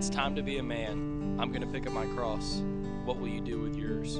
It's 0.00 0.08
time 0.08 0.34
to 0.36 0.42
be 0.42 0.56
a 0.56 0.62
man. 0.62 1.36
I'm 1.38 1.52
going 1.52 1.60
to 1.60 1.66
pick 1.66 1.86
up 1.86 1.92
my 1.92 2.06
cross. 2.06 2.62
What 3.04 3.18
will 3.18 3.28
you 3.28 3.42
do 3.42 3.60
with 3.60 3.76
yours? 3.76 4.18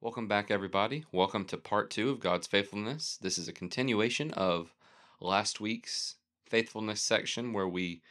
Welcome 0.00 0.26
back, 0.26 0.50
everybody. 0.50 1.04
Welcome 1.12 1.44
to 1.44 1.56
part 1.56 1.92
two 1.92 2.10
of 2.10 2.18
God's 2.18 2.48
faithfulness. 2.48 3.20
This 3.22 3.38
is 3.38 3.46
a 3.46 3.52
continuation 3.52 4.32
of 4.32 4.74
last 5.20 5.60
week's 5.60 6.16
faithfulness 6.44 7.00
section 7.00 7.52
where 7.52 7.68
we 7.68 8.02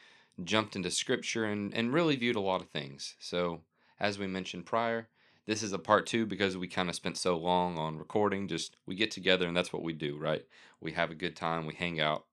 jumped 0.42 0.78
into 0.78 0.90
scripture 0.90 1.44
and, 1.44 1.74
and 1.74 1.92
really 1.92 2.16
viewed 2.16 2.38
a 2.38 2.40
lot 2.40 2.62
of 2.62 2.70
things. 2.70 3.16
So, 3.20 3.60
as 4.00 4.18
we 4.18 4.26
mentioned 4.26 4.66
prior, 4.66 5.10
this 5.46 5.62
is 5.62 5.74
a 5.74 5.80
part 5.80 6.08
two 6.08 6.26
because 6.26 6.58
we 6.58 6.68
kind 6.68 6.90
of 6.90 6.96
spent 6.96 7.18
so 7.18 7.38
long 7.38 7.78
on 7.78 7.98
recording. 7.98 8.48
Just 8.48 8.76
we 8.86 8.96
get 8.96 9.12
together 9.12 9.48
and 9.48 9.56
that's 9.56 9.72
what 9.72 9.84
we 9.84 9.94
do, 9.94 10.18
right? 10.18 10.46
We 10.82 10.94
have 10.94 11.12
a 11.12 11.16
good 11.16 11.36
time, 11.36 11.66
we 11.66 11.74
hang 11.74 12.00
out 12.00 12.26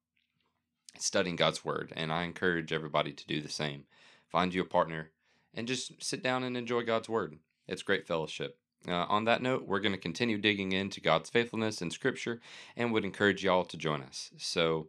studying 0.98 1.36
God's 1.36 1.64
word. 1.64 1.92
And 1.96 2.12
I 2.12 2.24
encourage 2.24 2.72
everybody 2.72 3.12
to 3.12 3.26
do 3.26 3.40
the 3.40 3.48
same. 3.48 3.84
Find 4.28 4.54
you 4.54 4.62
a 4.62 4.66
partner 4.66 5.10
and 5.54 5.68
just 5.68 6.02
sit 6.02 6.22
down 6.22 6.42
and 6.42 6.56
enjoy 6.56 6.82
God's 6.84 7.08
word. 7.08 7.38
It's 7.68 7.82
great 7.82 8.06
fellowship. 8.06 8.58
Uh, 8.88 9.06
on 9.08 9.26
that 9.26 9.42
note, 9.42 9.66
we're 9.66 9.80
going 9.80 9.92
to 9.92 9.98
continue 9.98 10.38
digging 10.38 10.72
into 10.72 11.00
God's 11.00 11.30
faithfulness 11.30 11.82
in 11.82 11.90
Scripture 11.90 12.40
and 12.76 12.92
would 12.92 13.04
encourage 13.04 13.44
y'all 13.44 13.64
to 13.64 13.76
join 13.76 14.02
us. 14.02 14.30
So, 14.38 14.88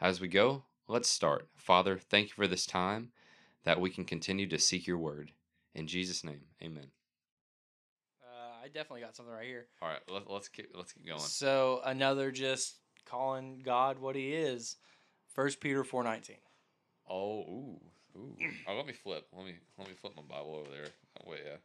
as 0.00 0.20
we 0.20 0.28
go, 0.28 0.62
let's 0.88 1.10
start. 1.10 1.48
Father, 1.56 1.98
thank 1.98 2.28
you 2.28 2.34
for 2.34 2.46
this 2.46 2.64
time 2.64 3.10
that 3.64 3.80
we 3.80 3.90
can 3.90 4.04
continue 4.04 4.46
to 4.48 4.58
seek 4.58 4.86
your 4.86 4.98
word. 4.98 5.32
In 5.74 5.86
Jesus' 5.86 6.24
name, 6.24 6.42
amen. 6.62 6.86
I 8.64 8.68
definitely 8.68 9.02
got 9.02 9.14
something 9.14 9.34
right 9.34 9.46
here. 9.46 9.66
All 9.82 9.88
right, 9.88 10.00
let, 10.08 10.30
let's 10.30 10.48
keep 10.48 10.70
let's 10.74 10.92
keep 10.92 11.06
going. 11.06 11.20
So 11.20 11.82
another 11.84 12.30
just 12.30 12.76
calling 13.04 13.60
God 13.62 13.98
what 13.98 14.16
He 14.16 14.32
is. 14.32 14.76
First 15.34 15.60
Peter 15.60 15.84
four 15.84 16.02
nineteen. 16.02 16.38
Oh, 17.08 17.40
ooh, 17.40 17.80
ooh. 18.16 18.36
Oh, 18.66 18.74
let 18.76 18.86
me 18.86 18.94
flip. 18.94 19.26
Let 19.36 19.44
me 19.44 19.54
let 19.78 19.86
me 19.88 19.94
flip 19.94 20.14
my 20.16 20.22
Bible 20.22 20.54
over 20.54 20.70
there. 20.70 20.88
Oh, 21.20 21.30
wait, 21.30 21.40
yeah, 21.44 21.56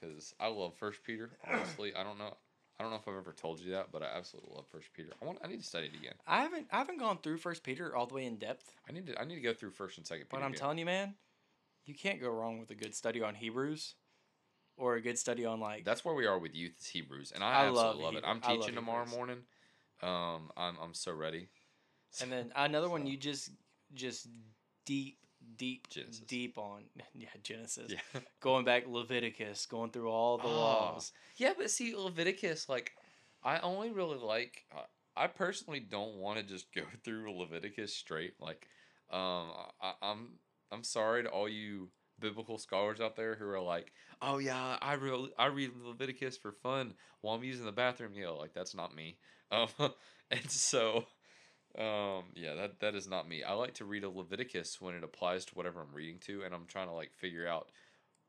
because 0.00 0.32
I 0.38 0.46
love 0.46 0.74
First 0.76 1.02
Peter. 1.02 1.30
Honestly, 1.50 1.92
I 1.96 2.04
don't 2.04 2.18
know. 2.18 2.36
I 2.78 2.82
don't 2.82 2.90
know 2.90 2.98
if 2.98 3.08
I've 3.08 3.16
ever 3.16 3.32
told 3.32 3.60
you 3.60 3.72
that, 3.72 3.90
but 3.92 4.02
I 4.02 4.06
absolutely 4.16 4.52
love 4.54 4.66
First 4.70 4.92
Peter. 4.94 5.10
I 5.20 5.24
want. 5.24 5.38
I 5.44 5.48
need 5.48 5.60
to 5.60 5.66
study 5.66 5.86
it 5.86 5.98
again. 5.98 6.14
I 6.26 6.42
haven't 6.42 6.68
I 6.70 6.78
haven't 6.78 6.98
gone 6.98 7.18
through 7.20 7.38
First 7.38 7.64
Peter 7.64 7.96
all 7.96 8.06
the 8.06 8.14
way 8.14 8.26
in 8.26 8.36
depth, 8.36 8.72
I 8.88 8.92
need 8.92 9.06
to. 9.08 9.20
I 9.20 9.24
need 9.24 9.36
to 9.36 9.40
go 9.40 9.54
through 9.54 9.70
First 9.72 9.98
and 9.98 10.06
Second 10.06 10.26
Peter. 10.26 10.36
but 10.40 10.44
I'm 10.44 10.52
again. 10.52 10.60
telling 10.60 10.78
you, 10.78 10.86
man, 10.86 11.14
you 11.84 11.94
can't 11.94 12.20
go 12.20 12.30
wrong 12.30 12.60
with 12.60 12.70
a 12.70 12.74
good 12.76 12.94
study 12.94 13.22
on 13.22 13.34
Hebrews, 13.34 13.94
or 14.76 14.96
a 14.96 15.00
good 15.00 15.18
study 15.18 15.44
on 15.44 15.60
like 15.60 15.84
That's 15.84 16.04
where 16.04 16.14
we 16.14 16.26
are 16.26 16.38
with 16.38 16.54
youth 16.54 16.74
is 16.80 16.86
Hebrews, 16.86 17.32
and 17.34 17.42
I 17.44 17.62
I, 17.64 17.68
love 17.68 17.76
absolutely 17.76 18.04
love, 18.04 18.14
it. 18.16 18.24
I'm 18.26 18.40
love 18.40 18.60
teaching 18.60 18.74
tomorrow 18.74 19.06
morning. 19.06 19.38
Um, 20.02 20.50
I'm 20.56 20.76
I'm 20.82 20.94
so 20.94 21.12
ready. 21.12 21.48
And 22.20 22.30
then 22.30 22.52
another 22.56 22.88
one 22.88 23.06
you 23.06 23.16
just 23.16 23.50
just 23.94 24.28
deep 24.86 25.18
deep 25.56 25.88
Genesis. 25.88 26.20
deep 26.26 26.58
on 26.58 26.84
yeah 27.14 27.28
Genesis. 27.42 27.92
Yeah. 27.92 28.20
Going 28.40 28.64
back 28.64 28.86
Leviticus, 28.86 29.64
going 29.66 29.90
through 29.90 30.10
all 30.10 30.36
the 30.38 30.46
Oh. 30.48 30.50
laws. 30.50 31.12
Yeah, 31.36 31.52
but 31.56 31.70
see 31.70 31.94
Leviticus, 31.96 32.68
like 32.68 32.92
I 33.42 33.58
only 33.60 33.90
really 33.90 34.18
like. 34.18 34.64
Uh, 34.74 34.82
I 35.16 35.28
personally 35.28 35.80
don't 35.80 36.16
want 36.16 36.38
to 36.38 36.44
just 36.44 36.72
go 36.74 36.82
through 37.04 37.32
Leviticus 37.38 37.94
straight. 37.96 38.34
Like, 38.40 38.66
um, 39.10 39.52
I, 39.80 39.92
I'm 40.02 40.32
I'm 40.72 40.84
sorry 40.84 41.22
to 41.22 41.28
all 41.30 41.48
you 41.48 41.88
biblical 42.20 42.58
scholars 42.58 43.00
out 43.00 43.16
there 43.16 43.34
who 43.34 43.48
are 43.48 43.60
like, 43.60 43.92
oh 44.22 44.38
yeah, 44.38 44.76
I 44.80 44.94
real 44.94 45.28
I 45.38 45.46
read 45.46 45.70
Leviticus 45.82 46.36
for 46.36 46.52
fun 46.52 46.94
while 47.20 47.34
I'm 47.34 47.44
using 47.44 47.66
the 47.66 47.72
bathroom. 47.72 48.12
You 48.14 48.24
know, 48.24 48.36
like 48.36 48.54
that's 48.54 48.74
not 48.74 48.94
me. 48.94 49.18
Um, 49.52 49.68
and 50.32 50.50
so, 50.50 51.04
um, 51.78 52.24
yeah, 52.34 52.54
that 52.54 52.80
that 52.80 52.96
is 52.96 53.06
not 53.06 53.28
me. 53.28 53.44
I 53.44 53.52
like 53.52 53.74
to 53.74 53.84
read 53.84 54.02
a 54.02 54.08
Leviticus 54.08 54.80
when 54.80 54.94
it 54.94 55.04
applies 55.04 55.44
to 55.44 55.54
whatever 55.54 55.80
I'm 55.80 55.94
reading 55.94 56.18
to, 56.20 56.42
and 56.42 56.52
I'm 56.52 56.66
trying 56.66 56.88
to 56.88 56.94
like 56.94 57.12
figure 57.12 57.46
out. 57.46 57.70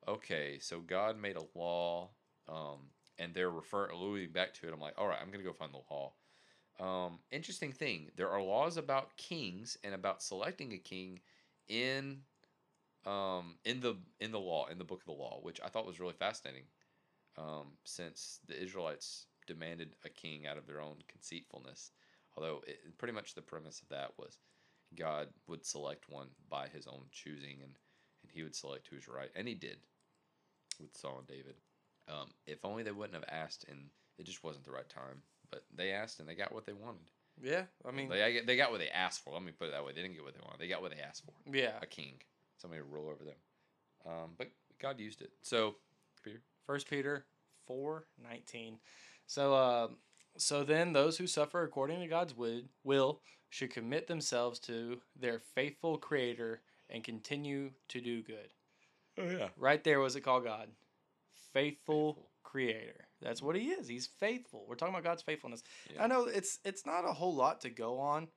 Okay, 0.07 0.59
so 0.59 0.81
God 0.81 1.17
made 1.19 1.37
a 1.37 1.57
law, 1.57 2.09
um, 2.47 2.91
and 3.17 3.33
they're 3.33 3.49
referring 3.49 3.95
alluding 3.95 4.33
back 4.33 4.53
to 4.55 4.67
it. 4.67 4.73
I'm 4.73 4.79
like, 4.79 4.93
all 4.99 5.07
right, 5.07 5.17
I'm 5.19 5.31
gonna 5.31 5.43
go 5.43 5.53
find 5.53 5.73
the 5.73 5.81
law. 5.89 6.13
Um, 6.79 7.19
interesting 7.31 7.71
thing, 7.71 8.11
there 8.17 8.29
are 8.29 8.41
laws 8.41 8.77
about 8.77 9.15
kings 9.17 9.77
and 9.83 9.95
about 9.95 10.21
selecting 10.21 10.73
a 10.73 10.77
king 10.77 11.21
in 11.67 12.19
um, 13.05 13.55
in 13.63 13.79
the 13.81 13.95
in 14.19 14.31
the 14.31 14.39
law 14.39 14.67
in 14.67 14.77
the 14.77 14.83
book 14.83 15.01
of 15.01 15.05
the 15.05 15.11
law, 15.11 15.39
which 15.41 15.59
I 15.63 15.69
thought 15.69 15.85
was 15.85 15.99
really 15.99 16.13
fascinating, 16.13 16.63
um, 17.37 17.73
since 17.83 18.39
the 18.47 18.61
Israelites 18.61 19.27
demanded 19.47 19.95
a 20.03 20.09
king 20.09 20.47
out 20.47 20.57
of 20.57 20.65
their 20.67 20.81
own 20.81 20.97
conceitfulness. 21.07 21.91
Although 22.35 22.61
it, 22.67 22.97
pretty 22.97 23.13
much 23.13 23.33
the 23.33 23.41
premise 23.41 23.81
of 23.81 23.89
that 23.89 24.11
was 24.17 24.39
God 24.95 25.27
would 25.47 25.65
select 25.65 26.09
one 26.09 26.27
by 26.49 26.67
His 26.67 26.87
own 26.87 27.03
choosing, 27.11 27.57
and 27.61 27.77
and 28.23 28.31
He 28.33 28.43
would 28.43 28.55
select 28.55 28.87
who's 28.89 29.07
right, 29.07 29.29
and 29.35 29.47
He 29.47 29.53
did 29.55 29.77
with 30.79 30.95
Saul 30.97 31.19
and 31.19 31.27
David. 31.27 31.55
Um, 32.07 32.31
if 32.45 32.63
only 32.63 32.83
they 32.83 32.91
wouldn't 32.91 33.15
have 33.15 33.29
asked, 33.29 33.65
and 33.69 33.89
it 34.19 34.25
just 34.25 34.43
wasn't 34.43 34.65
the 34.65 34.71
right 34.71 34.87
time. 34.89 35.21
But 35.51 35.63
they 35.73 35.91
asked, 35.91 36.19
and 36.19 36.27
they 36.27 36.35
got 36.35 36.53
what 36.53 36.65
they 36.65 36.73
wanted. 36.73 37.11
Yeah, 37.41 37.63
I 37.87 37.91
mean 37.91 38.09
they 38.09 38.41
they 38.45 38.55
got 38.57 38.71
what 38.71 38.79
they 38.79 38.89
asked 38.89 39.23
for. 39.23 39.33
Let 39.33 39.43
me 39.43 39.51
put 39.51 39.67
it 39.67 39.71
that 39.71 39.85
way. 39.85 39.91
They 39.93 40.01
didn't 40.01 40.15
get 40.15 40.23
what 40.23 40.33
they 40.33 40.39
wanted. 40.43 40.59
They 40.59 40.67
got 40.67 40.81
what 40.81 40.91
they 40.91 41.01
asked 41.01 41.23
for. 41.25 41.33
yeah. 41.51 41.73
A 41.81 41.85
king, 41.85 42.13
somebody 42.57 42.81
to 42.81 42.87
rule 42.87 43.09
over 43.09 43.23
them. 43.23 43.35
Um, 44.05 44.31
but 44.37 44.51
God 44.81 44.99
used 44.99 45.21
it. 45.21 45.31
So, 45.41 45.75
Peter. 46.23 46.41
First 46.65 46.89
Peter 46.89 47.25
four 47.67 48.05
nineteen. 48.23 48.79
So 49.27 49.53
uh, 49.53 49.87
so 50.37 50.63
then 50.63 50.93
those 50.93 51.17
who 51.17 51.27
suffer 51.27 51.63
according 51.63 51.99
to 52.01 52.07
God's 52.07 52.33
will 52.83 53.21
should 53.49 53.71
commit 53.71 54.07
themselves 54.07 54.59
to 54.61 54.99
their 55.19 55.39
faithful 55.39 55.97
Creator 55.97 56.61
and 56.89 57.03
continue 57.03 57.71
to 57.89 58.01
do 58.01 58.21
good. 58.23 58.53
Oh 59.17 59.29
yeah. 59.29 59.49
Right 59.57 59.83
there, 59.83 59.99
was 59.99 60.15
it 60.15 60.21
called 60.21 60.43
God? 60.43 60.69
Faithful, 61.53 62.13
Faithful. 62.13 62.29
Creator. 62.43 63.07
That's 63.21 63.41
what 63.41 63.55
He 63.55 63.69
is. 63.69 63.87
He's 63.87 64.07
faithful. 64.07 64.65
We're 64.67 64.75
talking 64.75 64.93
about 64.93 65.03
God's 65.03 65.23
faithfulness. 65.23 65.63
Yeah. 65.93 66.03
I 66.03 66.07
know 66.07 66.25
it's 66.25 66.59
it's 66.65 66.85
not 66.85 67.07
a 67.07 67.13
whole 67.13 67.35
lot 67.35 67.61
to 67.61 67.69
go 67.69 67.99
on. 67.99 68.27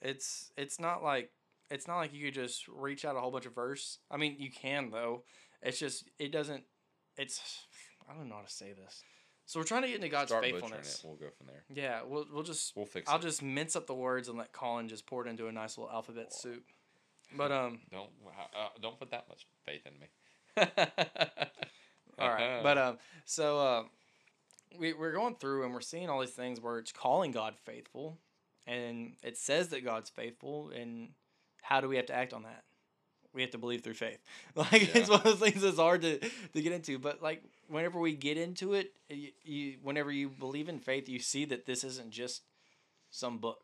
It's 0.00 0.52
it's 0.56 0.78
not 0.78 1.02
like 1.02 1.30
it's 1.70 1.86
not 1.86 1.96
like 1.98 2.12
you 2.12 2.24
could 2.26 2.34
just 2.34 2.66
reach 2.68 3.04
out 3.04 3.16
a 3.16 3.20
whole 3.20 3.30
bunch 3.30 3.46
of 3.46 3.54
verse. 3.54 3.98
I 4.10 4.16
mean, 4.16 4.36
you 4.38 4.50
can 4.50 4.90
though. 4.90 5.24
It's 5.62 5.78
just 5.78 6.04
it 6.18 6.32
doesn't. 6.32 6.64
It's 7.16 7.40
I 8.10 8.14
don't 8.14 8.28
know 8.28 8.36
how 8.36 8.42
to 8.42 8.50
say 8.50 8.72
this. 8.72 9.02
So 9.46 9.58
we're 9.58 9.64
trying 9.64 9.82
to 9.82 9.88
get 9.88 9.96
into 9.96 10.08
God's 10.08 10.30
Start 10.30 10.44
faithfulness. 10.44 11.00
it. 11.02 11.06
We'll 11.06 11.16
go 11.16 11.26
from 11.36 11.48
there. 11.48 11.64
Yeah, 11.74 12.00
we'll 12.06 12.26
we'll 12.32 12.42
just 12.44 12.74
We'll 12.76 12.86
fix 12.86 13.10
I'll 13.10 13.18
it. 13.18 13.22
just 13.22 13.42
mince 13.42 13.74
up 13.76 13.86
the 13.86 13.94
words 13.94 14.28
and 14.28 14.38
let 14.38 14.52
Collin 14.52 14.88
just 14.88 15.06
pour 15.06 15.26
it 15.26 15.30
into 15.30 15.48
a 15.48 15.52
nice 15.52 15.76
little 15.76 15.92
alphabet 15.92 16.32
soup. 16.32 16.64
But 17.36 17.52
um, 17.52 17.80
Don't 17.92 18.10
uh, 18.28 18.68
don't 18.80 18.98
put 18.98 19.10
that 19.10 19.26
much 19.28 19.46
faith 19.64 19.82
in 19.86 19.92
me. 20.00 20.06
all 22.18 22.28
right. 22.28 22.60
But 22.62 22.78
um, 22.78 22.98
so 23.24 23.58
uh, 23.58 23.82
we 24.78 24.92
we're 24.92 25.12
going 25.12 25.34
through 25.36 25.64
and 25.64 25.72
we're 25.74 25.80
seeing 25.80 26.08
all 26.08 26.20
these 26.20 26.30
things 26.30 26.60
where 26.60 26.78
it's 26.78 26.92
calling 26.92 27.30
God 27.32 27.54
faithful, 27.64 28.18
and 28.66 29.12
it 29.22 29.36
says 29.36 29.68
that 29.68 29.84
God's 29.84 30.10
faithful, 30.10 30.70
and 30.70 31.10
how 31.62 31.80
do 31.80 31.88
we 31.88 31.96
have 31.96 32.06
to 32.06 32.14
act 32.14 32.32
on 32.32 32.42
that? 32.44 32.64
We 33.32 33.42
have 33.42 33.52
to 33.52 33.58
believe 33.58 33.82
through 33.82 33.94
faith. 33.94 34.18
Like 34.56 34.94
it's 34.94 35.08
one 35.08 35.20
of 35.20 35.24
those 35.24 35.38
things 35.38 35.62
that's 35.62 35.76
hard 35.76 36.02
to 36.02 36.18
to 36.18 36.62
get 36.62 36.72
into. 36.72 36.98
But 36.98 37.22
like 37.22 37.42
whenever 37.68 37.98
we 38.00 38.14
get 38.14 38.36
into 38.36 38.74
it, 38.74 38.92
you, 39.08 39.28
you 39.44 39.74
whenever 39.82 40.10
you 40.10 40.28
believe 40.28 40.68
in 40.68 40.78
faith, 40.80 41.08
you 41.08 41.18
see 41.20 41.44
that 41.46 41.66
this 41.66 41.84
isn't 41.84 42.10
just 42.10 42.42
some 43.10 43.38
book. 43.38 43.62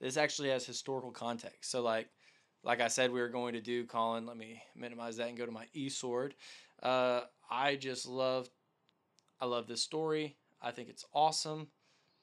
This 0.00 0.16
actually 0.16 0.48
has 0.50 0.64
historical 0.66 1.10
context. 1.10 1.70
So 1.70 1.82
like 1.82 2.08
like 2.64 2.80
I 2.80 2.88
said, 2.88 3.10
we 3.10 3.20
were 3.20 3.28
going 3.28 3.54
to 3.54 3.60
do, 3.60 3.84
Collin. 3.84 4.26
Let 4.26 4.36
me 4.36 4.62
minimize 4.76 5.16
that 5.16 5.28
and 5.28 5.36
go 5.36 5.46
to 5.46 5.52
my 5.52 5.66
e-sword. 5.74 6.34
Uh, 6.82 7.22
I 7.50 7.76
just 7.76 8.06
love, 8.06 8.48
I 9.40 9.46
love 9.46 9.66
this 9.66 9.82
story. 9.82 10.36
I 10.60 10.70
think 10.70 10.88
it's 10.88 11.04
awesome. 11.12 11.68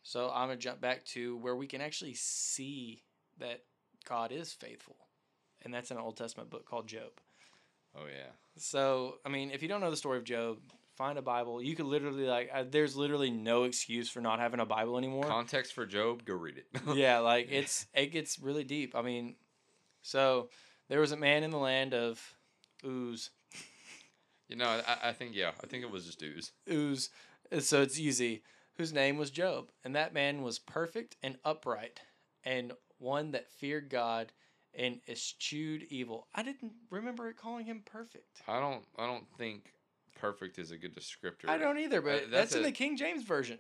So 0.04 0.32
I'm 0.34 0.48
gonna 0.48 0.58
jump 0.58 0.82
back 0.82 1.04
to 1.08 1.38
where 1.38 1.56
we 1.56 1.68
can 1.68 1.82
actually 1.82 2.14
see 2.14 3.04
that 3.40 3.64
God 4.06 4.32
is 4.32 4.54
faithful, 4.54 4.96
and 5.64 5.74
that's 5.74 5.92
an 5.92 5.98
Old 5.98 6.18
Testament 6.18 6.50
book 6.50 6.66
called 6.66 6.88
Job. 6.88 7.12
oh 7.96 8.06
yeah. 8.06 8.32
So 8.58 9.16
I 9.26 9.30
mean, 9.30 9.52
if 9.52 9.62
you 9.62 9.68
don't 9.68 9.82
know 9.82 9.92
the 9.92 9.98
story 9.98 10.18
of 10.18 10.24
Job, 10.24 10.58
find 10.96 11.18
a 11.18 11.22
Bible. 11.22 11.64
You 11.64 11.76
could 11.76 11.86
literally 11.86 12.26
like, 12.26 12.50
uh, 12.54 12.66
there's 12.70 12.96
literally 12.96 13.32
no 13.32 13.64
excuse 13.64 14.10
for 14.10 14.20
not 14.20 14.40
having 14.40 14.60
a 14.60 14.66
Bible 14.66 14.98
anymore 14.98 15.24
Context 15.24 15.74
for 15.74 15.86
Job. 15.86 16.26
Go 16.26 16.34
read 16.36 16.58
it. 16.58 16.68
yeah, 16.96 17.20
like 17.20 17.48
it's 17.52 17.88
it 17.94 18.08
gets 18.08 18.40
really 18.40 18.64
deep. 18.66 18.96
I 18.96 19.02
mean, 19.02 19.36
so 20.02 20.50
there 20.90 21.00
was 21.00 21.12
a 21.12 21.18
man 21.18 21.44
in 21.44 21.52
the 21.52 21.58
land 21.58 21.94
of 21.94 22.22
Uz, 22.86 23.30
You 24.48 24.56
know, 24.58 24.82
I, 24.86 25.10
I 25.10 25.14
think 25.14 25.36
yeah. 25.36 25.52
I 25.64 25.68
think 25.68 25.84
it 25.84 25.92
was 25.92 26.06
just 26.06 26.22
ooze. 26.22 26.52
Uz, 26.70 27.10
uh, 27.52 27.60
so 27.62 27.82
it's 27.82 28.00
easy, 28.00 28.44
whose 28.78 28.92
name 28.92 29.18
was 29.18 29.32
Job, 29.32 29.72
and 29.84 29.96
that 29.96 30.14
man 30.14 30.42
was 30.42 30.60
perfect 30.60 31.16
and 31.24 31.38
upright, 31.46 32.02
and 32.44 32.74
one 32.98 33.32
that 33.32 33.50
feared 33.50 33.90
God 33.90 34.34
and 34.74 35.00
eschewed 35.08 35.84
evil. 35.90 36.28
I 36.36 36.44
didn't 36.44 36.74
remember 36.90 37.30
it 37.30 37.38
calling 37.38 37.66
him 37.66 37.84
perfect. 37.86 38.42
I 38.48 38.60
don't. 38.60 38.84
I 38.98 39.06
don't 39.06 39.26
think 39.38 39.74
perfect 40.16 40.60
is 40.60 40.72
a 40.72 40.78
good 40.78 40.96
descriptor. 40.96 41.48
I 41.50 41.58
don't 41.58 41.80
either, 41.80 42.02
but 42.02 42.10
Uh, 42.10 42.20
that's, 42.20 42.32
that's 42.32 42.56
in 42.56 42.64
the 42.64 42.72
King 42.72 42.98
James 42.98 43.24
version. 43.24 43.60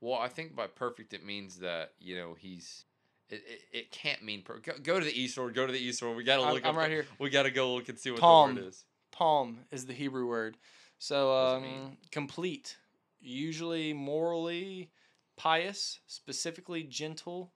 Well, 0.00 0.18
I 0.18 0.28
think 0.28 0.54
by 0.56 0.66
perfect 0.66 1.12
it 1.12 1.24
means 1.24 1.58
that 1.58 1.92
you 1.98 2.16
know 2.16 2.34
he's 2.38 2.84
It, 3.28 3.42
it, 3.46 3.60
it 3.72 3.90
can't 3.92 4.22
mean 4.24 4.42
per- 4.42 4.58
go, 4.58 4.72
go 4.82 4.98
to 4.98 5.04
the 5.04 5.20
e-sword. 5.20 5.54
Go 5.54 5.66
to 5.66 5.72
the 5.72 5.78
e-sword. 5.78 6.16
We 6.16 6.24
gotta 6.24 6.42
I'm- 6.42 6.54
look. 6.54 6.64
I'm 6.66 6.76
right 6.76 6.88
the- 6.88 6.94
here. 6.94 7.06
We 7.18 7.30
gotta 7.30 7.50
go 7.50 7.74
look 7.74 7.88
and 7.88 7.98
see 7.98 8.10
what 8.10 8.20
Palm. 8.20 8.54
the 8.54 8.60
word 8.62 8.68
is. 8.68 8.84
Palm 9.12 9.60
is 9.70 9.86
the 9.86 9.92
Hebrew 9.92 10.26
word. 10.26 10.56
So 10.98 11.32
um, 11.36 11.96
complete, 12.10 12.76
usually 13.20 13.92
morally 13.94 14.90
pious, 15.36 16.00
specifically 16.06 16.82
gentle. 16.82 17.52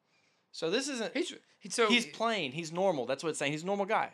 So 0.55 0.71
this 0.71 0.87
isn't. 0.89 1.13
He's 1.17 1.35
he, 1.59 1.69
so 1.69 1.89
he's 1.89 2.07
plain. 2.07 2.53
He's 2.53 2.71
normal. 2.71 3.07
That's 3.07 3.25
what 3.25 3.31
it's 3.31 3.41
saying. 3.41 3.51
He's 3.51 3.65
a 3.65 3.67
normal 3.67 3.87
guy. 3.87 4.11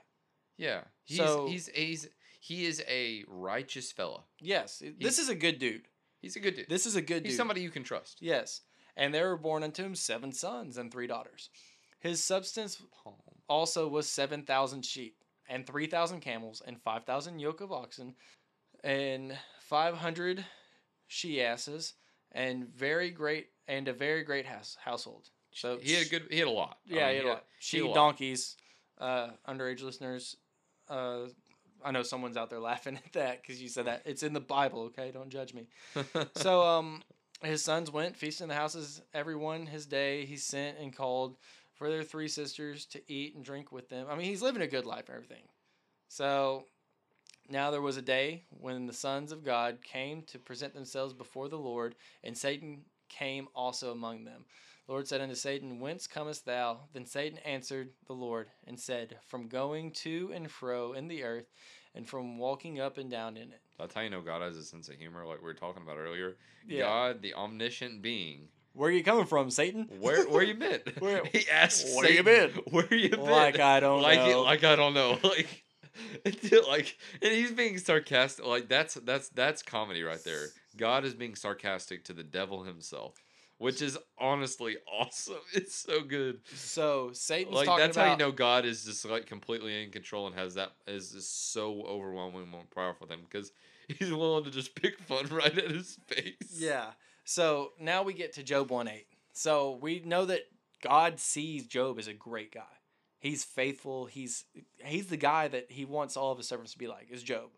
yeah. 0.57 0.85
He's 1.05 1.19
So- 1.19 1.47
he's 1.47 1.69
he's 1.69 2.09
he 2.41 2.65
is 2.65 2.83
a 2.89 3.25
righteous 3.29 3.93
fella. 3.93 4.25
Yes, 4.41 4.83
this 4.99 5.19
is 5.19 5.29
a 5.29 5.35
good 5.35 5.59
dude. 5.59 5.83
He's 6.23 6.37
a 6.37 6.41
good 6.41 6.55
dude. 6.57 6.69
This 6.71 6.87
is 6.87 6.97
a 6.97 7.03
good 7.03 7.23
dude. 7.25 7.27
he's 7.27 7.37
somebody 7.37 7.61
you 7.61 7.69
can 7.69 7.83
trust. 7.85 8.23
Yes, 8.23 8.63
and 8.97 9.13
there 9.13 9.29
were 9.29 9.37
born 9.37 9.63
unto 9.63 9.83
him 9.85 9.95
seven 9.95 10.33
sons 10.33 10.79
and 10.79 10.91
three 10.91 11.07
daughters. 11.07 11.51
His 11.99 12.25
substance 12.25 12.81
also 13.47 13.87
was 13.89 14.09
seven 14.09 14.45
thousand 14.45 14.87
sheep 14.87 15.17
and 15.47 15.67
three 15.67 15.87
thousand 15.87 16.21
camels 16.21 16.63
and 16.67 16.81
five 16.81 17.05
thousand 17.05 17.39
yoke 17.41 17.61
of 17.61 17.71
oxen 17.71 18.15
and 18.83 19.37
five 19.61 19.97
hundred 19.99 20.47
she 21.07 21.43
asses 21.43 21.93
and 22.33 22.67
very 22.67 23.11
great 23.11 23.49
and 23.69 23.89
a 23.89 23.93
very 23.93 24.23
great 24.23 24.47
house 24.47 24.79
household. 24.83 25.29
So 25.53 25.79
He 25.81 25.93
had 25.95 26.07
a 26.07 26.09
good. 26.09 26.27
He 26.31 26.39
had 26.39 26.49
a 26.49 26.53
lot. 26.53 26.79
I 26.91 26.95
Yeah, 26.95 27.07
mean, 27.07 27.11
he 27.11 27.17
had 27.17 27.25
a 27.25 27.29
lot. 27.29 27.45
he 27.59 27.77
had 27.79 27.83
a 27.83 27.85
Sheep, 27.85 27.85
lot. 27.87 27.95
donkeys, 27.95 28.57
uh, 28.99 29.29
underage 29.49 29.83
listeners. 29.83 30.37
Uh, 30.89 31.27
I 31.85 31.91
know 31.93 32.03
someone's 32.03 32.37
out 32.37 32.51
there 32.51 32.61
laughing 32.71 32.97
at 32.97 33.13
that 33.15 33.43
because 33.43 33.61
you 33.61 33.69
said 33.69 33.87
that. 33.87 34.03
It's 34.05 34.23
in 34.23 34.33
the 34.33 34.41
Bible, 34.41 34.83
okay? 34.85 35.11
Don't 35.13 35.31
judge 35.31 35.55
me. 35.55 35.69
so 36.35 36.63
um, 36.63 37.03
his 37.43 37.65
sons 37.65 37.91
went, 37.91 38.17
feasting 38.17 38.45
in 38.45 38.49
the 38.49 38.55
houses, 38.55 39.01
everyone 39.15 39.67
his 39.67 39.87
day. 39.87 40.25
He 40.27 40.37
sent 40.37 40.79
and 40.79 40.95
called 40.95 41.37
for 41.75 41.89
their 41.89 42.03
three 42.03 42.29
sisters 42.29 42.85
to 42.87 43.01
eat 43.11 43.35
and 43.35 43.45
drink 43.45 43.73
with 43.73 43.89
them. 43.89 44.07
I 44.11 44.15
mean, 44.15 44.27
he's 44.27 44.43
living 44.43 44.63
a 44.63 44.67
good 44.67 44.85
life 44.85 45.09
and 45.09 45.17
everything. 45.17 45.45
So 46.09 46.65
now 47.49 47.71
there 47.71 47.81
was 47.81 47.97
a 47.97 48.03
day 48.03 48.45
when 48.51 48.87
the 48.87 48.93
sons 48.93 49.33
of 49.33 49.45
God 49.45 49.79
came 49.83 50.23
to 50.25 50.39
present 50.39 50.75
themselves 50.75 51.15
before 51.15 51.49
the 51.49 51.59
Lord, 51.59 51.95
and 52.23 52.37
Satan 52.37 52.83
came 53.09 53.49
also 53.55 53.91
among 53.93 54.25
them. 54.25 54.45
The 54.91 54.95
Lord 54.95 55.07
said 55.07 55.21
unto 55.21 55.37
Satan, 55.37 55.79
Whence 55.79 56.09
comest 56.09 56.47
thou? 56.47 56.81
Then 56.93 57.07
Satan 57.07 57.39
answered 57.45 57.91
the 58.09 58.13
Lord 58.13 58.49
and 58.67 58.77
said, 58.77 59.19
From 59.25 59.47
going 59.47 59.93
to 60.03 60.33
and 60.35 60.51
fro 60.51 60.95
in 60.95 61.07
the 61.07 61.23
earth, 61.23 61.47
and 61.95 62.09
from 62.09 62.39
walking 62.39 62.81
up 62.81 62.99
and 62.99 63.09
down 63.09 63.37
in 63.37 63.53
it. 63.53 63.61
That's 63.79 63.95
how 63.95 64.01
you 64.01 64.11
know 64.11 64.21
God 64.21 64.43
has 64.43 64.57
a 64.57 64.65
sense 64.65 64.89
of 64.89 64.97
humor, 64.97 65.25
like 65.25 65.39
we 65.39 65.45
were 65.45 65.55
talking 65.55 65.85
about 65.85 65.97
earlier. 65.97 66.39
Yeah. 66.67 66.87
God, 66.87 67.23
the 67.23 67.35
omniscient 67.35 68.03
being. 68.03 68.49
Where 68.73 68.89
are 68.89 68.93
you 68.93 69.05
coming 69.05 69.27
from, 69.27 69.49
Satan? 69.51 69.89
Where 70.01 70.29
where 70.29 70.43
you 70.43 70.55
been? 70.55 70.81
Where- 70.99 71.23
he 71.33 71.49
asks, 71.49 71.95
where 71.95 72.11
you 72.11 72.25
been? 72.25 72.51
Where 72.73 72.93
you 72.93 73.11
been? 73.11 73.21
Like 73.21 73.61
I 73.61 73.79
don't 73.79 74.03
like 74.03 74.19
know. 74.19 74.41
It, 74.41 74.45
like 74.45 74.65
I 74.65 74.75
don't 74.75 74.95
know. 74.95 75.21
Like, 75.23 75.63
like, 76.69 76.99
and 77.23 77.33
he's 77.33 77.53
being 77.53 77.79
sarcastic. 77.79 78.45
Like 78.45 78.69
that's 78.69 78.95
that's 78.95 79.29
that's 79.29 79.63
comedy 79.63 80.03
right 80.03 80.23
there. 80.25 80.47
God 80.77 81.05
is 81.05 81.15
being 81.15 81.37
sarcastic 81.37 82.05
to 82.07 82.13
the 82.13 82.25
devil 82.25 82.65
himself, 82.65 83.15
which 83.61 83.83
is 83.83 83.99
honestly 84.19 84.79
awesome. 84.91 85.37
It's 85.53 85.75
so 85.75 86.01
good. 86.01 86.41
So 86.55 87.11
Satan's 87.13 87.55
like 87.55 87.67
talking 87.67 87.85
that's 87.85 87.97
about 87.97 88.07
how 88.07 88.13
you 88.13 88.19
know 88.19 88.33
God 88.33 88.65
is 88.65 88.85
just 88.85 89.05
like 89.05 89.27
completely 89.27 89.85
in 89.85 89.91
control 89.91 90.27
and 90.27 90.35
has 90.35 90.55
that 90.55 90.73
is 90.87 91.13
just 91.13 91.53
so 91.53 91.83
overwhelming 91.83 92.49
and 92.53 92.71
powerful 92.71 93.07
him 93.07 93.21
because 93.23 93.53
he's 93.89 94.11
willing 94.13 94.45
to 94.45 94.51
just 94.51 94.75
pick 94.75 94.99
fun 95.01 95.27
right 95.31 95.57
at 95.57 95.71
his 95.71 95.99
face. 96.07 96.57
Yeah. 96.57 96.87
So 97.25 97.73
now 97.79 98.03
we 98.03 98.15
get 98.15 98.33
to 98.35 98.43
Job 98.43 98.71
1 98.71 98.89
8. 98.89 99.07
So 99.35 99.79
we 99.81 100.01
know 100.07 100.25
that 100.25 100.41
God 100.83 101.21
sees 101.21 101.67
Job 101.67 101.99
as 101.99 102.09
a 102.09 102.15
great 102.15 102.53
guy. 102.53 102.63
He's 103.19 103.45
faithful. 103.45 104.07
He's 104.07 104.47
he's 104.83 105.09
the 105.09 105.19
guy 105.19 105.49
that 105.49 105.71
he 105.71 105.85
wants 105.85 106.17
all 106.17 106.33
of 106.33 106.39
his 106.39 106.49
servants 106.49 106.73
to 106.73 106.79
be 106.79 106.89
like, 106.89 107.09
is 107.11 107.23
Job. 107.23 107.51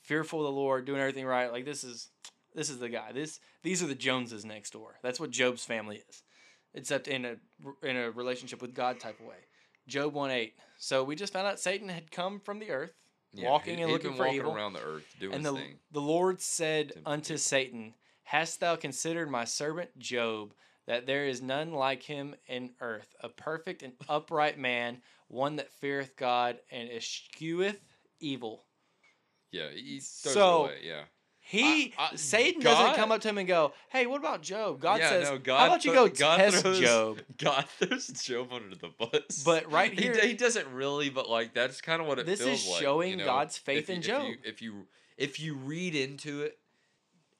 Fearful 0.00 0.40
of 0.40 0.46
the 0.46 0.60
Lord, 0.60 0.84
doing 0.84 1.00
everything 1.00 1.26
right. 1.26 1.52
Like 1.52 1.64
this 1.64 1.84
is 1.84 2.08
this 2.54 2.70
is 2.70 2.78
the 2.78 2.88
guy. 2.88 3.12
This 3.12 3.40
these 3.62 3.82
are 3.82 3.86
the 3.86 3.94
Joneses 3.94 4.44
next 4.44 4.72
door. 4.72 4.96
That's 5.02 5.20
what 5.20 5.30
Job's 5.30 5.64
family 5.64 6.02
is. 6.08 6.22
Except 6.74 7.08
in 7.08 7.24
a 7.24 7.36
in 7.82 7.96
a 7.96 8.10
relationship 8.10 8.60
with 8.62 8.74
God 8.74 9.00
type 9.00 9.18
of 9.20 9.26
way. 9.26 9.36
Job 9.86 10.12
1 10.12 10.30
8. 10.30 10.54
So 10.78 11.02
we 11.02 11.16
just 11.16 11.32
found 11.32 11.46
out 11.46 11.58
Satan 11.58 11.88
had 11.88 12.10
come 12.10 12.40
from 12.40 12.58
the 12.58 12.70
earth, 12.70 12.92
walking 13.34 13.78
he- 13.78 13.82
and 13.82 13.90
looking 13.92 14.14
for 14.14 14.28
evil. 14.28 14.54
around 14.54 14.74
the 14.74 14.82
earth 14.82 15.06
doing 15.18 15.34
And 15.34 15.44
the, 15.44 15.52
thing. 15.54 15.78
the 15.92 16.00
Lord 16.00 16.40
said 16.42 16.92
unto. 17.06 17.36
Satan, 17.38 17.94
Hast 18.24 18.60
thou 18.60 18.76
considered 18.76 19.30
my 19.30 19.44
servant 19.46 19.98
Job, 19.98 20.52
that 20.86 21.06
there 21.06 21.26
is 21.26 21.40
none 21.40 21.72
like 21.72 22.02
him 22.02 22.34
in 22.46 22.74
earth, 22.82 23.14
a 23.22 23.30
perfect 23.30 23.82
and 23.82 23.94
upright 24.08 24.58
man, 24.58 25.00
one 25.28 25.56
that 25.56 25.72
feareth 25.72 26.14
God 26.16 26.58
and 26.70 26.90
escheweth 26.90 27.80
evil? 28.20 28.64
Yeah, 29.50 29.70
he 29.74 30.00
throws 30.00 30.34
So, 30.34 30.64
it 30.64 30.68
away. 30.68 30.78
Yeah. 30.84 31.02
He 31.50 31.94
I- 31.96 32.10
I- 32.12 32.16
Satan 32.16 32.60
God- 32.60 32.74
doesn't 32.78 32.96
come 32.96 33.10
up 33.10 33.22
to 33.22 33.28
him 33.28 33.38
and 33.38 33.48
go, 33.48 33.72
Hey, 33.88 34.04
what 34.06 34.18
about 34.20 34.42
Job? 34.42 34.80
God 34.80 35.00
Yeah, 35.00 35.08
says, 35.08 35.30
no, 35.30 35.38
God 35.38 35.58
How 35.60 35.66
about 35.68 35.84
you 35.86 35.92
go 35.94 36.06
God 36.08 36.36
test 36.36 36.58
throws- 36.62 36.78
Job? 36.88 37.20
God 37.38 37.64
throws 37.78 38.06
Job 38.08 38.52
under 38.52 38.76
the 38.76 38.88
bus. 38.98 39.42
But 39.44 39.72
right 39.72 39.90
He 39.92 40.02
here- 40.02 40.12
d- 40.12 40.26
he, 40.28 40.34
doesn't 40.34 40.68
really, 40.72 41.08
but 41.08 41.28
like 41.30 41.54
that's 41.54 41.80
kind 41.80 42.02
of 42.02 42.06
what 42.06 42.18
it 42.18 42.26
This 42.26 42.42
feels 42.42 42.62
is 42.64 42.68
like. 42.68 42.82
showing 42.82 43.10
you 43.12 43.16
know? 43.16 43.24
God's 43.24 43.56
faith 43.56 43.88
If 43.88 43.88
you- 43.88 43.94
in 43.94 44.00
if 44.00 44.06
Job. 44.06 44.22
you- 44.28 44.36
If 44.44 44.62
you 44.62 44.86
if 45.16 45.40
you 45.40 45.54
read 45.54 45.94
into 45.94 46.42
it 46.42 46.58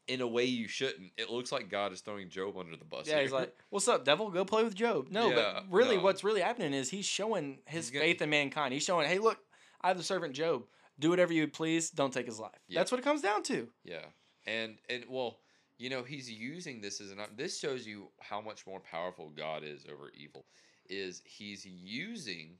in 0.06 0.22
a 0.22 0.26
way 0.26 0.44
you 0.44 0.68
shouldn't, 0.68 1.12
it 1.18 1.28
looks 1.28 1.52
like 1.52 1.68
God 1.68 1.92
is 1.92 2.00
throwing 2.00 2.30
Job 2.30 2.56
under 2.56 2.76
the 2.78 2.84
bus. 2.86 3.06
Yeah, 3.06 3.20
he's 3.20 3.30
like, 3.30 3.54
"What's 3.68 3.86
up, 3.88 4.06
devil? 4.06 4.30
Go 4.30 4.44
play 4.46 4.64
with 4.64 4.74
Job." 4.74 5.08
No, 5.10 5.28
Yeah, 5.28 5.34
but 5.34 5.64
really, 5.70 5.96
no. 5.98 6.02
what's 6.02 6.24
really 6.24 6.40
happening 6.40 6.72
is 6.72 6.88
he's 6.88 7.04
showing 7.04 7.58
his 7.66 7.88
He's 7.88 7.90
gonna- 7.90 8.06
faith 8.06 8.22
in 8.22 8.30
mankind. 8.30 8.72
He's 8.72 8.84
showing, 8.84 9.06
"Hey, 9.06 9.18
look, 9.18 9.38
I 9.82 9.88
have 9.88 9.98
the 9.98 10.02
servant 10.02 10.32
Job. 10.34 10.64
Do 10.98 11.10
whatever 11.10 11.32
you 11.32 11.48
please. 11.48 11.90
Don't 11.90 12.12
take 12.12 12.26
his 12.26 12.38
life." 12.38 12.58
Yeah. 12.68 12.80
That's 12.80 12.90
what 12.90 13.00
it 13.00 13.04
comes 13.04 13.22
down 13.22 13.42
to. 13.44 13.68
Yeah, 13.84 14.06
and 14.46 14.78
and 14.88 15.04
well, 15.08 15.38
you 15.78 15.90
know, 15.90 16.02
he's 16.02 16.30
using 16.30 16.80
this 16.80 17.00
as 17.00 17.10
an. 17.10 17.18
This 17.36 17.58
shows 17.58 17.86
you 17.86 18.08
how 18.20 18.40
much 18.40 18.66
more 18.66 18.80
powerful 18.80 19.30
God 19.30 19.62
is 19.64 19.86
over 19.90 20.10
evil. 20.14 20.46
Is 20.88 21.22
he's 21.24 21.66
using, 21.66 22.56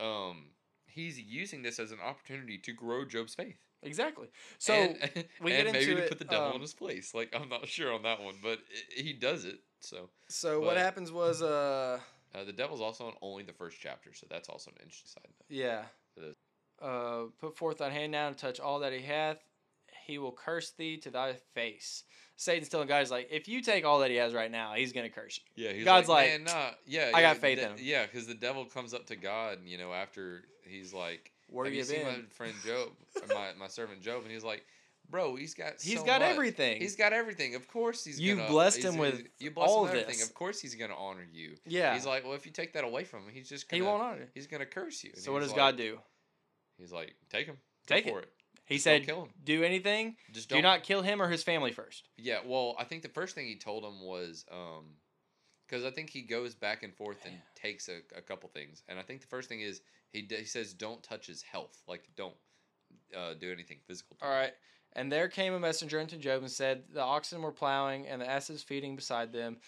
um, 0.00 0.46
he's 0.86 1.18
using 1.18 1.62
this 1.62 1.78
as 1.78 1.92
an 1.92 1.98
opportunity 2.04 2.58
to 2.58 2.72
grow 2.72 3.04
Job's 3.04 3.34
faith. 3.34 3.58
Exactly. 3.82 4.28
So 4.58 4.74
and, 4.74 5.24
we 5.40 5.50
get 5.52 5.66
maybe 5.66 5.78
into 5.78 5.94
to 5.94 6.02
it, 6.02 6.08
put 6.08 6.18
the 6.18 6.24
devil 6.24 6.48
um, 6.48 6.54
in 6.56 6.60
his 6.60 6.74
place. 6.74 7.14
Like 7.14 7.34
I'm 7.38 7.48
not 7.48 7.66
sure 7.66 7.92
on 7.92 8.02
that 8.02 8.22
one, 8.22 8.34
but 8.42 8.58
i 8.98 9.02
he 9.02 9.12
does 9.12 9.44
it. 9.44 9.60
So 9.80 10.10
so 10.28 10.60
what 10.60 10.76
happens 10.76 11.12
was, 11.12 11.42
uh, 11.42 12.00
uh, 12.34 12.44
the 12.44 12.52
devil's 12.52 12.80
also 12.80 13.08
in 13.08 13.14
only 13.22 13.44
the 13.44 13.52
first 13.52 13.78
chapter, 13.80 14.12
so 14.12 14.26
that's 14.28 14.48
also 14.48 14.70
an 14.70 14.76
interesting 14.82 15.08
side 15.08 15.28
note. 15.28 15.46
yeah, 15.48 15.84
It. 16.16 16.36
Uh, 16.82 17.22
put 17.40 17.56
forth 17.56 17.78
thy 17.78 17.90
hand 17.90 18.12
now 18.12 18.28
and 18.28 18.36
touch 18.36 18.60
all 18.60 18.80
that 18.80 18.92
he 18.92 19.00
hath. 19.00 19.38
He 20.06 20.18
will 20.18 20.32
curse 20.32 20.70
thee 20.70 20.96
to 20.98 21.10
thy 21.10 21.34
face. 21.54 22.04
Satan's 22.36 22.68
telling 22.68 22.86
God, 22.86 23.00
he's 23.00 23.10
like, 23.10 23.28
if 23.30 23.48
you 23.48 23.60
take 23.62 23.84
all 23.84 24.00
that 24.00 24.10
he 24.10 24.16
has 24.18 24.34
right 24.34 24.50
now, 24.50 24.74
he's 24.74 24.92
gonna 24.92 25.08
curse 25.08 25.40
you. 25.56 25.64
Yeah, 25.64 25.72
he's 25.72 25.84
God's 25.84 26.08
like, 26.08 26.30
like, 26.30 26.42
man, 26.44 26.54
nah, 26.54 26.70
yeah, 26.86 27.10
I 27.14 27.20
yeah, 27.20 27.32
got 27.32 27.36
faith 27.38 27.58
de- 27.58 27.64
in 27.64 27.70
him." 27.72 27.76
Yeah, 27.80 28.04
because 28.06 28.26
the 28.26 28.34
devil 28.34 28.66
comes 28.66 28.92
up 28.94 29.06
to 29.06 29.16
God, 29.16 29.58
you 29.64 29.78
know, 29.78 29.92
after 29.92 30.44
he's 30.68 30.92
like, 30.92 31.32
Where 31.48 31.64
have 31.64 31.72
you 31.74 31.78
you 31.78 31.84
seen 31.84 32.04
my 32.04 32.18
friend 32.30 32.52
Job, 32.64 32.90
or 33.22 33.34
my, 33.34 33.48
my 33.58 33.68
servant 33.68 34.02
Job? 34.02 34.22
And 34.22 34.30
he's 34.30 34.44
like, 34.44 34.64
bro, 35.10 35.34
he's 35.34 35.54
got 35.54 35.80
He's 35.80 35.98
so 36.00 36.04
got 36.04 36.20
much. 36.20 36.30
everything. 36.30 36.80
He's 36.80 36.94
got 36.94 37.12
everything. 37.14 37.54
Of 37.54 37.66
course 37.66 38.04
he's 38.04 38.20
You've 38.20 38.38
gonna, 38.38 38.50
blessed 38.50 38.78
he's- 38.82 38.92
him 38.92 39.00
with 39.00 39.22
you 39.38 39.50
blessed 39.50 39.70
all 39.70 39.78
him 39.78 39.82
with 39.84 39.90
everything. 40.02 40.18
this. 40.20 40.28
Of 40.28 40.34
course 40.34 40.60
he's 40.60 40.74
gonna 40.74 40.94
honor 40.96 41.26
you. 41.32 41.54
yeah, 41.66 41.94
He's 41.94 42.04
like, 42.06 42.22
well, 42.24 42.34
if 42.34 42.44
you 42.46 42.52
take 42.52 42.74
that 42.74 42.84
away 42.84 43.04
from 43.04 43.20
him, 43.24 43.30
he's 43.32 43.48
just 43.48 43.68
he 43.72 43.78
gonna, 43.78 43.90
won't 43.90 44.02
honor. 44.02 44.28
he's 44.34 44.46
gonna 44.46 44.66
curse 44.66 45.02
you. 45.02 45.10
And 45.14 45.22
So 45.22 45.32
what 45.32 45.40
does 45.40 45.48
like- 45.50 45.56
God 45.56 45.76
do? 45.78 45.98
He's 46.78 46.92
like, 46.92 47.14
take 47.30 47.46
him, 47.46 47.56
Take 47.86 48.04
go 48.04 48.10
it. 48.10 48.12
for 48.12 48.20
it. 48.20 48.32
He 48.66 48.74
Just 48.76 48.84
said, 48.84 49.04
kill 49.06 49.22
him. 49.24 49.30
do 49.44 49.62
anything. 49.62 50.16
Just 50.32 50.48
Do 50.48 50.56
don't 50.56 50.62
not 50.62 50.82
kill 50.82 51.02
him 51.02 51.22
or 51.22 51.28
his 51.28 51.42
family 51.42 51.70
first. 51.72 52.08
Yeah, 52.16 52.38
well, 52.44 52.74
I 52.78 52.84
think 52.84 53.02
the 53.02 53.08
first 53.08 53.34
thing 53.34 53.46
he 53.46 53.56
told 53.56 53.84
him 53.84 54.00
was 54.04 54.44
um 54.50 54.86
because 55.68 55.84
I 55.84 55.90
think 55.90 56.10
he 56.10 56.22
goes 56.22 56.54
back 56.54 56.82
and 56.84 56.94
forth 56.94 57.24
and 57.26 57.34
takes 57.56 57.88
a, 57.88 57.98
a 58.16 58.22
couple 58.22 58.48
things, 58.48 58.82
and 58.88 58.98
I 58.98 59.02
think 59.02 59.20
the 59.20 59.26
first 59.26 59.48
thing 59.48 59.60
is 59.60 59.80
he 60.12 60.22
d- 60.22 60.36
he 60.36 60.44
says 60.44 60.72
don't 60.72 61.02
touch 61.02 61.26
his 61.26 61.42
health, 61.42 61.82
like 61.88 62.04
don't 62.16 62.34
uh, 63.16 63.34
do 63.34 63.50
anything 63.52 63.78
physical. 63.86 64.16
to 64.16 64.24
All 64.24 64.30
him. 64.30 64.36
right. 64.38 64.52
And 64.92 65.10
there 65.12 65.28
came 65.28 65.52
a 65.52 65.58
messenger 65.60 66.00
unto 66.00 66.16
Job 66.16 66.40
and 66.42 66.50
said, 66.50 66.84
The 66.92 67.02
oxen 67.02 67.42
were 67.42 67.52
plowing, 67.52 68.06
and 68.06 68.22
the 68.22 68.30
asses 68.30 68.62
feeding 68.62 68.94
beside 68.96 69.32
them, 69.32 69.58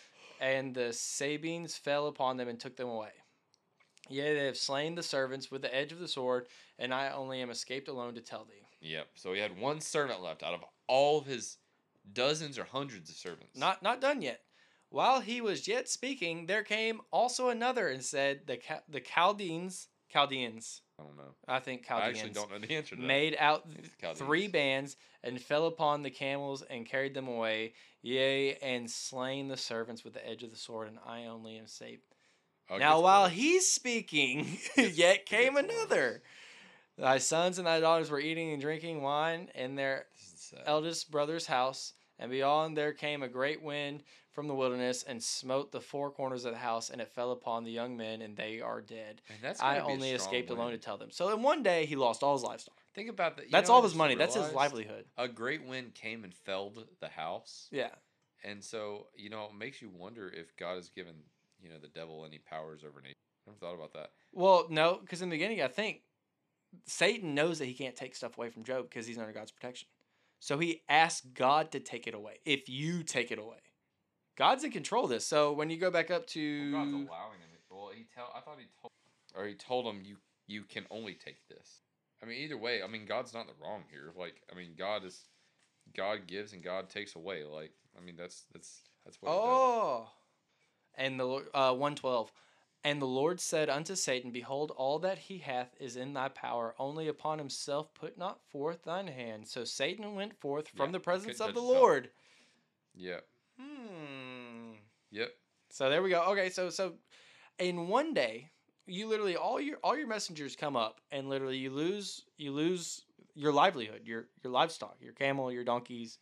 and 0.41 0.75
the 0.75 0.93
Sabeans 0.93 1.77
fell 1.77 2.07
upon 2.07 2.37
them 2.37 2.49
and 2.49 2.59
took 2.59 2.77
them 2.77 2.88
away. 2.88 3.11
Yea, 4.11 4.35
they 4.35 4.47
have 4.47 4.57
slain 4.57 4.95
the 4.95 5.03
servants 5.03 5.50
with 5.50 5.62
the 5.62 5.75
edge 5.75 5.93
of 5.93 5.99
the 5.99 6.09
sword, 6.09 6.47
and 6.79 6.93
I 6.93 7.11
only 7.11 7.41
am 7.41 7.50
escaped 7.50 7.88
alone 7.88 8.15
to 8.15 8.21
tell 8.21 8.45
thee. 8.45 8.67
Yep. 8.81 9.09
So 9.15 9.33
he 9.33 9.41
had 9.41 9.59
one 9.59 9.81
servant 9.81 10.23
left 10.23 10.43
out 10.43 10.55
of 10.55 10.65
all 10.87 11.19
of 11.19 11.27
his 11.27 11.59
dozens 12.12 12.59
or 12.59 12.65
hundreds 12.65 13.11
of 13.11 13.17
servants. 13.17 13.57
Not 13.57 13.83
not 13.83 14.00
done 14.00 14.23
yet. 14.23 14.41
While 14.91 15.21
he 15.21 15.41
was 15.41 15.69
yet 15.69 15.88
speaking, 15.88 16.47
there 16.47 16.62
came 16.62 17.00
also 17.11 17.49
another 17.50 17.88
and 17.88 18.03
said, 18.03 18.47
The 18.47 18.57
Ca- 18.57 18.83
the 18.88 19.00
Chaldeans, 19.00 19.88
Chaldeans, 20.09 20.81
I 20.99 21.03
don't 21.03 21.17
know. 21.17 21.35
I 21.47 21.61
think 21.61 21.87
Chaldeans. 21.87 22.17
I 22.17 22.21
actually 22.21 22.33
don't 22.33 22.50
know 22.50 22.59
the 22.59 22.75
answer 22.75 22.95
to 22.97 23.00
that. 23.00 23.07
made 23.07 23.37
out 23.38 23.69
three 24.15 24.49
bands 24.49 24.97
and 25.23 25.41
fell 25.41 25.67
upon 25.67 26.03
the 26.03 26.11
camels 26.11 26.62
and 26.62 26.87
carried 26.87 27.12
them 27.15 27.29
away, 27.29 27.75
yea, 28.00 28.55
and 28.57 28.91
slain 28.91 29.49
the 29.49 29.57
servants 29.57 30.05
with 30.05 30.15
the 30.15 30.27
edge 30.27 30.43
of 30.43 30.50
the 30.50 30.57
sword, 30.57 30.88
and 30.88 30.99
I 31.05 31.27
only 31.27 31.59
am 31.59 31.67
saved. 31.67 32.03
Uh, 32.71 32.79
now 32.79 33.01
while 33.01 33.29
he's 33.29 33.67
speaking, 33.69 34.59
yet 34.77 35.27
came 35.27 35.57
another. 35.57 36.23
Thy 36.97 37.19
sons 37.19 37.59
and 37.59 37.67
thy 37.67 37.81
daughters 37.81 38.11
were 38.11 38.21
eating 38.21 38.53
and 38.53 38.61
drinking 38.61 39.03
wine 39.03 39.51
in 39.55 39.77
their 39.77 40.07
This 40.17 40.33
is 40.35 40.41
sad. 40.51 40.63
eldest 40.67 41.11
brother's 41.11 41.47
house, 41.47 41.93
and 42.19 42.31
beyond 42.31 42.77
there 42.77 42.93
came 42.93 43.23
a 43.23 43.29
great 43.29 43.63
wind 43.63 44.03
from 44.33 44.49
the 44.49 44.55
wilderness 44.55 45.03
and 45.05 45.23
smote 45.23 45.73
the 45.73 45.81
four 45.81 46.11
corners 46.11 46.45
of 46.45 46.53
the 46.53 46.59
house, 46.59 46.91
and 46.91 47.01
it 47.01 47.09
fell 47.09 47.31
upon 47.33 47.65
the 47.65 47.71
young 47.71 47.97
men, 47.97 48.21
and 48.21 48.37
they 48.37 48.61
are 48.61 48.81
dead. 48.81 49.21
Man, 49.43 49.55
I 49.61 49.75
gotta 49.79 49.87
be 49.87 49.91
a 49.93 49.95
only 49.95 50.11
escaped 50.11 50.51
alone 50.51 50.73
to 50.73 50.79
tell 50.79 50.97
them. 50.99 51.11
So 51.13 51.33
in 51.33 51.43
one 51.43 51.63
day 51.63 51.87
he 51.87 51.95
lost 51.97 52.23
all 52.23 52.35
his 52.35 52.43
livestock. 52.43 52.75
Think 52.95 53.09
about 53.11 53.37
that. 53.37 53.51
That's 53.51 53.71
all 53.71 53.83
his 53.83 53.95
money. 53.95 54.17
That's 54.17 54.35
his 54.35 54.53
livelihood. 54.53 55.05
A 55.17 55.29
great 55.29 55.65
wind 55.65 55.95
came 55.95 56.25
and 56.25 56.35
felled 56.35 56.85
the 57.01 57.09
house, 57.09 57.69
Yeah. 57.71 57.91
and 58.45 58.63
so 58.63 59.07
you 59.17 59.31
know 59.31 59.45
it 59.53 59.57
makes 59.57 59.81
you 59.81 59.89
wonder 59.89 60.29
if 60.29 60.57
God 60.57 60.75
has 60.77 60.89
given 60.89 61.15
you 61.62 61.71
know 61.71 61.79
the 61.81 61.88
devil 61.88 62.25
any 62.27 62.38
powers 62.38 62.83
over 62.85 63.00
nature. 63.00 63.15
Never 63.47 63.59
thought 63.59 63.75
about 63.75 63.93
that. 63.95 64.11
Well, 64.33 64.67
no, 64.69 64.99
because 65.00 65.23
in 65.23 65.31
the 65.31 65.35
beginning, 65.35 65.62
I 65.62 65.69
think 65.69 66.03
Satan 66.87 67.35
knows 67.35 67.59
that 67.59 67.67
he 67.67 67.75
can't 67.75 67.97
take 67.97 68.15
stuff 68.15 68.37
away 68.37 68.50
from 68.50 68.65
Job 68.65 68.88
because 68.88 69.07
he's 69.07 69.19
under 69.19 69.33
God's 69.33 69.53
protection. 69.53 69.88
So 70.41 70.59
he 70.59 70.83
asked 70.88 71.35
God 71.35 71.73
to 71.73 71.81
take 71.81 72.07
it 72.07 72.15
away. 72.15 72.41
If 72.45 72.69
you 72.69 73.03
take 73.03 73.33
it 73.33 73.38
away, 73.38 73.59
God's 74.37 74.65
in 74.65 74.71
control 74.71 75.05
of 75.05 75.11
this. 75.11 75.27
So 75.27 75.53
when 75.53 75.71
you 75.71 75.79
go 75.79 75.91
back 75.91 76.11
up 76.11 76.27
to 76.29 76.73
Well, 76.73 76.85
God's 76.85 76.93
allowing 76.93 77.41
him. 77.41 77.49
Well, 77.71 77.91
he 77.95 78.07
tell. 78.15 78.33
I 78.35 78.41
thought 78.41 78.59
he 78.59 78.67
told, 78.81 78.93
or 79.35 79.47
he 79.47 79.55
told 79.55 79.87
him 79.87 80.03
you 80.05 80.17
you 80.47 80.62
can 80.62 80.87
only 80.91 81.15
take 81.15 81.47
this. 81.49 81.83
I 82.23 82.27
mean, 82.27 82.38
either 82.38 82.57
way, 82.57 82.83
I 82.83 82.88
mean, 82.88 83.07
God's 83.07 83.33
not 83.33 83.43
in 83.43 83.47
the 83.49 83.62
wrong 83.62 83.85
here. 83.91 84.11
Like, 84.19 84.43
I 84.53 84.57
mean, 84.57 84.71
God 84.77 85.05
is, 85.05 85.25
God 85.97 86.27
gives 86.27 86.53
and 86.53 86.65
God 86.65 86.88
takes 86.88 87.15
away. 87.15 87.45
Like, 87.45 87.73
I 87.97 88.05
mean, 88.05 88.17
that's 88.17 88.45
that's 88.53 88.83
that's 89.05 89.19
what. 89.21 89.31
oh, 89.31 90.09
and 90.99 91.19
the 91.19 91.45
uh 91.55 91.73
one 91.73 91.95
twelve, 91.95 92.31
and 92.85 93.00
the 93.00 93.07
Lord 93.07 93.40
said 93.40 93.71
unto 93.71 93.95
Satan, 93.95 94.31
Behold, 94.31 94.73
all 94.76 94.99
that 95.00 95.19
he 95.19 95.38
hath 95.38 95.75
is 95.81 95.97
in 95.97 96.12
thy 96.12 96.28
power. 96.28 96.75
Only 96.78 97.09
upon 97.09 97.38
himself 97.38 97.93
put 97.95 98.19
not 98.19 98.40
forth 98.50 98.83
thine 98.85 99.09
hand. 99.09 99.49
So 99.49 99.64
Satan 99.64 100.14
went 100.14 100.38
forth 100.40 100.69
from 100.69 100.87
Yeah, 100.87 100.93
the 100.93 101.00
presence 101.00 101.40
of 101.40 101.55
the. 101.55 101.61
Lord. 101.61 102.11
Yeah. 102.95 103.21
Hmm. 103.61 104.75
Yep. 105.11 105.31
So 105.71 105.90
there 105.90 106.02
we 106.02 106.11
go. 106.11 106.23
Okay, 106.33 106.50
so 106.50 106.71
so 106.71 106.95
in 107.59 107.88
one 107.88 108.14
day, 108.14 108.50
you 108.87 109.07
literally 109.07 109.37
all 109.37 109.61
your 109.61 109.78
all 109.85 109.97
your 109.97 110.07
messengers 110.07 110.57
come 110.57 110.76
up 110.76 111.00
and 111.11 111.28
literally 111.28 111.59
you 111.59 111.71
lose 111.71 112.25
you 112.37 112.52
lose 112.52 113.02
your 113.35 113.52
livelihood, 113.52 114.02
your 114.05 114.28
your 114.43 114.52
livestock, 114.52 114.97
your 115.00 115.12
camel, 115.12 115.52
your 115.52 115.64
donkeys, 115.64 116.19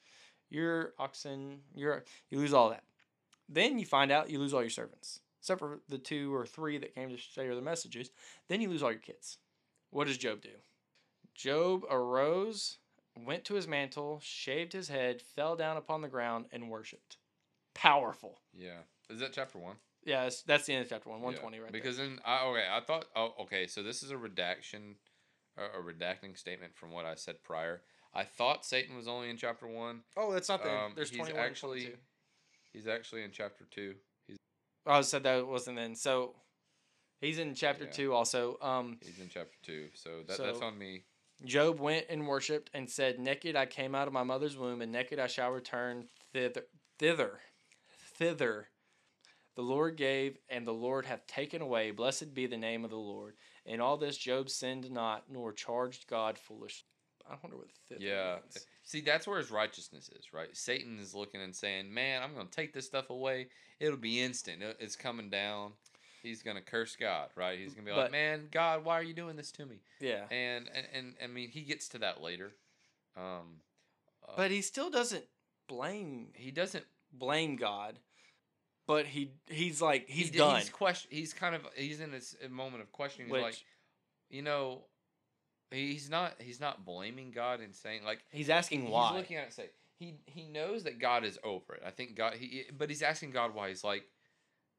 your 0.51 0.95
oxen, 0.99 1.61
your 1.75 2.05
you 2.31 2.39
lose 2.39 2.53
all 2.53 2.71
that. 2.71 2.85
Then 3.49 3.79
you 3.79 3.87
find 3.87 4.11
out 4.11 4.31
you 4.31 4.39
lose 4.39 4.53
all 4.55 4.61
your 4.63 4.71
servants, 4.71 5.21
except 5.41 5.61
for 5.61 5.81
the 5.89 5.99
two 5.99 6.35
or 6.35 6.47
three 6.47 6.79
that 6.79 6.95
came 6.95 7.11
to 7.11 7.17
share 7.17 7.55
the 7.55 7.61
messages. 7.63 8.11
Then 8.49 8.61
you 8.61 8.69
lose 8.69 8.83
all 8.83 8.91
your 8.91 9.01
kids. 9.01 9.39
What 9.91 10.07
does 10.09 10.19
Job 10.19 10.41
do? 10.43 10.49
Job 11.35 11.85
arose, 11.91 12.79
went 13.17 13.45
to 13.45 13.55
his 13.55 13.69
mantle, 13.69 14.21
shaved 14.23 14.73
his 14.73 14.89
head, 14.89 15.23
fell 15.23 15.55
down 15.57 15.77
upon 15.77 16.01
the 16.03 16.09
ground, 16.09 16.47
and 16.53 16.71
worshipped. 16.71 17.19
Powerful. 17.75 18.41
Yeah. 18.53 18.81
Is 19.11 19.21
that 19.21 19.33
chapter 19.33 19.59
one? 19.59 19.77
Yeah, 20.05 20.23
that's, 20.25 20.43
that's 20.43 20.67
the 20.67 20.73
end 20.75 20.85
of 20.85 20.89
chapter 20.89 21.11
one, 21.11 21.19
Yeah, 21.21 21.27
one 21.27 21.35
twenty 21.37 21.59
right 21.59 21.73
Because 21.73 21.97
then, 21.99 22.21
I, 22.25 22.45
okay, 22.47 22.65
I 22.71 22.81
thought, 22.81 23.07
oh, 23.17 23.35
okay, 23.43 23.67
so 23.67 23.83
this 23.83 24.03
is 24.03 24.11
a 24.11 24.17
redaction, 24.17 24.97
a, 25.59 25.79
a 25.79 25.83
redacting 25.83 26.39
statement 26.39 26.77
from 26.77 26.91
what 26.93 27.05
I 27.05 27.17
said 27.17 27.43
prior. 27.43 27.83
I 28.15 28.23
thought 28.25 28.65
Satan 28.65 28.97
was 28.97 29.09
only 29.09 29.31
in 29.31 29.37
chapter 29.37 29.67
one. 29.67 30.03
there. 30.15 30.25
Oh, 30.25 30.33
that's 30.33 30.49
not 30.49 30.63
there. 30.65 30.77
Um, 30.77 30.93
There's 30.95 31.11
twenty 31.11 31.33
one. 31.33 31.43
actually- 31.43 31.81
Actually, 31.81 31.97
He's 32.77 32.87
actually 32.87 33.23
in 33.23 33.31
chapter 33.33 33.65
two. 33.71 33.95
He's 34.27 34.37
I 34.85 35.01
said 35.01 35.23
that 35.23 35.47
wasn't 35.47 35.79
then. 35.79 35.95
So 35.95 36.35
he's 37.23 37.39
in 37.39 37.55
chapter 37.55 37.87
Yeah. 37.87 37.91
two 37.91 38.13
also. 38.13 38.59
Um, 38.61 38.99
he's 39.03 39.19
in 39.19 39.31
chapter 39.31 39.57
two. 39.63 39.89
So 39.95 40.23
that, 40.29 40.37
that's 40.37 40.61
on 40.61 40.77
me. 40.77 41.05
Job 41.47 41.81
went 41.81 42.05
and 42.11 42.29
worshipped 42.29 42.71
and 42.75 42.91
said, 42.91 43.19
"Naked 43.19 43.57
I 43.57 43.65
came 43.65 43.95
out 43.95 44.09
of 44.09 44.13
my 44.13 44.25
mother's 44.25 44.59
womb, 44.59 44.83
and 44.83 44.93
naked 44.93 45.19
I 45.19 45.27
shall 45.27 45.53
return 45.53 46.11
thither, 46.35 46.67
thither, 46.99 47.41
thither." 48.19 48.69
The 49.55 49.63
Lord 49.63 49.97
gave, 49.97 50.37
and 50.51 50.67
the 50.67 50.75
Lord 50.75 51.07
hath 51.07 51.27
taken 51.27 51.63
away. 51.63 51.93
Blessed 51.93 52.35
be 52.35 52.47
the 52.47 52.59
name 52.59 52.85
of 52.85 52.91
the 52.91 52.99
Lord. 52.99 53.39
In 53.65 53.81
all 53.81 53.97
this, 53.97 54.19
Job 54.19 54.51
sinned 54.51 54.91
not, 54.91 55.31
nor 55.31 55.55
charged 55.55 56.07
God 56.09 56.39
foolish. 56.39 56.85
I 57.27 57.37
wonder 57.43 57.57
what 57.57 57.73
thither 57.89 58.05
Yeah. 58.05 58.41
means. 58.43 58.67
See, 58.87 59.01
that's 59.01 59.27
where 59.27 59.39
his 59.39 59.51
righteousness 59.51 60.09
is, 60.17 60.33
right? 60.33 60.57
Satan 60.57 61.01
is 61.01 61.13
looking 61.13 61.43
and 61.43 61.55
saying, 61.55 61.93
"Man, 61.93 62.23
I'm 62.23 62.35
going 62.35 62.47
to 62.47 62.53
take 62.53 62.73
this 62.73 62.87
stuff 62.87 63.11
away. 63.11 63.49
It'll 63.81 63.97
be 63.97 64.21
instant. 64.21 64.63
It's 64.79 64.95
coming 64.95 65.29
down." 65.29 65.73
He's 66.23 66.43
going 66.43 66.57
to 66.57 66.63
curse 66.63 66.97
God, 66.97 67.29
right? 67.35 67.59
He's 67.59 67.75
going 67.75 67.85
to 67.85 67.93
be 67.93 67.99
like, 67.99 68.13
"Man, 68.13 68.47
God, 68.51 68.85
why 68.85 68.95
are 68.95 69.03
you 69.03 69.13
doing 69.13 69.35
this 69.35 69.51
to 69.53 69.67
me?" 69.67 69.81
Yeah, 70.01 70.25
And 70.31 70.71
and, 70.73 70.87
and 70.95 71.15
I 71.23 71.27
mean, 71.27 71.49
he 71.51 71.63
gets 71.63 71.89
to 71.91 71.99
that 71.99 72.23
later. 72.23 72.53
Um, 73.17 73.61
uh, 74.27 74.33
but 74.37 74.53
he 74.53 74.63
still 74.63 74.89
doesn't 74.89 75.25
blame 75.69 76.29
he 76.35 76.53
doesn't. 76.53 76.85
blame 77.13 77.57
God, 77.57 77.99
but 78.87 79.07
he 79.07 79.33
he's 79.49 79.83
like 79.83 80.09
he's 80.09 80.31
he 80.31 80.39
done. 80.39 80.61
He's 80.61 80.71
question. 80.71 81.11
He's 81.13 81.33
kind 81.33 81.57
of. 81.57 81.67
He's 81.75 81.99
in 81.99 82.13
this 82.13 82.37
moment 82.49 82.83
of 82.83 82.93
questioning. 82.93 83.27
He's 83.27 83.33
which 83.33 83.43
like, 83.43 83.65
you 84.31 84.43
know, 84.43 84.85
he's 85.71 86.09
not. 86.11 86.35
He's 86.39 86.61
not 86.61 86.85
blaming 86.85 87.31
God 87.31 87.61
and 87.61 87.75
saying 87.75 88.05
like 88.05 88.21
he's 88.31 88.51
asking 88.51 88.89
why. 88.91 89.09
he's 89.09 89.17
looking 89.19 89.37
at 89.37 89.43
it 89.43 89.47
and 89.47 89.53
say 89.55 89.71
he 89.99 90.15
he 90.27 90.47
knows 90.47 90.85
that 90.85 90.99
God 90.99 91.25
is 91.25 91.39
over 91.45 91.75
it. 91.75 91.83
I 91.87 91.91
think 91.91 92.15
God. 92.17 92.35
He 92.35 92.65
but 92.77 92.89
he's 92.91 93.03
asking 93.03 93.31
God 93.31 93.55
why. 93.55 93.69
He's 93.69 93.85
like, 93.85 94.05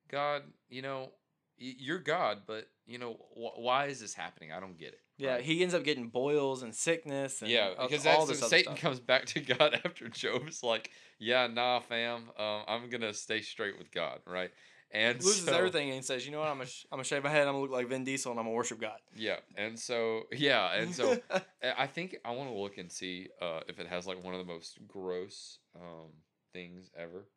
God, 0.09 0.43
you 0.69 0.81
know, 0.81 1.11
you're 1.57 1.99
God, 1.99 2.39
but 2.47 2.67
you 2.85 2.97
know 2.97 3.13
wh- 3.35 3.59
why 3.59 3.85
is 3.87 3.99
this 3.99 4.13
happening? 4.13 4.51
I 4.51 4.59
don't 4.59 4.77
get 4.77 4.89
it. 4.89 5.01
yeah, 5.17 5.33
right? 5.33 5.43
he 5.43 5.61
ends 5.63 5.73
up 5.73 5.83
getting 5.83 6.07
boils 6.09 6.63
and 6.63 6.73
sickness. 6.73 7.41
And 7.41 7.49
Yeah, 7.51 7.71
because 7.81 8.05
all 8.05 8.25
that's 8.25 8.41
other 8.41 8.49
Satan 8.49 8.75
stuff. 8.75 8.79
comes 8.79 8.99
back 8.99 9.25
to 9.27 9.39
God 9.57 9.79
after 9.83 10.07
Job's 10.07 10.63
like, 10.63 10.91
yeah, 11.19 11.47
nah, 11.47 11.79
fam, 11.79 12.29
um, 12.37 12.61
I'm 12.67 12.89
gonna 12.89 13.13
stay 13.13 13.41
straight 13.41 13.77
with 13.77 13.91
God, 13.91 14.19
right? 14.25 14.51
And 14.91 15.21
loses 15.21 15.45
so, 15.45 15.53
everything 15.53 15.91
and 15.91 16.03
says, 16.03 16.25
"You 16.25 16.31
know 16.31 16.39
what? 16.39 16.47
I'm 16.47 16.57
gonna 16.57 16.69
sh- 16.69 16.85
I'm 16.91 16.97
gonna 16.97 17.03
shave 17.03 17.23
my 17.23 17.29
head. 17.29 17.41
I'm 17.47 17.53
gonna 17.53 17.59
look 17.59 17.71
like 17.71 17.87
Vin 17.89 18.05
Diesel 18.05 18.31
and 18.31 18.39
I'm 18.39 18.45
gonna 18.45 18.55
worship 18.55 18.79
God." 18.79 18.99
Yeah, 19.15 19.37
and 19.57 19.77
so 19.77 20.23
yeah, 20.31 20.73
and 20.75 20.95
so 20.95 21.19
I- 21.61 21.87
think 21.87 22.17
I 22.23 22.31
want 22.31 22.49
to 22.49 22.55
look 22.55 22.77
and 22.77 22.89
see 22.91 23.27
uh, 23.41 23.61
if 23.67 23.79
it 23.79 23.87
has 23.87 24.07
like 24.07 24.23
one 24.23 24.33
of 24.33 24.39
the 24.39 24.51
most 24.51 24.79
gross 24.87 25.59
um, 25.75 26.11
things 26.53 26.89
ever. 26.97 27.27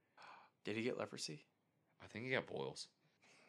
did 0.65 0.77
he 0.77 0.83
get 0.83 0.97
leprosy? 0.97 1.45
I 2.03 2.07
think 2.07 2.27
he 2.27 2.31
got 2.31 2.47
boils. 2.47 2.87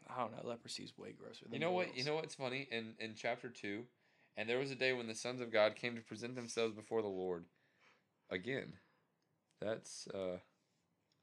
I 0.10 0.20
don't 0.20 0.32
know. 0.32 0.50
Leprosy 0.50 0.84
is 0.84 0.98
way 0.98 1.12
grosser. 1.12 1.46
Than 1.46 1.54
You 1.54 1.60
know 1.60 1.72
what? 1.72 1.96
You 1.96 2.04
know 2.04 2.16
what's 2.16 2.36
funny? 2.36 2.68
In 2.72 2.96
in 3.00 3.14
chapter 3.16 3.50
two, 3.50 3.84
and 4.36 4.50
there 4.50 4.58
was 4.58 4.72
a 4.72 4.76
day 4.76 4.94
when 4.94 5.08
the 5.08 5.16
sons 5.16 5.42
of 5.42 5.52
God 5.52 5.76
came 5.76 5.96
to 5.96 6.02
present 6.02 6.36
themselves 6.36 6.74
before 6.74 7.02
the 7.04 7.08
Lord. 7.08 7.46
Again, 8.32 8.74
that's 9.60 10.08
uh, 10.08 10.38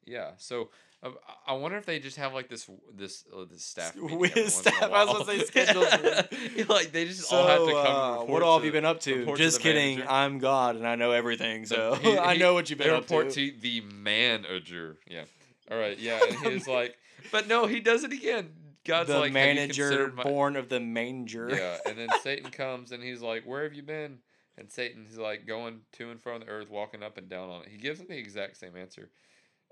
yeah. 0.06 0.30
So 0.38 0.70
uh, 1.02 1.10
I 1.46 1.52
wonder 1.52 1.76
if 1.76 1.86
they 1.86 1.98
just 2.00 2.16
have 2.16 2.34
like 2.34 2.48
this 2.48 2.68
this 2.94 3.24
uh, 3.36 3.44
this 3.50 3.64
staff 3.64 3.94
meeting 3.96 4.18
With 4.18 4.30
every 4.32 4.42
once 4.44 4.66
in 4.66 4.72
a 4.72 4.76
staff, 4.76 4.90
I 4.92 5.04
was 5.04 5.12
gonna 5.12 5.24
say 5.24 5.44
scheduled. 5.44 6.68
like 6.68 6.92
they 6.92 7.04
just 7.04 7.22
So, 7.28 7.36
all 7.36 7.46
have 7.46 7.64
to 7.66 7.72
come. 7.72 7.96
uh, 7.96 8.10
report 8.12 8.28
what 8.30 8.42
all 8.42 8.58
have 8.58 8.64
you 8.64 8.72
been 8.72 8.84
up 8.84 9.00
to? 9.00 9.18
report 9.20 9.38
to 9.38 9.42
Just 9.44 9.60
kidding. 9.60 9.98
manager. 9.98 10.10
I'm 10.12 10.38
God 10.38 10.76
and 10.76 10.86
I 10.86 10.94
know 10.96 11.12
everything. 11.12 11.66
So 11.66 11.94
he- 12.02 12.18
I 12.18 12.36
know 12.36 12.54
what 12.54 12.68
you've 12.70 12.78
been 12.78 12.90
up 12.90 13.02
report 13.02 13.30
to. 13.30 13.50
to 13.52 13.58
the 13.60 13.80
manager. 13.82 14.96
Yeah. 15.06 15.24
All 15.70 15.78
right. 15.78 15.98
Yeah. 15.98 16.18
And 16.28 16.52
he's 16.52 16.66
like, 16.68 16.96
but 17.30 17.46
no, 17.48 17.66
he 17.66 17.80
does 17.80 18.04
it 18.04 18.12
again. 18.12 18.50
God's 18.84 19.10
the 19.10 19.18
like, 19.18 19.24
"Have 19.26 19.34
manager 19.34 20.12
my-" 20.16 20.22
born 20.22 20.56
of 20.56 20.68
the 20.70 20.80
manger. 20.80 21.50
Yeah. 21.50 21.76
And 21.86 21.98
then 21.98 22.08
Satan 22.22 22.50
comes 22.50 22.90
and 22.90 23.02
he's 23.02 23.20
like, 23.20 23.44
where 23.44 23.64
have 23.64 23.74
you 23.74 23.82
been? 23.82 24.18
And 24.56 24.72
Satan's 24.72 25.18
like 25.18 25.46
going 25.46 25.80
to 25.92 26.10
and 26.10 26.20
from 26.20 26.40
the 26.40 26.46
earth, 26.48 26.70
walking 26.70 27.02
up 27.02 27.18
and 27.18 27.28
down 27.28 27.50
on 27.50 27.62
it. 27.62 27.68
He 27.68 27.76
gives 27.76 28.00
him 28.00 28.06
the 28.08 28.16
exact 28.16 28.56
same 28.56 28.76
answer. 28.76 29.10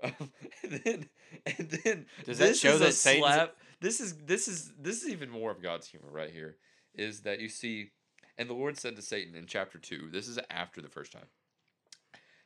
Um, 0.03 0.11
and 0.63 0.81
then, 0.83 1.09
and 1.45 1.69
then 1.69 2.05
Does 2.25 2.37
that 2.39 2.49
this 2.49 2.59
show 2.59 2.77
that 2.77 2.93
Satan's- 2.93 3.25
slap. 3.25 3.55
This 3.79 3.99
is 3.99 4.15
this 4.25 4.47
is 4.47 4.73
this 4.79 5.03
is 5.03 5.09
even 5.09 5.29
more 5.29 5.51
of 5.51 5.61
God's 5.61 5.87
humor 5.87 6.09
right 6.11 6.31
here. 6.31 6.57
Is 6.95 7.21
that 7.21 7.39
you 7.39 7.49
see, 7.49 7.91
and 8.37 8.49
the 8.49 8.53
Lord 8.53 8.77
said 8.77 8.95
to 8.95 9.01
Satan 9.01 9.35
in 9.35 9.45
chapter 9.45 9.77
two. 9.77 10.09
This 10.11 10.27
is 10.27 10.39
after 10.49 10.81
the 10.81 10.89
first 10.89 11.11
time. 11.11 11.27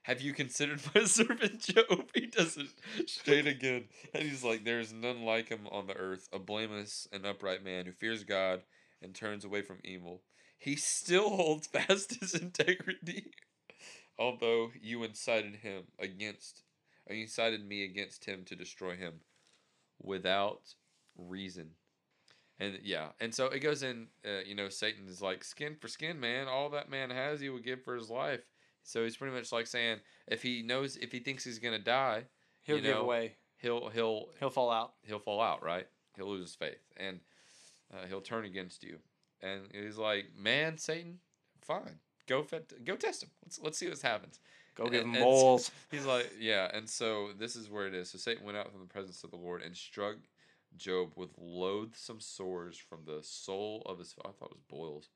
Have 0.04 0.20
you 0.22 0.34
considered 0.34 0.82
my 0.96 1.04
servant 1.04 1.60
Job? 1.62 2.10
He 2.14 2.26
does 2.26 2.58
it 2.58 2.68
straight 3.10 3.48
again. 3.48 3.86
And 4.14 4.24
he's 4.24 4.44
like, 4.44 4.64
There 4.66 4.80
is 4.80 4.92
none 4.92 5.24
like 5.24 5.50
him 5.50 5.68
on 5.72 5.88
the 5.88 5.96
earth, 5.96 6.28
a 6.34 6.40
blameless 6.40 7.08
and 7.12 7.26
upright 7.26 7.64
man 7.64 7.86
who 7.86 7.92
fears 7.92 8.24
God 8.24 8.64
and 9.02 9.14
turns 9.14 9.46
away 9.46 9.62
from 9.62 9.80
evil. 9.84 10.22
He 10.58 10.76
still 10.76 11.30
holds 11.30 11.68
fast 11.74 12.20
his 12.20 12.34
integrity, 12.34 13.32
although 14.18 14.72
you 14.82 15.04
incited 15.04 15.58
him 15.58 15.84
against, 16.00 16.64
or 17.08 17.16
you 17.16 17.24
incited 17.24 17.66
me 17.68 17.84
against 17.84 18.26
him 18.26 18.44
to 18.46 18.56
destroy 18.56 18.96
him 18.96 19.22
without 20.02 20.62
reason. 21.18 21.72
And 22.60 22.80
yeah, 22.84 23.08
and 23.20 23.34
so 23.34 23.48
it 23.48 23.60
goes 23.60 23.82
in, 23.82 24.08
uh, 24.26 24.42
you 24.46 24.54
know, 24.56 24.70
Satan 24.70 25.08
is 25.08 25.22
like, 25.22 25.44
skin 25.44 25.76
for 25.80 25.88
skin, 25.88 26.20
man. 26.20 26.48
All 26.48 26.70
that 26.70 26.90
man 26.92 27.10
has, 27.10 27.40
he 27.40 27.50
would 27.50 27.64
give 27.64 27.84
for 27.84 27.96
his 27.96 28.10
life. 28.10 28.42
So 28.84 29.04
he's 29.04 29.18
pretty 29.18 29.36
much 29.36 29.52
like 29.52 29.68
saying, 29.68 29.98
if 30.28 30.44
he 30.44 30.62
knows, 30.62 30.96
if 30.98 31.12
he 31.12 31.20
thinks 31.20 31.44
he's 31.44 31.60
gonna 31.60 31.80
die, 31.80 32.26
He'll 32.64 32.78
you 32.78 32.82
give 32.84 32.96
know, 32.96 33.02
away. 33.02 33.36
he'll 33.58 33.90
he'll 33.90 34.30
He'll 34.40 34.50
fall 34.52 34.70
out. 34.72 34.94
he'll 35.04 35.20
fall 35.20 35.42
out, 35.42 35.64
right? 35.64 35.88
he'll 36.16 36.30
lose 36.30 36.42
his 36.50 36.56
faith 36.56 36.82
and 36.98 37.20
uh, 37.94 38.06
he'll 38.08 38.22
turn 38.22 38.44
against 38.46 38.84
you. 38.84 38.98
And 39.42 39.62
he's 39.72 39.98
like, 39.98 40.26
"Man, 40.38 40.78
Satan, 40.78 41.20
fine, 41.62 42.00
go 42.28 42.44
fet- 42.44 42.84
go 42.86 42.96
test 42.96 43.24
him. 43.24 43.30
Let's 43.44 43.60
let's 43.60 43.78
see 43.80 43.88
what 43.90 44.00
happens." 44.02 44.40
Go 44.84 44.90
give 44.90 45.04
him 45.04 45.16
and. 45.16 45.72
He's 45.92 46.06
like, 46.06 46.32
yeah, 46.40 46.70
and 46.74 46.90
so 46.90 47.30
this 47.38 47.56
is 47.56 47.70
where 47.70 47.88
it 47.88 47.94
is. 47.94 48.10
So 48.10 48.18
Satan 48.18 48.46
went 48.46 48.58
out 48.58 48.72
from 48.72 48.82
the 48.82 48.88
presence 48.88 49.24
of 49.24 49.32
the 49.32 49.38
Lord 49.38 49.62
and 49.62 49.76
struck 49.76 50.16
Job 50.78 51.12
with 51.16 51.32
loathsome 51.38 52.22
sores 52.22 52.78
from 52.78 53.00
the 53.06 53.20
sole 53.22 53.84
of 53.86 54.00
his. 54.00 54.16
I 54.26 54.30
thought 54.30 54.52
it 54.52 54.56
was 54.56 54.64
boils. 54.70 55.10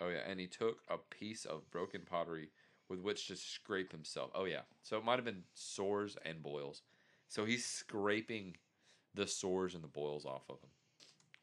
Oh 0.00 0.08
yeah, 0.08 0.22
and 0.26 0.40
he 0.40 0.46
took 0.46 0.80
a 0.88 0.98
piece 0.98 1.44
of 1.44 1.70
broken 1.70 2.02
pottery 2.04 2.50
with 2.88 3.00
which 3.00 3.28
to 3.28 3.36
scrape 3.36 3.92
himself. 3.92 4.30
Oh 4.34 4.44
yeah, 4.44 4.62
so 4.82 4.96
it 4.96 5.04
might 5.04 5.16
have 5.16 5.24
been 5.24 5.44
sores 5.54 6.16
and 6.24 6.42
boils. 6.42 6.82
So 7.28 7.44
he's 7.44 7.64
scraping 7.64 8.56
the 9.14 9.26
sores 9.26 9.74
and 9.74 9.84
the 9.84 9.88
boils 9.88 10.26
off 10.26 10.42
of 10.50 10.60
him 10.60 10.70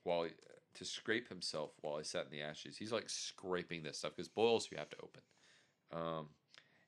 while 0.04 0.24
he, 0.24 0.32
to 0.76 0.86
scrape 0.86 1.30
himself 1.30 1.72
while 1.82 1.98
he 1.98 2.04
sat 2.04 2.26
in 2.26 2.32
the 2.32 2.42
ashes. 2.42 2.78
He's 2.78 2.92
like 2.92 3.10
scraping 3.10 3.84
this 3.84 4.00
stuff 4.00 4.16
because 4.16 4.28
boils 4.28 4.68
you 4.72 4.78
have 4.78 4.90
to 4.90 4.98
open. 4.98 5.22
Um, 5.92 6.28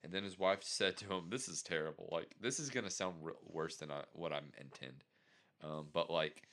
and 0.03 0.11
then 0.11 0.23
his 0.23 0.39
wife 0.39 0.63
said 0.63 0.97
to 0.97 1.13
him, 1.13 1.29
"This 1.29 1.47
is 1.47 1.61
terrible. 1.61 2.09
Like 2.11 2.35
this 2.39 2.59
is 2.59 2.69
gonna 2.69 2.89
sound 2.89 3.17
r- 3.23 3.35
worse 3.45 3.77
than 3.77 3.91
I, 3.91 4.03
what 4.13 4.33
I 4.33 4.41
intend." 4.59 5.03
Um, 5.63 5.89
but 5.93 6.09
like 6.09 6.47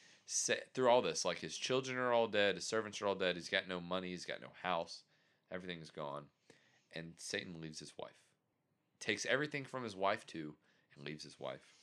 through 0.75 0.88
all 0.88 1.00
this, 1.00 1.25
like 1.25 1.38
his 1.38 1.57
children 1.57 1.97
are 1.97 2.12
all 2.12 2.28
dead, 2.28 2.57
his 2.57 2.67
servants 2.67 3.00
are 3.00 3.07
all 3.07 3.14
dead. 3.14 3.37
He's 3.37 3.49
got 3.49 3.69
no 3.69 3.81
money. 3.81 4.11
He's 4.11 4.26
got 4.26 4.43
no 4.43 4.49
house. 4.62 5.02
Everything's 5.50 5.90
gone, 5.90 6.25
and 6.95 7.14
Satan 7.17 7.61
leaves 7.61 7.78
his 7.78 7.95
wife, 7.99 8.21
takes 9.00 9.25
everything 9.25 9.64
from 9.64 9.83
his 9.83 9.97
wife 9.97 10.26
too, 10.26 10.55
and 10.95 11.07
leaves 11.07 11.25
his 11.25 11.40
wife. 11.40 11.75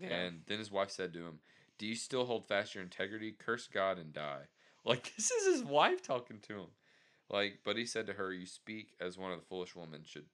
Yeah. 0.00 0.08
And 0.08 0.40
then 0.46 0.58
his 0.58 0.72
wife 0.72 0.90
said 0.90 1.12
to 1.12 1.20
him, 1.26 1.38
"Do 1.78 1.86
you 1.86 1.94
still 1.94 2.24
hold 2.24 2.46
fast 2.46 2.74
your 2.74 2.82
integrity? 2.82 3.32
Curse 3.32 3.68
God 3.68 3.98
and 3.98 4.12
die." 4.12 4.42
Like 4.84 5.12
this 5.16 5.30
is 5.30 5.58
his 5.58 5.64
wife 5.64 6.02
talking 6.02 6.38
to 6.42 6.60
him. 6.60 6.68
Like, 7.28 7.58
but 7.62 7.76
he 7.76 7.84
said 7.84 8.06
to 8.06 8.14
her, 8.14 8.32
"You 8.32 8.46
speak 8.46 8.94
as 9.00 9.18
one 9.18 9.32
of 9.32 9.38
the 9.38 9.44
foolish 9.44 9.76
women 9.76 10.02
should 10.06 10.24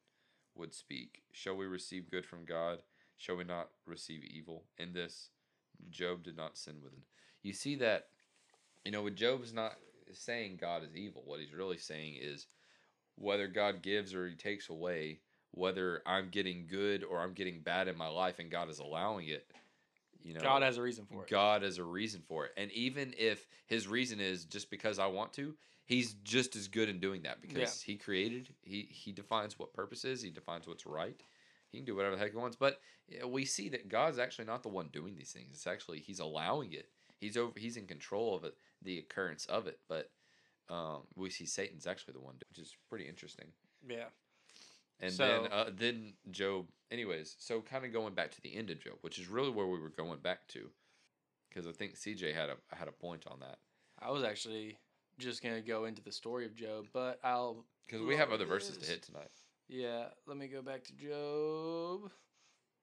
would 0.56 0.75
speak. 0.75 1.23
Shall 1.32 1.56
we 1.56 1.66
receive 1.66 2.11
good 2.11 2.26
from 2.26 2.44
God? 2.44 2.78
Shall 3.16 3.37
we 3.37 3.44
not 3.44 3.70
receive 3.87 4.25
evil? 4.25 4.64
In 4.78 4.92
this, 4.92 5.30
Job 5.90 6.23
did 6.23 6.37
not 6.37 6.56
sin 6.56 6.76
within. 6.82 7.02
You 7.42 7.52
see 7.52 7.76
that, 7.76 8.06
you 8.84 8.92
know, 8.92 9.02
when 9.02 9.16
Job 9.16 9.42
is 9.42 9.52
not 9.52 9.75
saying 10.12 10.58
God 10.61 10.82
is 10.82 10.96
evil, 10.96 11.23
what 11.25 11.40
he's 11.40 11.54
really 11.54 11.78
saying 11.78 12.16
is 12.20 12.46
whether 13.16 13.46
God 13.46 13.82
gives 13.82 14.14
or 14.14 14.28
he 14.28 14.34
takes 14.34 14.68
away, 14.68 15.20
whether 15.52 16.02
I'm 16.06 16.30
getting 16.30 16.66
good 16.68 17.04
or 17.04 17.20
I'm 17.20 17.32
getting 17.32 17.61
bad 17.61 17.88
in 17.88 17.96
my 17.96 18.08
life 18.08 18.38
and 18.38 18.50
God 18.50 18.68
is 18.70 18.78
allowing 18.78 19.28
it, 19.28 19.46
you 20.23 20.32
know, 20.34 20.40
God 20.40 20.62
has 20.62 20.78
a 20.78 20.82
reason 20.82 21.04
for 21.04 21.23
it. 21.23 21.30
God 21.30 21.62
has 21.62 21.78
a 21.78 21.84
reason 21.84 22.23
for 22.26 22.46
it. 22.46 22.52
And 22.56 22.73
even 22.73 23.14
if 23.18 23.46
his 23.66 23.87
reason 23.87 24.20
is 24.20 24.46
just 24.46 24.70
because 24.70 24.99
I 24.99 25.06
want 25.06 25.34
to, 25.34 25.54
he's 25.87 26.14
just 26.25 26.57
as 26.57 26.69
good 26.69 26.88
in 26.88 26.99
doing 27.00 27.23
that 27.23 27.41
because 27.41 27.81
he 27.83 27.97
created, 27.97 28.49
he 28.62 28.88
he 28.91 29.12
defines 29.12 29.59
what 29.59 29.73
purpose 29.73 30.05
is, 30.05 30.23
he 30.23 30.31
defines 30.31 30.67
what's 30.67 30.87
right. 30.87 31.21
He 31.71 31.79
can 31.79 31.85
do 31.85 31.97
whatever 31.97 32.14
the 32.14 32.23
heck 32.23 32.31
he 32.31 32.37
wants, 32.37 32.57
but 32.57 32.81
we 33.26 33.45
see 33.45 33.69
that 33.71 33.88
God's 33.88 34.19
actually 34.19 34.45
not 34.45 34.62
the 34.62 34.69
one 34.69 34.88
doing 34.93 35.17
these 35.17 35.33
things. 35.33 35.49
It's 35.53 35.67
actually 35.67 35.99
he's 36.00 36.21
allowing 36.21 36.73
it. 36.73 36.88
He's 37.21 37.37
over 37.37 37.53
he's 37.59 37.76
in 37.76 37.87
control 37.87 38.35
of 38.37 38.45
it, 38.45 38.57
the 38.83 38.99
occurrence 38.99 39.47
of 39.47 39.67
it, 39.67 39.79
but 39.88 40.11
um, 40.71 41.03
we 41.17 41.31
see 41.31 41.47
Satan's 41.47 41.87
actually 41.87 42.14
the 42.14 42.21
one, 42.21 42.37
which 42.49 42.59
is 42.59 42.75
pretty 42.88 43.07
interesting. 43.09 43.47
Yeah. 43.87 44.07
And 45.00 45.12
So- 45.12 45.26
then 45.43 45.53
uh, 45.53 45.71
then 45.75 46.12
Job. 46.31 46.67
Anyways, 46.91 47.35
so 47.41 47.61
kind 47.61 47.85
of 47.85 47.93
going 47.93 48.14
back 48.14 48.31
to 48.33 48.41
the 48.41 48.55
end 48.55 48.71
of 48.71 48.79
Job, 48.79 48.95
which 49.00 49.19
is 49.19 49.26
really 49.26 49.50
where 49.50 49.67
we 49.67 49.81
were 49.81 49.88
going 49.88 50.21
back 50.21 50.47
to, 50.49 50.71
because 51.49 51.67
I 51.67 51.73
think 51.73 51.97
CJ 51.97 52.35
had 52.35 52.50
a 52.50 52.57
had 52.75 52.87
a 52.88 52.93
point 52.93 53.25
on 53.26 53.41
that. 53.41 53.59
I 54.00 54.11
was 54.11 54.23
actually 54.23 54.78
just 55.19 55.43
gonna 55.43 55.61
go 55.61 55.85
into 55.85 56.03
the 56.03 56.13
story 56.13 56.47
of 56.47 56.55
Job, 56.55 56.87
but 56.93 57.19
I'll 57.23 57.65
Because 57.87 58.03
we 58.07 58.17
have 58.17 58.33
other 58.33 58.47
verses 58.47 58.77
to 58.79 58.87
hit 58.87 59.03
tonight. 59.03 59.31
yeah. 59.69 60.07
Let 60.27 60.37
me 60.37 60.49
go 60.49 60.63
back 60.63 60.85
to 60.85 60.93
Job, 60.95 62.11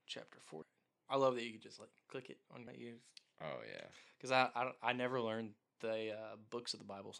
chapter 0.08 0.40
four. 0.42 0.64
I 1.10 1.18
love 1.18 1.36
that 1.36 1.44
you 1.44 1.52
can 1.52 1.62
just 1.62 1.80
like 1.80 1.90
click 2.10 2.30
it 2.30 2.38
on 2.54 2.66
my 2.66 2.74
ears 2.78 3.02
Oh 3.42 3.60
yeah, 3.74 3.88
because 4.18 4.32
I, 4.32 4.50
I 4.56 4.72
I 4.84 4.94
never 4.94 5.20
learned 5.20 5.52
the 5.82 6.12
uh, 6.12 6.36
books 6.50 6.74
of 6.74 6.80
the 6.80 6.86
Bible. 6.86 7.16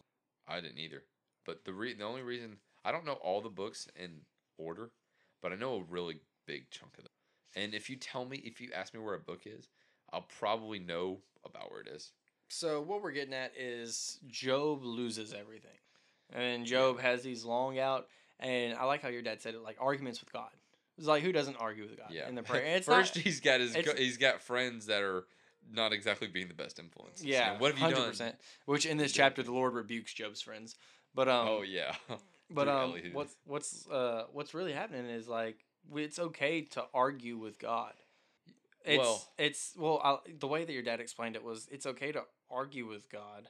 I 0.48 0.62
didn't 0.62 0.78
either. 0.78 1.04
But 1.46 1.66
the 1.66 1.74
re- 1.74 1.94
the 1.96 2.04
only 2.04 2.22
reason 2.22 2.58
I 2.86 2.92
don't 2.92 3.06
know 3.06 3.14
all 3.14 3.42
the 3.42 3.50
books 3.50 3.88
in 3.96 4.22
order, 4.58 4.92
but 5.42 5.52
I 5.52 5.56
know 5.56 5.76
a 5.76 5.84
really 5.84 6.20
big 6.46 6.70
chunk 6.70 6.98
of 6.98 7.04
them. 7.06 7.12
And 7.56 7.74
if 7.74 7.90
you 7.90 7.96
tell 7.96 8.26
me, 8.26 8.38
if 8.38 8.62
you 8.62 8.70
ask 8.74 8.94
me 8.94 9.00
where 9.00 9.16
a 9.16 9.20
book 9.20 9.42
is, 9.46 9.68
I'll 10.14 10.28
probably 10.40 10.80
know 10.80 11.20
about 11.44 11.72
where 11.72 11.82
it 11.82 11.88
is. 11.88 12.12
So 12.52 12.82
what 12.82 13.02
we're 13.02 13.12
getting 13.12 13.34
at 13.34 13.54
is 13.58 14.20
Job 14.28 14.84
loses 14.84 15.34
everything, 15.34 15.72
and 16.34 16.66
Job 16.66 17.00
has 17.00 17.24
these 17.24 17.44
long 17.46 17.80
out. 17.80 18.08
And 18.40 18.74
I 18.78 18.86
like 18.86 19.02
how 19.04 19.10
your 19.10 19.22
dad 19.22 19.40
said 19.42 19.54
it, 19.54 19.62
like 19.64 19.78
arguments 19.80 20.20
with 20.20 20.34
God. 20.34 20.50
It's 20.98 21.08
like 21.08 21.24
who 21.24 21.32
doesn't 21.32 21.56
argue 21.58 21.84
with 21.88 21.98
God 21.98 22.08
Yeah. 22.12 22.28
in 22.28 22.36
the 22.36 22.44
prayer? 22.44 22.64
And 22.66 22.76
it's 22.78 22.88
First, 22.88 23.16
not, 23.16 23.24
he's 23.24 23.40
got 23.40 23.60
his 23.62 23.74
he's 23.76 24.18
got 24.18 24.42
friends 24.42 24.88
that 24.88 25.02
are 25.02 25.26
not 25.72 25.94
exactly 25.94 26.28
being 26.28 26.48
the 26.48 26.54
best 26.54 26.80
influence. 26.80 27.24
yeah, 27.24 27.58
what 27.60 27.76
have 27.76 27.90
you 27.90 27.96
done? 28.14 28.34
Which 28.66 28.86
in 28.86 28.98
this 28.98 29.12
chapter, 29.12 29.44
the 29.44 29.52
Lord 29.54 29.74
rebukes 29.74 30.14
Job's 30.14 30.42
friends. 30.42 30.76
But 31.16 31.28
um, 31.30 31.48
oh 31.48 31.62
yeah. 31.62 31.96
But 32.54 32.68
um, 32.68 32.94
what's 33.14 33.34
what's 33.46 33.88
uh 33.88 34.26
what's 34.34 34.54
really 34.54 34.74
happening 34.74 35.06
is 35.06 35.26
like 35.30 35.56
it's 35.96 36.20
okay 36.20 36.64
to 36.72 36.84
argue 36.94 37.38
with 37.38 37.58
God. 37.60 37.94
It's 38.84 39.00
Well- 39.00 39.28
it's 39.38 39.74
well 39.78 40.02
I, 40.04 40.18
the 40.38 40.48
way 40.48 40.66
that 40.66 40.74
your 40.74 40.82
dad 40.84 41.00
explained 41.00 41.38
it 41.38 41.44
was 41.46 41.70
it's 41.72 41.86
okay 41.86 42.12
to 42.12 42.24
argue 42.52 42.88
with 42.88 43.10
God, 43.10 43.48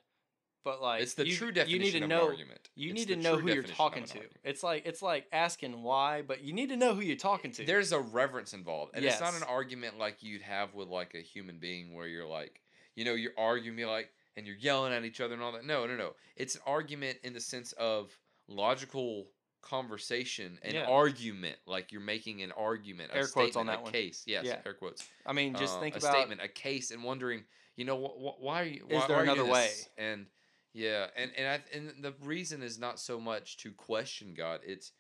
but 0.63 0.81
like 0.81 1.01
it's 1.01 1.13
the 1.13 1.25
you, 1.25 1.35
true 1.35 1.47
you 1.47 1.53
definition 1.53 1.79
need 1.79 1.91
to 1.91 1.99
of 2.01 2.09
know 2.09 2.27
argument. 2.29 2.69
you 2.75 2.91
It's 2.93 3.07
need 3.07 3.15
to 3.15 3.21
know 3.21 3.37
who 3.37 3.49
you're 3.49 3.63
talking 3.63 4.03
to. 4.05 4.11
argument. 4.19 4.37
It's 4.43 4.63
like 4.63 4.85
it's 4.85 5.01
like 5.01 5.27
asking 5.31 5.83
why, 5.83 6.21
but 6.21 6.43
you 6.43 6.53
need 6.53 6.69
to 6.69 6.77
know 6.77 6.93
who 6.93 7.01
you're 7.01 7.15
talking 7.15 7.51
to. 7.53 7.65
There's 7.65 7.91
a 7.91 7.99
reverence 7.99 8.53
involved, 8.53 8.95
and 8.95 9.03
it's 9.05 9.19
not 9.19 9.33
an 9.35 9.43
argument 9.43 9.97
like 9.99 10.23
you'd 10.23 10.41
have 10.41 10.73
with 10.73 10.87
like 10.87 11.15
a 11.15 11.21
human 11.21 11.59
being 11.59 11.93
where 11.93 12.07
you're 12.07 12.27
like, 12.27 12.61
you 12.95 13.05
know, 13.05 13.13
you're 13.13 13.37
arguing, 13.37 13.77
you're 13.77 13.89
like, 13.89 14.11
and 14.37 14.45
you're 14.45 14.55
yelling 14.55 14.93
at 14.93 15.03
each 15.03 15.21
other 15.21 15.33
and 15.33 15.43
all 15.43 15.51
that. 15.51 15.65
No, 15.65 15.85
no, 15.85 15.95
no. 15.95 16.11
It's 16.35 16.55
an 16.55 16.61
argument 16.65 17.19
in 17.23 17.33
the 17.33 17.39
sense 17.41 17.73
of 17.73 18.17
logical 18.47 19.27
conversation 19.61 20.57
and 20.63 20.75
Yeah. 20.75 20.87
argument, 20.87 21.57
like 21.65 21.91
you're 21.91 22.01
making 22.01 22.41
an 22.41 22.51
argument, 22.53 23.11
a 23.13 23.17
Air 23.17 23.27
quotes 23.27 23.55
on 23.55 23.67
that 23.67 23.79
a 23.79 23.83
one. 23.83 23.91
case. 23.91 24.23
Yes, 24.25 24.45
Yeah. 24.45 24.61
air 24.65 24.73
quotes. 24.73 25.07
I 25.25 25.33
mean, 25.33 25.55
just 25.55 25.77
uh, 25.77 25.79
think 25.79 25.95
a 25.95 25.99
about 25.99 26.09
a 26.09 26.17
statement, 26.17 26.41
a 26.41 26.47
case, 26.47 26.91
and 26.91 27.03
wondering, 27.03 27.43
you 27.81 27.85
know, 27.85 27.97
wh- 27.97 28.21
wh- 28.21 28.43
why 28.43 28.61
are 28.61 28.65
you? 28.65 28.85
Is 28.89 29.01
why, 29.01 29.07
there 29.07 29.17
why 29.17 29.23
another 29.23 29.43
way? 29.43 29.63
this? 29.63 29.89
And 29.97 30.27
yeah, 30.71 31.07
and 31.17 31.31
and 31.35 31.47
I 31.47 31.59
and 31.75 32.03
the 32.03 32.13
reason 32.23 32.61
is 32.61 32.77
not 32.77 32.99
so 32.99 33.19
much 33.19 33.57
to 33.57 33.71
question 33.71 34.35
God. 34.37 34.59
It's 34.63 34.91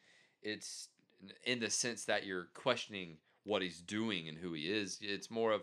it's 0.41 0.87
in 1.45 1.59
the 1.59 1.69
sense 1.69 2.05
that 2.05 2.25
you're 2.25 2.47
questioning 2.55 3.17
what 3.43 3.61
He's 3.61 3.79
doing 3.79 4.27
and 4.27 4.35
who 4.35 4.53
He 4.53 4.63
is. 4.63 4.97
It's 4.99 5.29
more 5.29 5.51
of, 5.51 5.61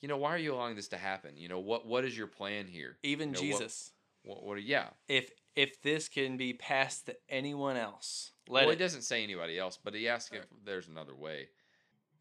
you 0.00 0.08
know, 0.08 0.18
why 0.18 0.34
are 0.34 0.38
you 0.38 0.52
allowing 0.52 0.76
this 0.76 0.88
to 0.88 0.98
happen? 0.98 1.38
You 1.38 1.48
know, 1.48 1.60
what 1.60 1.86
what 1.86 2.04
is 2.04 2.14
your 2.14 2.26
plan 2.26 2.66
here? 2.66 2.98
even 3.02 3.30
you 3.30 3.34
know, 3.36 3.40
Jesus. 3.40 3.92
What 4.22 4.44
what? 4.44 4.58
are, 4.58 4.60
yeah. 4.60 4.88
If 5.08 5.30
if 5.56 5.80
this 5.80 6.10
can 6.10 6.36
be 6.36 6.52
passed 6.52 7.06
to 7.06 7.16
anyone 7.30 7.78
else, 7.78 8.32
let 8.48 8.64
well, 8.64 8.68
it. 8.68 8.78
he 8.78 8.84
doesn't 8.84 9.02
say 9.02 9.24
anybody 9.24 9.58
else, 9.58 9.78
but 9.82 9.94
he 9.94 10.08
asks 10.08 10.36
if 10.36 10.44
there's 10.62 10.88
another 10.88 11.14
way. 11.14 11.48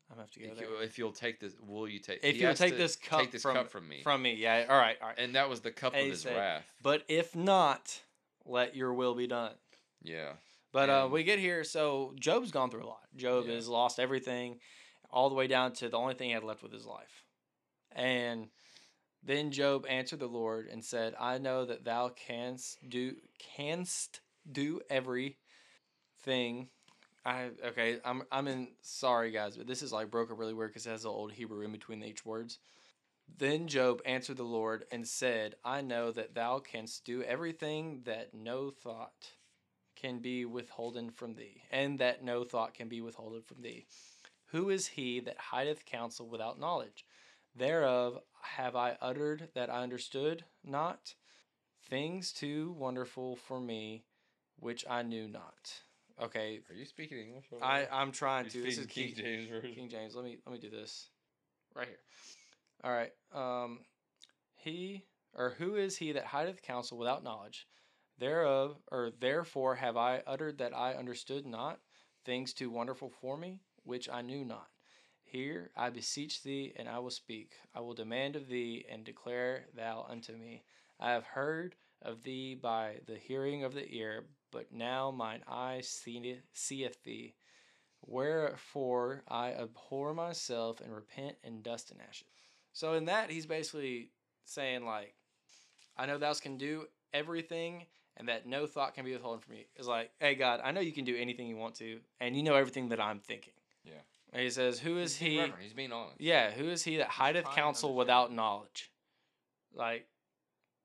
I'm 0.10 0.16
gonna 0.16 0.24
have 0.24 0.32
to 0.32 0.40
go 0.40 0.46
If, 0.48 0.58
there. 0.58 0.68
you, 0.70 0.76
if 0.82 0.98
you'll 0.98 1.12
take 1.12 1.40
this, 1.40 1.54
will 1.60 1.88
you 1.88 2.00
take? 2.00 2.20
If 2.24 2.38
you'll 2.38 2.54
take 2.56 2.78
this 2.78 2.96
cup 2.96 3.20
take 3.22 3.32
this 3.32 3.42
from- 3.44 3.56
cup 3.56 3.70
from 3.70 3.88
me, 3.88 4.02
From 4.02 4.22
me, 4.24 4.34
yeah. 4.34 4.66
All 4.68 4.78
right, 4.78 4.98
all 5.02 5.10
right. 5.10 5.18
and 5.20 5.36
that 5.36 5.50
was 5.50 5.62
the 5.62 5.72
cup 5.72 5.94
of 5.94 6.00
his 6.00 6.26
wrath. 6.26 6.66
But 6.82 7.04
if 7.08 7.36
not, 7.36 8.02
let 8.46 8.76
your 8.76 8.94
will 8.94 9.14
be 9.14 9.28
done. 9.28 9.54
Yeah. 10.02 10.34
But 10.72 10.90
uh, 10.90 11.10
we 11.12 11.24
get 11.24 11.40
here, 11.40 11.64
so 11.64 12.14
Job's 12.20 12.52
gone 12.52 12.70
through 12.72 12.84
a 12.86 12.88
lot. 12.88 13.02
Job 13.16 13.46
Yeah. 13.48 13.56
has 13.56 13.68
lost 13.68 14.00
everything, 14.00 14.60
all 15.12 15.30
the 15.30 15.36
way 15.36 15.48
down 15.48 15.74
to 15.74 15.90
the 15.90 15.98
only 15.98 16.14
thing 16.16 16.30
he 16.30 16.34
had 16.34 16.44
left 16.44 16.62
with 16.64 16.72
his 16.72 16.86
life. 16.86 17.24
And 17.92 18.50
then 19.24 19.52
Job 19.52 19.86
answered 19.88 20.20
the 20.20 20.28
Lord 20.28 20.68
and 20.68 20.84
said, 20.86 21.14
"I 21.20 21.38
know 21.40 21.66
that 21.66 21.84
Thou 21.86 22.10
canst 22.10 22.78
do 22.88 23.16
canst 23.38 24.22
do 24.52 24.82
everything." 24.90 26.70
I 27.30 27.52
okay. 27.68 28.00
I'm 28.04 28.24
I'm 28.32 28.48
in. 28.48 28.70
Sorry 28.82 29.30
guys, 29.30 29.56
but 29.56 29.68
this 29.68 29.84
is 29.84 29.94
like 29.94 30.10
broken 30.10 30.36
really 30.36 30.56
weird 30.56 30.72
because 30.72 30.88
it 30.88 30.90
has 30.90 31.04
the 31.04 31.10
old 31.10 31.32
Hebrew 31.32 31.64
in 31.64 31.72
between 31.72 32.04
each 32.04 32.26
words. 32.26 32.58
Then 33.38 33.68
Job 33.68 34.02
answered 34.04 34.38
the 34.38 34.44
Lord 34.44 34.86
and 34.92 35.08
said, 35.08 35.54
I 35.64 35.82
know 35.82 36.12
that 36.12 36.34
thou 36.34 36.58
canst 36.58 37.06
do 37.06 37.22
everything 37.22 38.02
that 38.06 38.34
no 38.34 38.72
thought 38.72 39.34
can 39.96 40.18
be 40.18 40.44
withholden 40.46 41.12
from 41.12 41.36
thee, 41.36 41.62
and 41.72 42.00
that 42.00 42.24
no 42.24 42.44
thought 42.44 42.74
can 42.74 42.88
be 42.88 43.00
withholden 43.00 43.44
from 43.44 43.62
thee. 43.62 43.86
Who 44.48 44.72
is 44.72 44.88
he 44.88 45.20
that 45.20 45.38
hideth 45.38 45.86
counsel 45.86 46.28
without 46.28 46.60
knowledge? 46.60 47.06
Thereof 47.56 48.18
have 48.42 48.76
I 48.76 48.98
uttered 49.00 49.50
that 49.54 49.70
I 49.70 49.84
understood 49.84 50.46
not, 50.64 51.14
things 51.88 52.34
too 52.34 52.76
wonderful 52.76 53.36
for 53.36 53.60
me, 53.60 54.06
which 54.58 54.84
I 54.90 55.04
knew 55.04 55.28
not. 55.28 55.82
Okay, 56.22 56.60
Are 56.70 56.76
you 56.76 56.86
speaking 56.86 57.18
English? 57.18 57.46
I 57.62 57.88
I'm 57.92 58.12
trying 58.12 58.46
You're 58.46 58.52
to. 58.52 58.64
This 58.64 58.78
is 58.78 58.88
King, 58.88 59.14
King 59.14 59.16
James 59.16 59.50
version. 59.50 59.74
King 59.74 59.90
James. 59.90 60.16
Let 60.16 60.26
me 60.26 60.38
let 60.46 60.54
me 60.54 60.60
do 60.60 60.70
this 60.70 61.10
right 61.76 61.88
here. 61.88 62.00
All 62.84 62.92
right. 62.92 63.12
Um, 63.34 63.80
he 64.56 65.06
or 65.34 65.52
who 65.58 65.76
is 65.76 65.98
he 65.98 66.12
that 66.14 66.26
hideth 66.26 66.62
counsel 66.62 66.98
without 66.98 67.24
knowledge? 67.24 67.68
Thereof, 68.18 68.76
or 68.92 69.12
therefore 69.18 69.76
have 69.76 69.96
I 69.96 70.22
uttered 70.28 70.58
that 70.58 70.76
I 70.76 70.94
understood 70.94 71.46
not 71.46 71.80
things 72.26 72.54
too 72.54 72.70
wonderful 72.70 73.10
for 73.22 73.38
me, 73.38 73.62
which 73.84 74.10
I 74.10 74.22
knew 74.22 74.44
not. 74.44 74.68
Here 75.24 75.72
I 75.78 75.90
beseech 75.90 76.44
thee, 76.44 76.74
and 76.76 76.90
I 76.90 77.00
will 77.00 77.12
speak. 77.12 77.54
I 77.74 77.80
will 77.80 77.94
demand 77.94 78.36
of 78.36 78.48
thee, 78.50 78.86
and 78.92 79.06
declare 79.06 79.68
thou 79.74 80.06
unto 80.10 80.34
me. 80.34 80.64
I 81.00 81.12
have 81.12 81.24
heard 81.24 81.76
of 82.02 82.24
thee 82.24 82.56
by 82.56 82.98
the 83.08 83.16
hearing 83.16 83.64
of 83.64 83.74
the 83.74 83.88
ear, 83.90 84.26
but 84.52 84.72
now 84.72 85.12
mine 85.12 85.42
eye 85.48 85.82
seeth, 85.82 87.04
thee. 87.04 87.34
Wherefore 88.06 89.24
I 89.28 89.52
abhor 89.54 90.14
myself 90.14 90.82
and 90.82 90.94
repent 90.94 91.36
in 91.44 91.62
dust 91.62 91.92
and 91.92 92.00
ashes. 92.02 92.28
So 92.74 92.94
in 92.94 93.06
that, 93.06 93.30
he's 93.30 93.46
basically 93.46 94.12
saying 94.46 94.86
like, 94.86 95.16
I 95.98 96.06
know 96.06 96.18
thou 96.18 96.34
can 96.34 96.58
do 96.58 96.86
everything, 97.14 97.86
and 98.16 98.28
that 98.30 98.46
no 98.46 98.66
thought 98.68 98.94
can 98.94 99.06
be 99.06 99.12
withholden 99.14 99.42
from 99.42 99.56
you. 99.56 99.64
It's 99.76 99.88
like, 99.88 100.12
hey 100.20 100.36
God, 100.36 100.62
I 100.64 100.72
know 100.72 100.82
you 100.82 100.94
can 100.94 101.06
do 101.06 101.18
anything 101.18 101.48
you 101.48 101.58
want 101.58 101.76
to, 101.76 102.00
and 102.20 102.36
you 102.36 102.44
know 102.44 102.56
everything 102.56 102.90
that 102.90 103.02
I'm 103.02 103.20
thinking. 103.20 103.54
Yeah. 103.84 103.94
And 104.32 104.44
he 104.44 104.50
says, 104.50 104.80
Who 104.80 104.98
is 104.98 105.16
He's 105.16 105.30
he? 105.30 105.40
reverent, 105.40 105.64
He's 105.64 105.74
being 105.74 105.92
honest. 105.92 106.22
Yeah, 106.22 106.52
who 106.52 106.70
is 106.70 106.84
he 106.84 106.98
that 106.98 107.08
hideth 107.08 107.50
counsel 107.52 107.96
without 107.96 108.32
knowledge? 108.32 108.92
Like, 109.74 110.08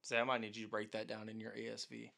Sam, 0.03 0.23
I 0.23 0.35
might 0.35 0.41
need 0.41 0.57
you 0.57 0.65
to 0.65 0.71
break 0.71 0.93
that 0.93 1.09
down 1.09 1.29
in 1.29 1.41
your 1.41 1.53
ASV. 1.53 2.11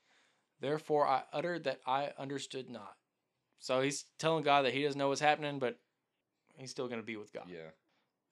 Therefore, 0.60 1.06
I 1.06 1.22
uttered 1.32 1.64
that 1.64 1.80
I 1.86 2.12
understood 2.18 2.70
not. 2.70 2.96
So 3.58 3.80
he's 3.80 4.04
telling 4.18 4.44
God 4.44 4.64
that 4.64 4.74
he 4.74 4.82
doesn't 4.82 4.98
know 4.98 5.08
what's 5.08 5.20
happening, 5.20 5.58
but 5.58 5.78
he's 6.56 6.70
still 6.70 6.88
going 6.88 7.00
to 7.00 7.06
be 7.06 7.16
with 7.16 7.32
God. 7.32 7.44
Yeah. 7.48 7.70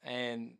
And 0.02 0.56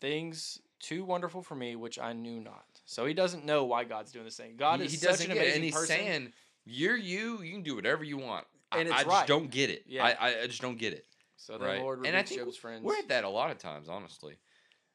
things 0.00 0.60
too 0.80 1.04
wonderful 1.04 1.42
for 1.42 1.54
me, 1.54 1.76
which 1.76 1.98
I 1.98 2.12
knew 2.12 2.40
not. 2.40 2.64
So 2.84 3.06
he 3.06 3.14
doesn't 3.14 3.44
know 3.44 3.64
why 3.64 3.84
God's 3.84 4.12
doing 4.12 4.24
this 4.24 4.36
thing. 4.36 4.56
God 4.56 4.80
he, 4.80 4.86
is 4.86 4.92
he 4.92 4.98
such 4.98 5.10
doesn't 5.10 5.30
an 5.30 5.36
get 5.36 5.46
it, 5.46 5.54
and 5.54 5.64
he's 5.64 5.74
person. 5.74 5.86
saying, 5.96 6.32
"You're 6.64 6.96
you. 6.96 7.42
You 7.42 7.52
can 7.52 7.62
do 7.62 7.74
whatever 7.74 8.04
you 8.04 8.16
want." 8.16 8.46
I- 8.70 8.80
And 8.80 8.88
I, 8.88 8.92
it's 8.92 9.04
just 9.04 9.08
right. 9.16 9.26
don't 9.26 9.50
get 9.50 9.70
it. 9.70 9.84
Yeah. 9.86 10.04
I, 10.04 10.10
I, 10.10 10.42
I 10.42 10.46
just 10.46 10.62
don't 10.62 10.78
get 10.78 10.92
it. 10.92 11.06
so 11.36 11.58
the 11.58 11.64
right. 11.64 11.80
Lord 11.80 12.06
And 12.06 12.16
I 12.16 12.22
think 12.22 12.40
Job's 12.40 12.56
friends. 12.56 12.84
We're 12.84 12.98
at 12.98 13.08
that 13.08 13.24
a 13.24 13.28
lot 13.28 13.50
of 13.50 13.58
times, 13.58 13.88
honestly. 13.88 14.38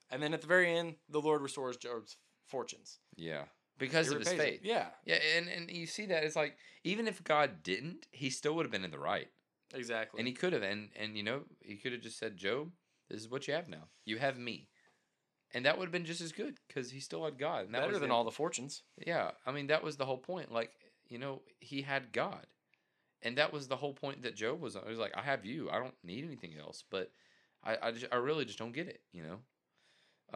And 0.10 0.22
then 0.22 0.34
at 0.34 0.42
the 0.42 0.48
very 0.48 0.78
end, 0.78 0.96
the 1.10 1.22
Lord 1.22 1.42
restores 1.42 1.78
Job's 1.78 2.18
fortunes. 2.48 3.00
Yeah. 3.16 3.44
Because 3.82 4.12
of 4.12 4.20
his 4.20 4.30
him. 4.30 4.38
faith. 4.38 4.62
Yeah, 4.64 4.88
Yeah, 5.06 5.20
and, 5.38 5.48
and 5.50 5.70
you 5.72 5.86
see 5.86 6.06
that 6.08 6.24
it's 6.24 6.36
like 6.36 6.58
even 6.84 7.08
if 7.08 7.24
God 7.24 7.64
didn't, 7.64 8.08
he 8.12 8.30
still 8.30 8.56
would 8.56 8.66
have 8.66 8.72
been 8.72 8.86
in 8.86 8.92
the 8.92 9.00
right. 9.00 9.28
exactly. 9.74 10.20
And 10.20 10.28
he 10.28 10.34
could 10.34 10.54
have 10.54 10.64
and 10.64 10.90
and 10.96 11.18
you 11.18 11.24
know, 11.24 11.44
he 11.62 11.76
could 11.78 11.92
have 11.92 12.02
just 12.02 12.18
said, 12.18 12.38
"Job, 12.38 12.72
this 13.10 13.20
is 13.22 13.30
what 13.30 13.48
you 13.48 13.54
have 13.54 13.68
now. 13.68 13.90
You 14.06 14.18
have 14.20 14.38
me." 14.38 14.70
And 15.54 15.66
that 15.66 15.78
would 15.78 15.86
have 15.86 15.92
been 15.92 16.06
just 16.06 16.22
as 16.22 16.32
good 16.32 16.58
cuz 16.70 16.92
he 16.92 17.00
still 17.02 17.26
had 17.26 17.38
God. 17.38 17.66
And 17.66 17.76
that 17.76 17.82
Better 17.82 18.00
than 18.00 18.10
the- 18.10 18.16
all 18.16 18.24
the 18.24 18.32
fortunes. 18.32 18.84
Yeah, 19.06 19.32
I 19.46 19.52
mean 19.52 19.68
that 19.68 19.84
was 19.84 19.98
the 19.98 20.06
whole 20.06 20.18
point. 20.18 20.52
Like, 20.52 20.72
you 21.10 21.18
know, 21.18 21.42
he 21.60 21.82
had 21.82 22.14
God. 22.14 22.48
And 23.24 23.38
that 23.38 23.52
was 23.54 23.68
the 23.68 23.76
whole 23.78 23.94
point 23.94 24.24
that 24.24 24.36
Job 24.36 24.60
was 24.62 24.76
on. 24.76 24.84
He 24.84 24.90
was 24.90 24.98
like, 24.98 25.16
I 25.16 25.22
have 25.22 25.46
you. 25.46 25.70
I 25.70 25.78
don't 25.80 25.94
need 26.04 26.24
anything 26.24 26.58
else. 26.58 26.84
But 26.90 27.12
I 27.64 27.78
I, 27.88 27.92
just, 27.92 28.06
I 28.12 28.16
really 28.16 28.46
just 28.46 28.58
don't 28.60 28.72
get 28.72 28.88
it, 28.88 29.02
you 29.12 29.24
know? 29.24 29.40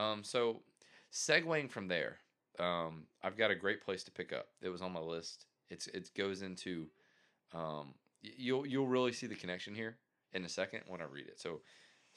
Um 0.01 0.23
so 0.23 0.63
segueing 1.11 1.69
from 1.69 1.87
there, 1.87 2.19
um, 2.59 3.03
I've 3.23 3.37
got 3.37 3.51
a 3.51 3.55
great 3.55 3.81
place 3.81 4.03
to 4.03 4.11
pick 4.11 4.33
up. 4.33 4.47
It 4.61 4.69
was 4.69 4.81
on 4.81 4.91
my 4.91 4.99
list. 4.99 5.45
It's 5.69 5.87
it 5.87 6.09
goes 6.15 6.41
into 6.41 6.87
um 7.53 7.93
you'll 8.21 8.65
you'll 8.65 8.87
really 8.87 9.11
see 9.11 9.27
the 9.27 9.35
connection 9.35 9.73
here 9.75 9.97
in 10.33 10.45
a 10.45 10.49
second 10.49 10.81
when 10.87 11.01
I 11.01 11.05
read 11.05 11.27
it. 11.27 11.39
So 11.39 11.61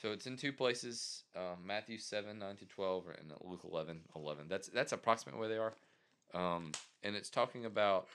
so 0.01 0.13
it's 0.13 0.27
in 0.27 0.37
two 0.37 0.53
places, 0.53 1.25
uh, 1.35 1.57
Matthew 1.65 1.99
7, 1.99 2.39
9 2.39 2.57
to 2.57 2.67
12, 2.67 3.05
and 3.19 3.33
Luke 3.43 3.63
11, 3.69 4.01
11. 4.15 4.47
That's 4.49 4.69
that's 4.69 4.93
approximately 4.93 5.41
where 5.41 5.49
they 5.49 5.59
are. 5.59 5.73
Um, 6.35 6.73
and 7.03 7.17
it's 7.17 7.31
talking 7.31 7.65
about 7.65 8.07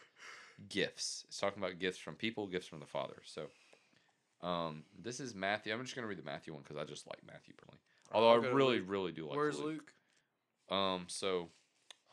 gifts. 0.70 1.26
It's 1.28 1.40
talking 1.40 1.62
about 1.62 1.80
gifts 1.80 1.98
from 1.98 2.16
people, 2.16 2.48
gifts 2.48 2.68
from 2.68 2.80
the 2.80 2.86
Father. 2.86 3.18
So 3.26 4.48
um, 4.48 4.84
this 4.98 5.20
is 5.20 5.36
Matthew. 5.36 5.74
I'm 5.74 5.84
just 5.84 5.96
going 5.96 6.04
to 6.04 6.08
read 6.08 6.20
the 6.20 6.24
Matthew 6.24 6.54
one 6.54 6.64
because 6.64 6.78
I 6.78 6.86
just 6.86 7.08
like 7.08 7.20
Matthew 7.26 7.54
personally. 7.58 7.80
Although 8.14 8.32
I 8.32 8.54
really, 8.54 8.80
really 8.80 9.12
do 9.12 9.28
like 9.28 9.36
Where's 9.36 9.60
Luke. 9.60 9.92
Luke? 10.70 10.78
Um, 10.78 11.06
so 11.08 11.50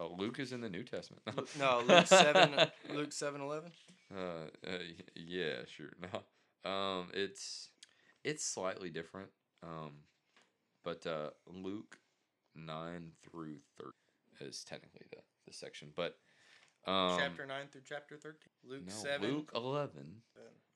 uh, 0.00 0.06
Luke 0.06 0.38
is 0.38 0.52
in 0.52 0.60
the 0.60 0.68
New 0.68 0.82
Testament. 0.82 1.22
No, 1.58 1.82
Luke 1.86 2.06
seven. 2.06 2.50
Luke 2.94 3.12
seven 3.12 3.40
eleven. 3.40 3.70
Uh, 4.14 4.48
uh, 4.66 4.78
yeah, 5.14 5.64
sure. 5.66 5.90
No, 6.00 6.70
um, 6.70 7.08
it's 7.12 7.68
it's 8.24 8.44
slightly 8.44 8.90
different. 8.90 9.28
Um, 9.62 9.92
but 10.84 11.06
uh, 11.06 11.30
Luke 11.46 11.98
nine 12.54 13.12
through 13.22 13.56
thirty 13.78 14.48
is 14.48 14.64
technically 14.64 15.06
the 15.10 15.18
the 15.46 15.52
section, 15.52 15.88
but 15.94 16.16
um, 16.86 17.18
chapter 17.18 17.46
nine 17.46 17.66
through 17.70 17.82
chapter 17.84 18.16
thirteen. 18.16 18.50
Luke 18.64 18.86
no, 18.86 18.92
seven. 18.92 19.30
Luke 19.30 19.52
eleven. 19.54 20.22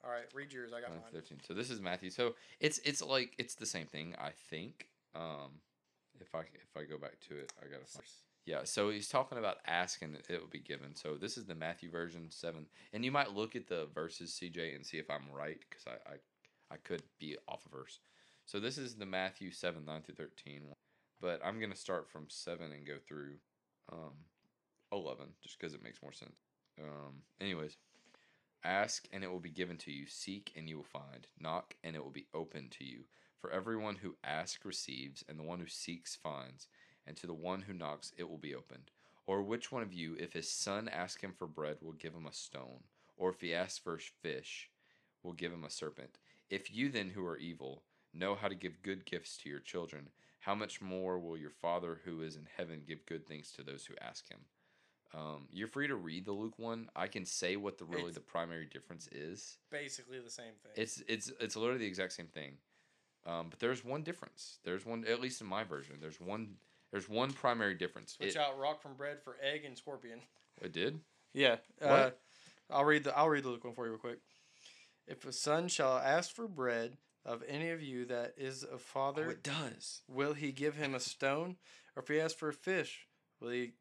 All 0.04 0.10
right, 0.10 0.24
read 0.34 0.52
yours. 0.52 0.72
I 0.76 0.82
got 0.82 0.90
9 0.90 0.98
mine. 1.00 1.12
13. 1.14 1.38
So 1.48 1.54
this 1.54 1.70
is 1.70 1.80
Matthew. 1.80 2.10
So 2.10 2.34
it's 2.60 2.78
it's 2.84 3.00
like 3.00 3.32
it's 3.38 3.54
the 3.54 3.64
same 3.64 3.86
thing, 3.86 4.14
I 4.20 4.32
think. 4.50 4.88
Um, 5.14 5.62
if 6.20 6.34
I 6.34 6.40
if 6.40 6.76
I 6.76 6.84
go 6.84 6.98
back 6.98 7.18
to 7.28 7.38
it, 7.38 7.50
I 7.58 7.64
gotta 7.72 7.86
find. 7.86 8.04
Yeah, 8.46 8.64
so 8.64 8.90
he's 8.90 9.08
talking 9.08 9.38
about 9.38 9.58
asking 9.66 10.14
it 10.14 10.40
will 10.40 10.48
be 10.50 10.58
given. 10.58 10.94
So 10.94 11.14
this 11.18 11.38
is 11.38 11.46
the 11.46 11.54
Matthew 11.54 11.90
version 11.90 12.26
seven, 12.30 12.66
and 12.92 13.04
you 13.04 13.10
might 13.10 13.34
look 13.34 13.56
at 13.56 13.68
the 13.68 13.86
verses 13.94 14.38
CJ 14.38 14.74
and 14.74 14.84
see 14.84 14.98
if 14.98 15.10
I'm 15.10 15.24
right 15.34 15.58
because 15.68 15.84
I, 15.86 16.12
I 16.12 16.16
I 16.74 16.76
could 16.76 17.02
be 17.18 17.36
off 17.48 17.64
a 17.66 17.74
verse. 17.74 18.00
So 18.44 18.60
this 18.60 18.76
is 18.76 18.96
the 18.96 19.06
Matthew 19.06 19.50
seven 19.50 19.86
nine 19.86 20.02
through 20.02 20.16
thirteen, 20.16 20.62
but 21.22 21.40
I'm 21.42 21.58
gonna 21.58 21.74
start 21.74 22.10
from 22.10 22.26
seven 22.28 22.70
and 22.72 22.86
go 22.86 22.96
through 23.06 23.36
um, 23.90 24.12
eleven 24.92 25.28
just 25.42 25.58
because 25.58 25.72
it 25.72 25.82
makes 25.82 26.02
more 26.02 26.12
sense. 26.12 26.36
Um, 26.78 27.22
anyways, 27.40 27.78
ask 28.62 29.08
and 29.10 29.24
it 29.24 29.30
will 29.30 29.40
be 29.40 29.50
given 29.50 29.78
to 29.78 29.90
you. 29.90 30.06
Seek 30.06 30.52
and 30.54 30.68
you 30.68 30.76
will 30.76 30.84
find. 30.84 31.26
Knock 31.40 31.76
and 31.82 31.96
it 31.96 32.04
will 32.04 32.10
be 32.10 32.26
opened 32.34 32.72
to 32.72 32.84
you. 32.84 33.04
For 33.40 33.50
everyone 33.50 33.96
who 33.96 34.16
asks 34.24 34.64
receives, 34.64 35.22
and 35.28 35.38
the 35.38 35.42
one 35.42 35.60
who 35.60 35.66
seeks 35.66 36.16
finds 36.16 36.66
and 37.06 37.16
to 37.16 37.26
the 37.26 37.34
one 37.34 37.62
who 37.62 37.72
knocks 37.72 38.12
it 38.16 38.28
will 38.28 38.38
be 38.38 38.54
opened. 38.54 38.90
Or 39.26 39.42
which 39.42 39.72
one 39.72 39.82
of 39.82 39.92
you, 39.92 40.16
if 40.18 40.32
his 40.34 40.50
son 40.50 40.88
asks 40.88 41.22
him 41.22 41.32
for 41.36 41.46
bread, 41.46 41.78
will 41.80 41.92
give 41.92 42.14
him 42.14 42.26
a 42.26 42.32
stone? 42.32 42.84
Or 43.16 43.30
if 43.30 43.40
he 43.40 43.54
asks 43.54 43.78
for 43.78 43.98
fish, 43.98 44.70
will 45.22 45.32
give 45.32 45.52
him 45.52 45.64
a 45.64 45.70
serpent? 45.70 46.18
If 46.50 46.74
you 46.74 46.90
then, 46.90 47.10
who 47.10 47.24
are 47.26 47.38
evil, 47.38 47.82
know 48.12 48.34
how 48.34 48.48
to 48.48 48.54
give 48.54 48.82
good 48.82 49.06
gifts 49.06 49.36
to 49.38 49.48
your 49.48 49.60
children, 49.60 50.08
how 50.40 50.54
much 50.54 50.82
more 50.82 51.18
will 51.18 51.38
your 51.38 51.50
Father 51.50 52.00
who 52.04 52.20
is 52.20 52.36
in 52.36 52.46
heaven 52.56 52.82
give 52.86 53.06
good 53.06 53.26
things 53.26 53.50
to 53.52 53.62
those 53.62 53.86
who 53.86 53.94
ask 54.00 54.28
him? 54.28 54.40
Um, 55.14 55.46
you're 55.52 55.68
free 55.68 55.86
to 55.86 55.94
read 55.94 56.26
the 56.26 56.32
Luke 56.32 56.58
one. 56.58 56.90
I 56.94 57.06
can 57.06 57.24
say 57.24 57.56
what 57.56 57.78
the 57.78 57.84
really 57.84 58.00
It's- 58.10 58.14
the 58.14 58.20
primary 58.20 58.66
difference 58.66 59.06
is. 59.08 59.58
Basically 59.70 60.18
the 60.18 60.30
same 60.30 60.54
thing. 60.62 60.72
It's 60.76 61.02
it's 61.06 61.28
it's 61.40 61.56
literally 61.56 61.78
the 61.78 61.86
exact 61.86 62.12
same 62.12 62.26
thing. 62.26 62.58
Um, 63.24 63.48
but 63.48 63.58
there's 63.58 63.84
one 63.84 64.02
difference. 64.02 64.58
There's 64.64 64.84
one, 64.84 65.06
at 65.06 65.20
least 65.20 65.40
in 65.40 65.46
my 65.46 65.64
version. 65.64 65.96
There's 66.00 66.20
one. 66.20 66.56
There's 66.94 67.08
one 67.08 67.32
primary 67.32 67.74
difference. 67.74 68.12
Switch 68.12 68.36
It, 68.36 68.40
out 68.40 68.56
rock 68.56 68.80
from 68.80 68.94
bread 68.94 69.20
for 69.24 69.36
egg 69.42 69.64
and 69.64 69.76
scorpion. 69.76 70.20
it 70.62 70.70
did. 70.70 71.00
Yeah. 71.32 71.56
Uh? 71.82 72.10
I'll 72.70 72.84
read 72.84 73.02
the 73.02 73.18
I'll 73.18 73.28
read 73.28 73.42
the 73.42 73.48
Luke 73.48 73.64
one 73.64 73.74
for 73.74 73.84
you 73.86 73.90
real 73.90 73.98
quick. 73.98 74.20
If 75.08 75.26
a 75.26 75.32
son 75.32 75.66
shall 75.66 75.98
ask 75.98 76.32
for 76.32 76.46
bread 76.46 76.96
of 77.26 77.42
any 77.48 77.70
of 77.70 77.82
you 77.82 78.04
that 78.04 78.34
is 78.36 78.62
a 78.62 78.78
father, 78.78 79.26
Oh, 79.26 79.30
it 79.30 79.42
does. 79.42 80.02
will 80.06 80.34
he 80.34 80.52
give 80.52 80.76
him 80.76 80.94
a 80.94 81.00
stone? 81.00 81.56
Or 81.96 82.02
if 82.04 82.08
he 82.08 82.20
asks 82.20 82.38
for 82.38 82.48
a 82.48 82.54
fish, 82.54 83.08
will 83.40 83.50
he 83.50 83.72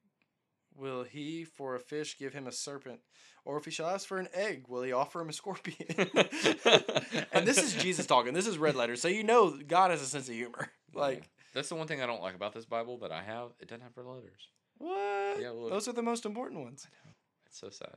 will 0.75 1.03
he 1.03 1.43
for 1.43 1.75
a 1.75 1.79
fish 1.79 2.17
give 2.17 2.33
him 2.33 2.47
a 2.47 2.51
serpent? 2.51 3.01
Or 3.45 3.57
if 3.59 3.65
he 3.65 3.69
shall 3.69 3.89
ask 3.91 4.07
for 4.07 4.17
an 4.17 4.29
egg, 4.33 4.65
will 4.67 4.81
he 4.81 4.91
offer 4.91 5.21
him 5.21 5.29
a 5.29 5.33
scorpion? 5.33 5.77
and 7.31 7.45
this 7.47 7.59
is 7.59 7.75
Jesus 7.75 8.07
talking. 8.07 8.33
This 8.33 8.47
is 8.47 8.57
red 8.57 8.75
letters, 8.75 9.01
so 9.03 9.07
you 9.07 9.23
know 9.23 9.55
God 9.67 9.91
has 9.91 10.01
a 10.01 10.07
sense 10.07 10.27
of 10.29 10.33
humor. 10.33 10.71
Like. 10.95 11.29
That's 11.53 11.69
the 11.69 11.75
one 11.75 11.87
thing 11.87 12.01
I 12.01 12.05
don't 12.05 12.21
like 12.21 12.35
about 12.35 12.53
this 12.53 12.65
Bible 12.65 12.97
that 12.99 13.11
I 13.11 13.23
have. 13.23 13.51
It 13.59 13.67
doesn't 13.67 13.81
have 13.81 13.95
red 13.95 14.05
letters. 14.05 14.49
what? 14.77 15.41
Yeah, 15.41 15.51
look. 15.51 15.69
Those 15.69 15.87
are 15.87 15.93
the 15.93 16.01
most 16.01 16.25
important 16.25 16.61
ones. 16.61 16.87
I 16.91 17.07
know. 17.07 17.13
It's 17.47 17.59
so 17.59 17.69
sad. 17.69 17.95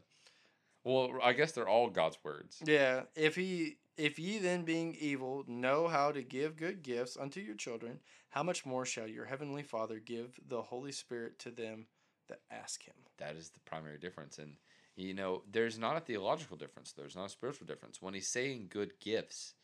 Well, 0.84 1.18
I 1.22 1.32
guess 1.32 1.52
they're 1.52 1.68
all 1.68 1.90
God's 1.90 2.18
words. 2.22 2.62
Yeah, 2.64 3.02
if 3.16 3.34
he 3.34 3.78
if 3.96 4.18
ye 4.18 4.38
then 4.38 4.62
being 4.62 4.96
evil 5.00 5.44
know 5.48 5.88
how 5.88 6.12
to 6.12 6.22
give 6.22 6.56
good 6.56 6.82
gifts 6.82 7.16
unto 7.16 7.40
your 7.40 7.56
children, 7.56 7.98
how 8.28 8.42
much 8.42 8.66
more 8.66 8.84
shall 8.84 9.08
your 9.08 9.24
heavenly 9.24 9.62
Father 9.62 9.98
give 9.98 10.38
the 10.46 10.62
Holy 10.62 10.92
Spirit 10.92 11.38
to 11.40 11.50
them 11.50 11.86
that 12.28 12.40
ask 12.50 12.84
him? 12.84 12.94
That 13.18 13.36
is 13.36 13.50
the 13.50 13.60
primary 13.60 13.98
difference. 13.98 14.38
And 14.38 14.56
you 14.94 15.12
know, 15.12 15.42
there's 15.50 15.78
not 15.78 15.96
a 15.96 16.00
theological 16.00 16.56
difference. 16.56 16.92
There's 16.92 17.16
not 17.16 17.26
a 17.26 17.30
spiritual 17.30 17.66
difference. 17.66 18.00
When 18.00 18.14
he's 18.14 18.28
saying 18.28 18.68
good 18.70 18.92
gifts, 19.00 19.54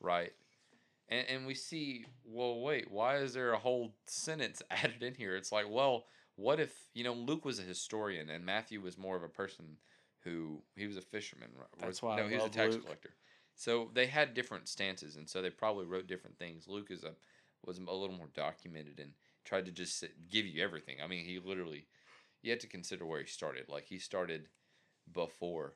right? 0.00 0.32
And 1.08 1.26
and 1.28 1.46
we 1.46 1.54
see, 1.54 2.06
well, 2.24 2.60
wait, 2.60 2.90
why 2.90 3.18
is 3.18 3.34
there 3.34 3.52
a 3.52 3.58
whole 3.58 3.94
sentence 4.06 4.62
added 4.70 5.02
in 5.02 5.14
here? 5.14 5.36
It's 5.36 5.52
like, 5.52 5.66
well, 5.68 6.06
what 6.36 6.60
if 6.60 6.72
you 6.94 7.04
know 7.04 7.14
Luke 7.14 7.44
was 7.44 7.58
a 7.58 7.62
historian 7.62 8.30
and 8.30 8.44
Matthew 8.44 8.80
was 8.80 8.98
more 8.98 9.16
of 9.16 9.22
a 9.22 9.28
person 9.28 9.76
who 10.24 10.62
he 10.74 10.86
was 10.86 10.96
a 10.96 11.02
fisherman. 11.02 11.50
That's 11.78 12.02
why 12.02 12.14
I 12.14 12.22
no, 12.22 12.28
he 12.28 12.36
was 12.36 12.46
a 12.46 12.48
tax 12.48 12.74
Luke. 12.74 12.84
collector. 12.84 13.10
So 13.54 13.90
they 13.94 14.06
had 14.06 14.34
different 14.34 14.68
stances, 14.68 15.16
and 15.16 15.28
so 15.28 15.40
they 15.40 15.50
probably 15.50 15.84
wrote 15.84 16.08
different 16.08 16.38
things. 16.38 16.66
Luke 16.66 16.90
is 16.90 17.04
a 17.04 17.12
was 17.64 17.78
a 17.78 17.80
little 17.80 18.16
more 18.16 18.30
documented 18.34 19.00
and 19.00 19.12
tried 19.44 19.66
to 19.66 19.72
just 19.72 19.98
sit, 19.98 20.28
give 20.28 20.46
you 20.46 20.62
everything. 20.62 20.96
I 21.02 21.06
mean, 21.06 21.24
he 21.24 21.38
literally, 21.38 21.86
you 22.42 22.50
have 22.50 22.60
to 22.60 22.66
consider 22.66 23.06
where 23.06 23.20
he 23.20 23.26
started. 23.26 23.68
Like 23.68 23.84
he 23.84 23.98
started 23.98 24.48
before 25.12 25.74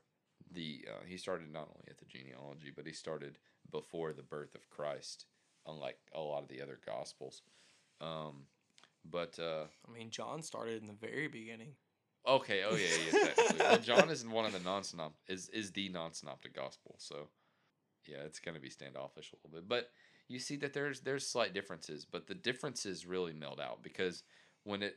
the 0.51 0.87
uh, 0.89 1.05
he 1.07 1.17
started 1.17 1.53
not 1.53 1.69
only 1.69 1.89
at 1.89 1.99
the 1.99 2.05
genealogy, 2.07 2.73
but 2.75 2.87
he 2.87 2.93
started 2.93 3.39
before 3.71 4.13
the 4.13 4.23
birth 4.23 4.55
of 4.55 4.69
Christ, 4.71 5.27
unlike 5.67 5.99
a 6.15 6.21
lot 6.21 6.43
of 6.43 6.49
the 6.49 6.63
other 6.63 6.79
gospels. 6.85 7.43
Um, 8.01 8.45
but 9.05 9.39
uh, 9.39 9.65
I 9.87 9.93
mean, 9.93 10.11
John 10.11 10.43
started 10.43 10.81
in 10.81 10.87
the 10.87 10.95
very 10.95 11.29
beginning. 11.29 11.75
okay, 12.27 12.63
oh 12.69 12.77
yeah, 12.77 12.87
yeah, 13.13 13.53
well, 13.59 13.79
John 13.79 14.11
is 14.11 14.27
one 14.27 14.45
of 14.45 14.53
the 14.53 14.61
non-synop 14.61 15.13
is 15.29 15.49
is 15.51 15.73
the 15.73 15.89
non-synoptic 15.89 16.55
gospel, 16.55 16.97
so 16.99 17.29
yeah, 18.07 18.19
it's 18.25 18.39
gonna 18.41 18.61
be 18.61 18.71
standoffish 18.71 19.33
a 19.33 19.37
little 19.37 19.61
bit. 19.61 19.69
But 19.69 19.91
you 20.29 20.39
see 20.39 20.57
that 20.57 20.73
there's 20.73 21.01
there's 21.01 21.27
slight 21.27 21.55
differences, 21.55 22.05
but 22.05 22.27
the 22.27 22.35
differences 22.35 23.07
really 23.07 23.33
meld 23.33 23.61
out 23.61 23.83
because 23.83 24.23
when 24.65 24.83
it 24.83 24.97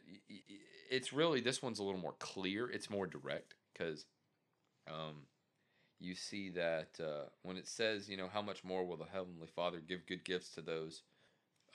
it's 0.89 1.13
really 1.13 1.39
this 1.39 1.62
one's 1.62 1.79
a 1.79 1.84
little 1.84 1.99
more 1.99 2.15
clear. 2.19 2.69
It's 2.69 2.89
more 2.89 3.07
direct 3.07 3.55
because 3.71 4.05
um, 4.89 5.23
you 6.02 6.16
see 6.16 6.50
that 6.50 6.90
uh, 7.00 7.30
when 7.44 7.58
it 7.58 7.68
says, 7.68 8.10
you 8.10 8.18
know, 8.18 8.28
how 8.32 8.42
much 8.42 8.64
more 8.64 8.86
will 8.86 8.98
the 8.98 9.06
heavenly 9.06 9.48
Father 9.48 9.80
give 9.80 10.08
good 10.08 10.26
gifts 10.26 10.50
to 10.56 10.62
those 10.62 11.04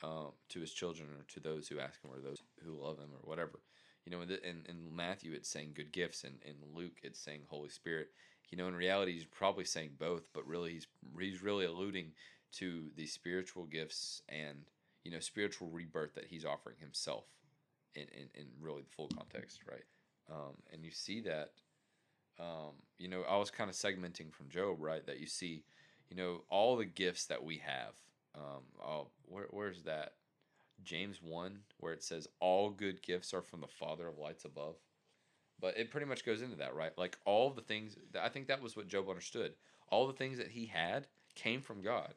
um, 0.03 0.31
to 0.49 0.59
his 0.59 0.73
children 0.73 1.09
or 1.17 1.23
to 1.33 1.39
those 1.39 1.67
who 1.67 1.79
ask 1.79 2.03
him 2.03 2.11
or 2.11 2.19
those 2.19 2.43
who 2.63 2.71
love 2.71 2.99
him 2.99 3.09
or 3.13 3.27
whatever. 3.27 3.59
You 4.05 4.11
know, 4.11 4.21
in, 4.21 4.29
in, 4.29 4.63
in 4.69 4.95
Matthew 4.95 5.33
it's 5.33 5.49
saying 5.49 5.71
good 5.75 5.91
gifts, 5.91 6.23
and 6.23 6.35
in 6.45 6.55
Luke 6.75 6.99
it's 7.03 7.19
saying 7.19 7.41
Holy 7.47 7.69
Spirit. 7.69 8.09
You 8.49 8.57
know, 8.57 8.67
in 8.67 8.75
reality 8.75 9.13
he's 9.13 9.25
probably 9.25 9.65
saying 9.65 9.91
both, 9.99 10.27
but 10.33 10.47
really 10.47 10.73
he's 10.73 10.87
he's 11.19 11.41
really 11.41 11.65
alluding 11.65 12.11
to 12.53 12.89
the 12.95 13.05
spiritual 13.05 13.65
gifts 13.65 14.21
and 14.29 14.59
you 15.03 15.11
know 15.11 15.19
spiritual 15.19 15.69
rebirth 15.69 16.13
that 16.15 16.27
he's 16.27 16.45
offering 16.45 16.77
himself 16.79 17.25
in, 17.95 18.03
in, 18.03 18.29
in 18.35 18.47
really 18.61 18.83
the 18.83 18.89
full 18.95 19.09
context, 19.09 19.61
right? 19.69 19.83
Um, 20.31 20.53
and 20.71 20.83
you 20.83 20.91
see 20.91 21.21
that, 21.21 21.51
um, 22.39 22.73
you 22.97 23.07
know, 23.07 23.23
I 23.29 23.37
was 23.37 23.51
kind 23.51 23.69
of 23.69 23.75
segmenting 23.75 24.31
from 24.31 24.49
Job, 24.49 24.77
right? 24.79 25.05
That 25.05 25.19
you 25.19 25.27
see, 25.27 25.63
you 26.09 26.15
know, 26.15 26.41
all 26.49 26.75
the 26.75 26.85
gifts 26.85 27.25
that 27.25 27.43
we 27.43 27.57
have. 27.57 27.93
Um, 28.35 29.05
where, 29.25 29.47
where's 29.49 29.83
that? 29.83 30.13
James 30.83 31.21
1, 31.23 31.59
where 31.79 31.93
it 31.93 32.03
says, 32.03 32.27
All 32.39 32.69
good 32.69 33.01
gifts 33.01 33.33
are 33.33 33.41
from 33.41 33.61
the 33.61 33.67
Father 33.67 34.07
of 34.07 34.17
lights 34.17 34.45
above. 34.45 34.75
But 35.59 35.77
it 35.77 35.89
pretty 35.89 36.05
much 36.05 36.23
goes 36.23 36.43
into 36.43 36.57
that, 36.57 36.75
right? 36.75 36.95
Like 36.97 37.17
all 37.25 37.49
the 37.49 37.61
things, 37.61 37.95
that, 38.13 38.23
I 38.23 38.29
think 38.29 38.47
that 38.47 38.61
was 38.61 38.75
what 38.75 38.87
Job 38.87 39.09
understood. 39.09 39.53
All 39.89 40.05
the 40.05 40.13
things 40.13 40.37
that 40.37 40.51
he 40.51 40.67
had 40.67 41.07
came 41.33 41.61
from 41.61 41.81
God, 41.81 42.13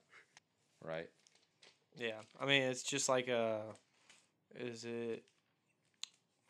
right? 0.84 1.08
Yeah, 1.96 2.20
I 2.38 2.46
mean, 2.46 2.62
it's 2.62 2.82
just 2.82 3.08
like 3.08 3.28
a. 3.28 3.62
Is 4.54 4.84
it? 4.84 5.24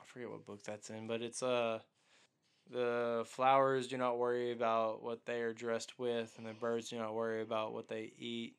I 0.00 0.04
forget 0.04 0.30
what 0.30 0.46
book 0.46 0.64
that's 0.64 0.90
in, 0.90 1.06
but 1.06 1.22
it's 1.22 1.42
uh, 1.42 1.80
the 2.70 3.24
flowers 3.26 3.86
do 3.88 3.96
not 3.96 4.18
worry 4.18 4.52
about 4.52 5.02
what 5.02 5.24
they 5.26 5.40
are 5.40 5.52
dressed 5.52 5.98
with, 5.98 6.32
and 6.38 6.46
the 6.46 6.52
birds 6.52 6.90
do 6.90 6.98
not 6.98 7.14
worry 7.14 7.42
about 7.42 7.72
what 7.72 7.88
they 7.88 8.12
eat. 8.18 8.56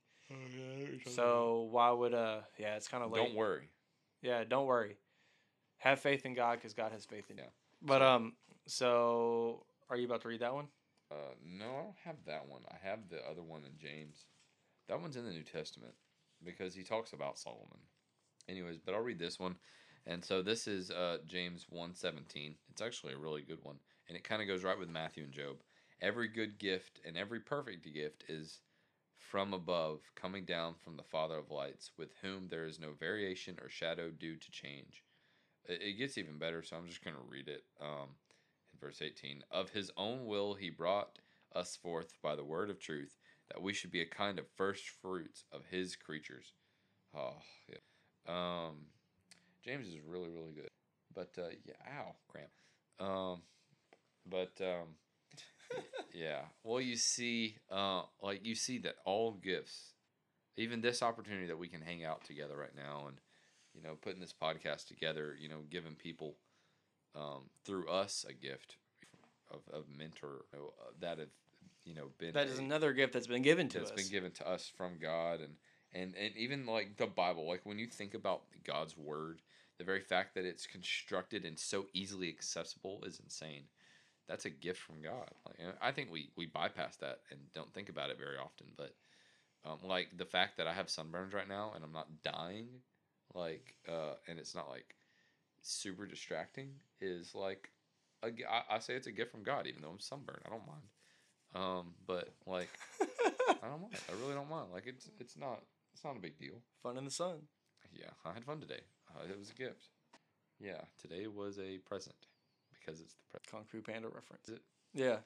So 1.08 1.68
why 1.72 1.92
would 1.92 2.14
uh? 2.14 2.40
Yeah, 2.58 2.76
it's 2.76 2.88
kind 2.88 3.04
of 3.04 3.12
late. 3.12 3.26
Don't 3.26 3.36
worry. 3.36 3.70
Yeah, 4.22 4.44
don't 4.44 4.66
worry. 4.66 4.98
Have 5.78 6.00
faith 6.00 6.26
in 6.26 6.34
God 6.34 6.58
because 6.58 6.74
God 6.74 6.92
has 6.92 7.06
faith 7.06 7.26
in 7.30 7.38
you. 7.38 7.44
Yeah. 7.44 7.50
But 7.82 8.02
um, 8.02 8.34
so 8.68 9.66
are 9.90 9.98
you 9.98 10.06
about 10.06 10.22
to 10.22 10.28
read 10.28 10.42
that 10.42 10.54
one? 10.54 10.68
Uh, 11.12 11.34
no, 11.46 11.66
I 11.66 11.84
don't 11.84 11.96
have 12.06 12.16
that 12.28 12.48
one. 12.48 12.62
I 12.70 12.88
have 12.88 13.10
the 13.10 13.18
other 13.30 13.44
one 13.44 13.64
in 13.66 13.78
James. 13.78 14.26
That 14.88 15.02
one's 15.02 15.18
in 15.18 15.26
the 15.26 15.32
New 15.32 15.44
Testament 15.44 15.94
because 16.44 16.74
he 16.74 16.84
talks 16.84 17.14
about 17.14 17.38
Solomon. 17.38 17.80
Anyways, 18.48 18.78
but 18.78 18.94
I'll 18.94 19.02
read 19.02 19.20
this 19.20 19.40
one. 19.40 19.56
And 20.06 20.24
so 20.24 20.42
this 20.42 20.68
is 20.68 20.90
uh, 20.92 21.18
James 21.28 21.66
1:17. 21.74 22.56
It's 22.72 22.82
actually 22.82 23.14
a 23.14 23.18
really 23.18 23.42
good 23.42 23.60
one, 23.64 23.78
and 24.12 24.18
it 24.18 24.26
kind 24.26 24.42
of 24.42 24.48
goes 24.50 24.66
right 24.66 24.78
with 24.78 24.90
Matthew 24.90 25.24
and 25.24 25.32
Job. 25.32 25.56
Every 26.02 26.28
good 26.28 26.60
gift 26.60 27.00
and 27.08 27.16
every 27.16 27.40
perfect 27.40 27.86
gift 27.94 28.26
is 28.28 28.60
from 29.16 29.54
above, 29.54 30.02
coming 30.16 30.44
down 30.44 30.74
from 30.84 30.98
the 30.98 31.04
Father 31.04 31.38
of 31.38 31.50
lights, 31.50 31.92
with 31.98 32.10
whom 32.22 32.50
there 32.50 32.66
is 32.66 32.78
no 32.78 32.90
variation 32.92 33.58
or 33.62 33.70
shadow 33.70 34.10
due 34.12 34.36
to 34.36 34.52
change. 34.52 35.06
It, 35.64 35.98
gets 35.98 36.18
even 36.18 36.38
better, 36.38 36.62
so 36.62 36.76
I'm 36.76 36.88
just 36.88 37.02
going 37.02 37.16
to 37.16 37.22
read 37.26 37.48
it. 37.48 37.64
Um, 37.80 38.10
in 38.74 38.80
verse 38.82 39.02
18, 39.02 39.46
of 39.50 39.70
his 39.70 39.92
own 39.96 40.26
will 40.26 40.56
he 40.56 40.70
brought 40.70 41.20
us 41.56 41.78
forth 41.78 42.12
by 42.22 42.36
the 42.36 42.44
word 42.44 42.70
of 42.70 42.82
truth, 42.82 43.16
that 43.50 43.62
we 43.62 43.72
should 43.72 43.92
be 43.92 44.02
a 44.02 44.06
kind 44.06 44.40
of 44.40 44.46
first 44.58 44.90
fruits 44.90 45.46
of 45.54 45.62
his 45.72 45.96
creatures. 45.96 46.52
Oh, 47.16 47.38
yeah. 47.70 47.78
Um, 48.28 48.88
James 49.64 49.88
is 49.88 49.96
really, 50.06 50.28
really 50.28 50.52
good. 50.52 50.68
But 51.16 51.32
uh, 51.38 51.52
yeah, 51.64 51.76
ow, 51.98 52.16
cramp. 52.28 52.50
Um, 53.00 53.44
but 54.26 54.52
um, 54.62 54.88
yeah. 56.14 56.42
Well, 56.64 56.82
you 56.82 56.96
see, 56.98 57.56
uh, 57.72 58.04
like 58.22 58.46
you 58.46 58.56
see 58.56 58.78
that 58.80 58.96
all 59.06 59.32
gifts, 59.34 59.94
even 60.58 60.82
this 60.82 61.02
opportunity 61.02 61.48
that 61.48 61.58
we 61.58 61.68
can 61.68 61.82
hang 61.82 62.04
out 62.04 62.24
together 62.24 62.56
right 62.58 62.76
now, 62.76 63.06
and 63.08 63.18
you 63.74 63.82
know, 63.82 63.96
putting 64.02 64.20
this 64.20 64.34
podcast 64.40 64.88
together, 64.88 65.36
you 65.40 65.48
know, 65.50 65.62
giving 65.70 65.96
people 65.96 66.36
um, 67.16 67.50
through 67.66 67.88
us 67.90 68.26
a 68.28 68.34
gift 68.34 68.78
of, 69.52 69.62
of 69.74 69.86
mentor 69.98 70.46
you 70.54 70.60
know, 70.60 70.74
uh, 70.82 70.92
that 71.00 71.20
have 71.20 71.30
you 71.86 71.96
know 71.96 72.08
been 72.18 72.34
That 72.34 72.48
is 72.48 72.60
a- 72.60 72.64
another 72.64 72.94
gift 72.94 73.14
that's 73.14 73.28
been 73.28 73.42
given 73.42 73.68
to 73.70 73.80
that's 73.80 73.92
us. 73.92 73.96
been 73.96 74.12
given 74.12 74.32
to 74.32 74.48
us 74.48 74.72
from 74.76 74.98
God 75.02 75.40
and 75.40 75.56
and 75.94 76.16
and 76.16 76.36
even 76.38 76.66
like 76.66 76.98
the 76.98 77.08
Bible 77.08 77.48
like 77.48 77.62
when 77.66 77.80
you 77.80 77.88
think 77.88 78.14
about 78.14 78.44
God's 78.66 78.98
word 78.98 79.42
the 79.78 79.84
very 79.84 80.02
fact 80.02 80.36
that 80.36 80.46
it's 80.46 80.68
constructed 80.68 81.44
and 81.44 81.58
so 81.58 81.88
easily 81.94 82.30
accessible 82.30 83.04
is 83.06 83.20
insane 83.20 83.64
that's 84.32 84.46
a 84.46 84.50
gift 84.50 84.80
from 84.80 85.02
God 85.02 85.30
like 85.46 85.76
I 85.82 85.92
think 85.92 86.12
we 86.12 86.30
we 86.38 86.46
bypass 86.46 86.96
that 86.98 87.20
and 87.30 87.40
don't 87.54 87.74
think 87.74 87.90
about 87.90 88.10
it 88.10 88.18
very 88.18 88.38
often 88.38 88.68
but 88.78 88.96
um, 89.64 89.78
like 89.84 90.08
the 90.18 90.26
fact 90.26 90.58
that 90.58 90.68
I 90.68 90.74
have 90.74 90.88
sunburns 90.88 91.34
right 91.34 91.48
now 91.48 91.74
and 91.76 91.84
I'm 91.84 91.92
not 91.92 92.24
dying 92.24 92.68
like 93.34 93.76
uh 93.88 94.14
and 94.28 94.40
it's 94.40 94.56
not 94.56 94.70
like 94.70 94.96
super 95.62 96.06
distracting 96.06 96.70
is 97.02 97.36
like 97.36 97.70
a 98.24 98.28
I, 98.50 98.76
I 98.76 98.80
say 98.80 98.94
it's 98.96 99.08
a 99.08 99.12
gift 99.12 99.32
from 99.32 99.44
God 99.44 99.68
even 99.68 99.82
though 99.82 99.90
I'm 99.90 100.00
sunburned 100.00 100.42
I 100.46 100.50
don't 100.50 100.68
mind 100.68 100.88
um 101.54 101.94
but 102.08 102.30
like 102.48 102.70
I 103.62 103.68
don't 103.68 103.82
mind. 103.82 103.94
I 104.10 104.14
really 104.22 104.34
don't 104.34 104.50
mind. 104.50 104.68
Like 104.74 104.88
it's 104.88 105.10
it's 105.20 105.38
not 105.38 105.62
it's 105.94 106.04
not 106.04 106.18
a 106.18 106.20
big 106.20 106.38
deal. 106.38 106.62
Fun 106.82 106.98
in 106.98 107.06
the 107.06 107.12
sun. 107.12 107.36
Yeah, 107.94 108.10
I 108.26 108.34
had 108.34 108.46
fun 108.46 108.60
today. 108.60 108.82
Uh, 109.14 109.24
it 109.30 109.38
was 109.38 109.50
a 109.50 109.54
gift. 109.54 109.90
Yeah, 110.60 110.82
today 111.00 111.28
was 111.28 111.60
a 111.60 111.78
present 111.80 112.16
because 112.84 113.02
it's 113.02 113.14
the 113.14 113.24
present. 113.30 113.52
Kung 113.52 113.64
Fu 113.64 113.82
Panda 113.82 114.08
reference. 114.08 114.50
Is 114.50 114.56
it? 114.56 114.62
Yeah. 114.94 115.18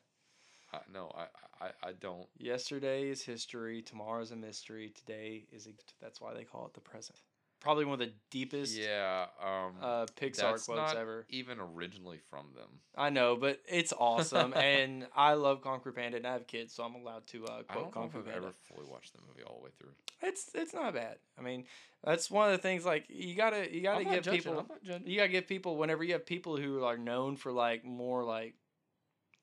I, 0.74 0.80
no, 0.92 1.12
I, 1.16 1.66
I 1.66 1.90
I 1.90 1.92
don't. 2.00 2.28
Yesterday 2.38 3.10
is 3.10 3.22
history. 3.22 3.82
Tomorrow's 3.82 4.32
a 4.32 4.36
mystery. 4.36 4.92
Today 4.96 5.46
is 5.52 5.68
a. 5.68 5.72
That's 6.02 6.20
why 6.20 6.34
they 6.34 6.44
call 6.44 6.66
it 6.66 6.74
the 6.74 6.82
present. 6.82 7.20
Probably 7.66 7.84
one 7.86 8.00
of 8.00 8.08
the 8.08 8.14
deepest 8.30 8.78
Yeah, 8.78 9.26
um, 9.44 9.74
uh, 9.82 10.06
Pixar 10.16 10.36
that's 10.36 10.66
quotes 10.68 10.94
not 10.94 10.96
ever. 10.96 11.26
even 11.30 11.58
originally 11.60 12.20
from 12.30 12.46
them. 12.56 12.70
I 12.96 13.10
know, 13.10 13.36
but 13.36 13.60
it's 13.68 13.92
awesome, 13.92 14.54
and 14.56 15.08
I 15.16 15.34
love 15.34 15.64
Kung 15.64 15.80
Fu 15.80 15.92
Panda, 15.92 16.18
and 16.18 16.28
I 16.28 16.34
have 16.34 16.46
kids, 16.46 16.74
so 16.76 16.84
I'm 16.84 16.94
allowed 16.94 17.26
to 17.30 17.44
uh, 17.48 17.64
I 17.68 17.74
quote 17.74 17.92
don't 17.92 17.96
know 17.96 18.04
if 18.10 18.16
I've 18.16 18.26
Panda. 18.26 18.38
ever 18.38 18.52
fully 18.72 18.86
watched 18.88 19.14
the 19.14 19.20
movie 19.28 19.42
all 19.42 19.58
the 19.58 19.64
way 19.64 19.72
through. 19.80 19.90
It's 20.22 20.52
it's 20.54 20.76
not 20.76 20.94
bad. 20.94 21.18
I 21.40 21.42
mean, 21.42 21.66
that's 22.04 22.30
one 22.30 22.46
of 22.48 22.52
the 22.52 22.62
things. 22.62 22.86
Like 22.86 23.06
you 23.10 23.34
gotta 23.34 23.74
you 23.74 23.82
gotta 23.82 24.06
I'm 24.06 24.14
give 24.14 24.24
judging, 24.24 24.42
people 24.44 24.68
you 25.04 25.18
gotta 25.18 25.30
give 25.30 25.48
people 25.48 25.78
whenever 25.78 26.04
you 26.04 26.14
have 26.14 26.26
people 26.28 26.58
who 26.58 26.84
are 26.84 26.98
known 27.00 27.36
for 27.36 27.52
like 27.52 27.84
more 27.84 28.24
like 28.24 28.54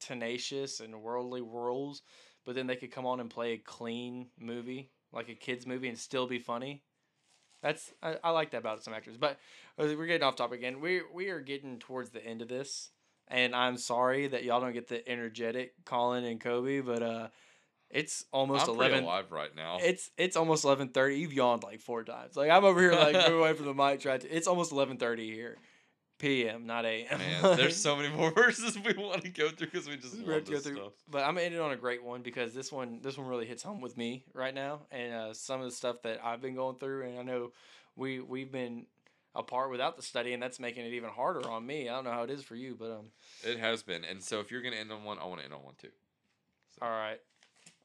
tenacious 0.00 0.78
and 0.80 1.02
worldly 1.02 1.42
rules, 1.42 2.02
but 2.44 2.54
then 2.54 2.68
they 2.68 2.76
could 2.76 2.92
come 2.92 3.06
on 3.06 3.18
and 3.20 3.28
play 3.30 3.52
a 3.54 3.58
clean 3.58 4.28
movie 4.38 4.90
like 5.12 5.28
a 5.28 5.35
kids 5.35 5.66
movie 5.66 5.88
and 5.88 5.98
still 5.98 6.26
be 6.26 6.38
funny. 6.38 6.82
That's 7.62 7.92
I, 8.03 8.16
I 8.25 8.31
like 8.31 8.51
that 8.51 8.59
about 8.59 8.83
some 8.83 8.92
actors, 8.94 9.16
but 9.16 9.38
uh, 9.79 9.85
we're 9.96 10.07
getting 10.07 10.27
off 10.27 10.37
topic 10.37 10.59
again. 10.59 10.81
We 10.81 11.03
we 11.14 11.29
are 11.29 11.40
getting 11.40 11.79
towards 11.79 12.11
the 12.11 12.25
end 12.25 12.42
of 12.42 12.48
this, 12.48 12.90
and 13.29 13.55
I'm 13.55 13.77
sorry 13.77 14.27
that 14.29 14.44
y'all 14.44 14.61
don't 14.61 14.72
get 14.72 14.88
the 14.88 15.09
energetic 15.09 15.75
Collin 15.85 16.25
and 16.25 16.40
Coby, 16.40 16.85
but 16.85 17.03
uh, 17.03 17.29
it's 17.88 18.25
almost 18.33 18.64
I'm 18.64 18.75
eleven. 18.75 19.05
alive 19.05 19.31
right 19.31 19.55
now. 19.55 19.79
It's 19.81 20.11
it's 20.16 20.37
almost 20.37 20.64
eleven 20.64 20.88
thirty. 20.88 21.16
You've 21.18 21.33
yawned 21.33 21.62
like 21.62 21.81
four 21.81 22.03
times. 22.03 22.37
Like 22.37 22.51
I'm 22.51 22.64
over 22.64 22.81
here 22.81 22.94
like 22.94 23.14
moving 23.29 23.38
away 23.38 23.53
from 23.55 23.66
the 23.66 23.75
mic. 23.75 24.01
Trying 24.01 24.20
to. 24.20 24.29
It's 24.29 24.48
almost 24.48 24.72
eleven 24.72 24.96
thirty 24.96 25.33
here, 25.33 25.59
p.m. 26.22 26.66
Not 26.66 26.87
a.m. 26.87 27.18
Man, 27.18 27.42
there's 27.56 27.76
so 27.76 27.94
many 27.96 28.08
more 28.08 28.30
verses 28.35 28.78
we 28.78 28.94
want 28.94 29.22
to 29.22 29.28
go 29.28 29.50
through 29.50 29.66
because 29.70 29.87
we 29.87 29.96
just 29.96 30.16
love 30.18 30.28
have 30.37 30.44
to 30.44 30.50
go 30.50 30.56
this 30.56 30.66
through- 30.66 30.76
stuff. 30.76 30.92
But 31.11 31.24
I'm 31.24 31.35
gonna 31.35 31.42
end 31.46 31.54
it 31.54 31.61
on 31.61 31.72
a 31.72 31.76
great 31.76 32.02
one 32.02 32.22
because 32.22 32.54
this 32.54 32.72
one 32.72 33.00
this 33.02 33.18
one 33.18 33.26
really 33.26 33.46
hits 33.46 33.62
home 33.62 33.80
with 33.82 33.96
me 33.98 34.24
right 34.32 34.54
now, 34.54 34.80
and 34.90 35.12
uh, 35.12 35.35
some 35.35 35.61
of 35.61 35.66
the 35.66 35.76
stuff 35.76 36.00
that 36.04 36.24
I've 36.24 36.40
been 36.40 36.54
going 36.54 36.76
through, 36.76 37.02
and 37.08 37.18
I 37.18 37.22
know 37.22 37.52
we 37.96 38.20
we've 38.20 38.50
been 38.50 38.87
apart 39.35 39.70
without 39.70 39.96
the 39.96 40.02
study, 40.02 40.32
and 40.32 40.42
that's 40.42 40.58
making 40.61 40.85
it 40.87 40.92
even 40.94 41.11
harder 41.11 41.48
on 41.50 41.66
me. 41.66 41.88
I 41.88 41.94
don't 41.94 42.04
know 42.04 42.12
how 42.12 42.22
it 42.22 42.30
is 42.30 42.42
for 42.42 42.54
you, 42.54 42.76
but 42.78 42.90
um, 42.92 43.06
It 43.44 43.58
has 43.58 43.82
been, 43.82 44.04
and 44.04 44.22
so 44.22 44.40
if 44.40 44.50
you're 44.50 44.62
gonna 44.62 44.76
end 44.76 44.92
on 44.92 45.04
one, 45.04 45.18
I 45.18 45.24
want 45.26 45.40
to 45.40 45.44
end 45.44 45.54
on 45.54 45.62
one 45.62 45.74
too. 45.80 45.88
all 46.80 46.90
right, 46.90 47.18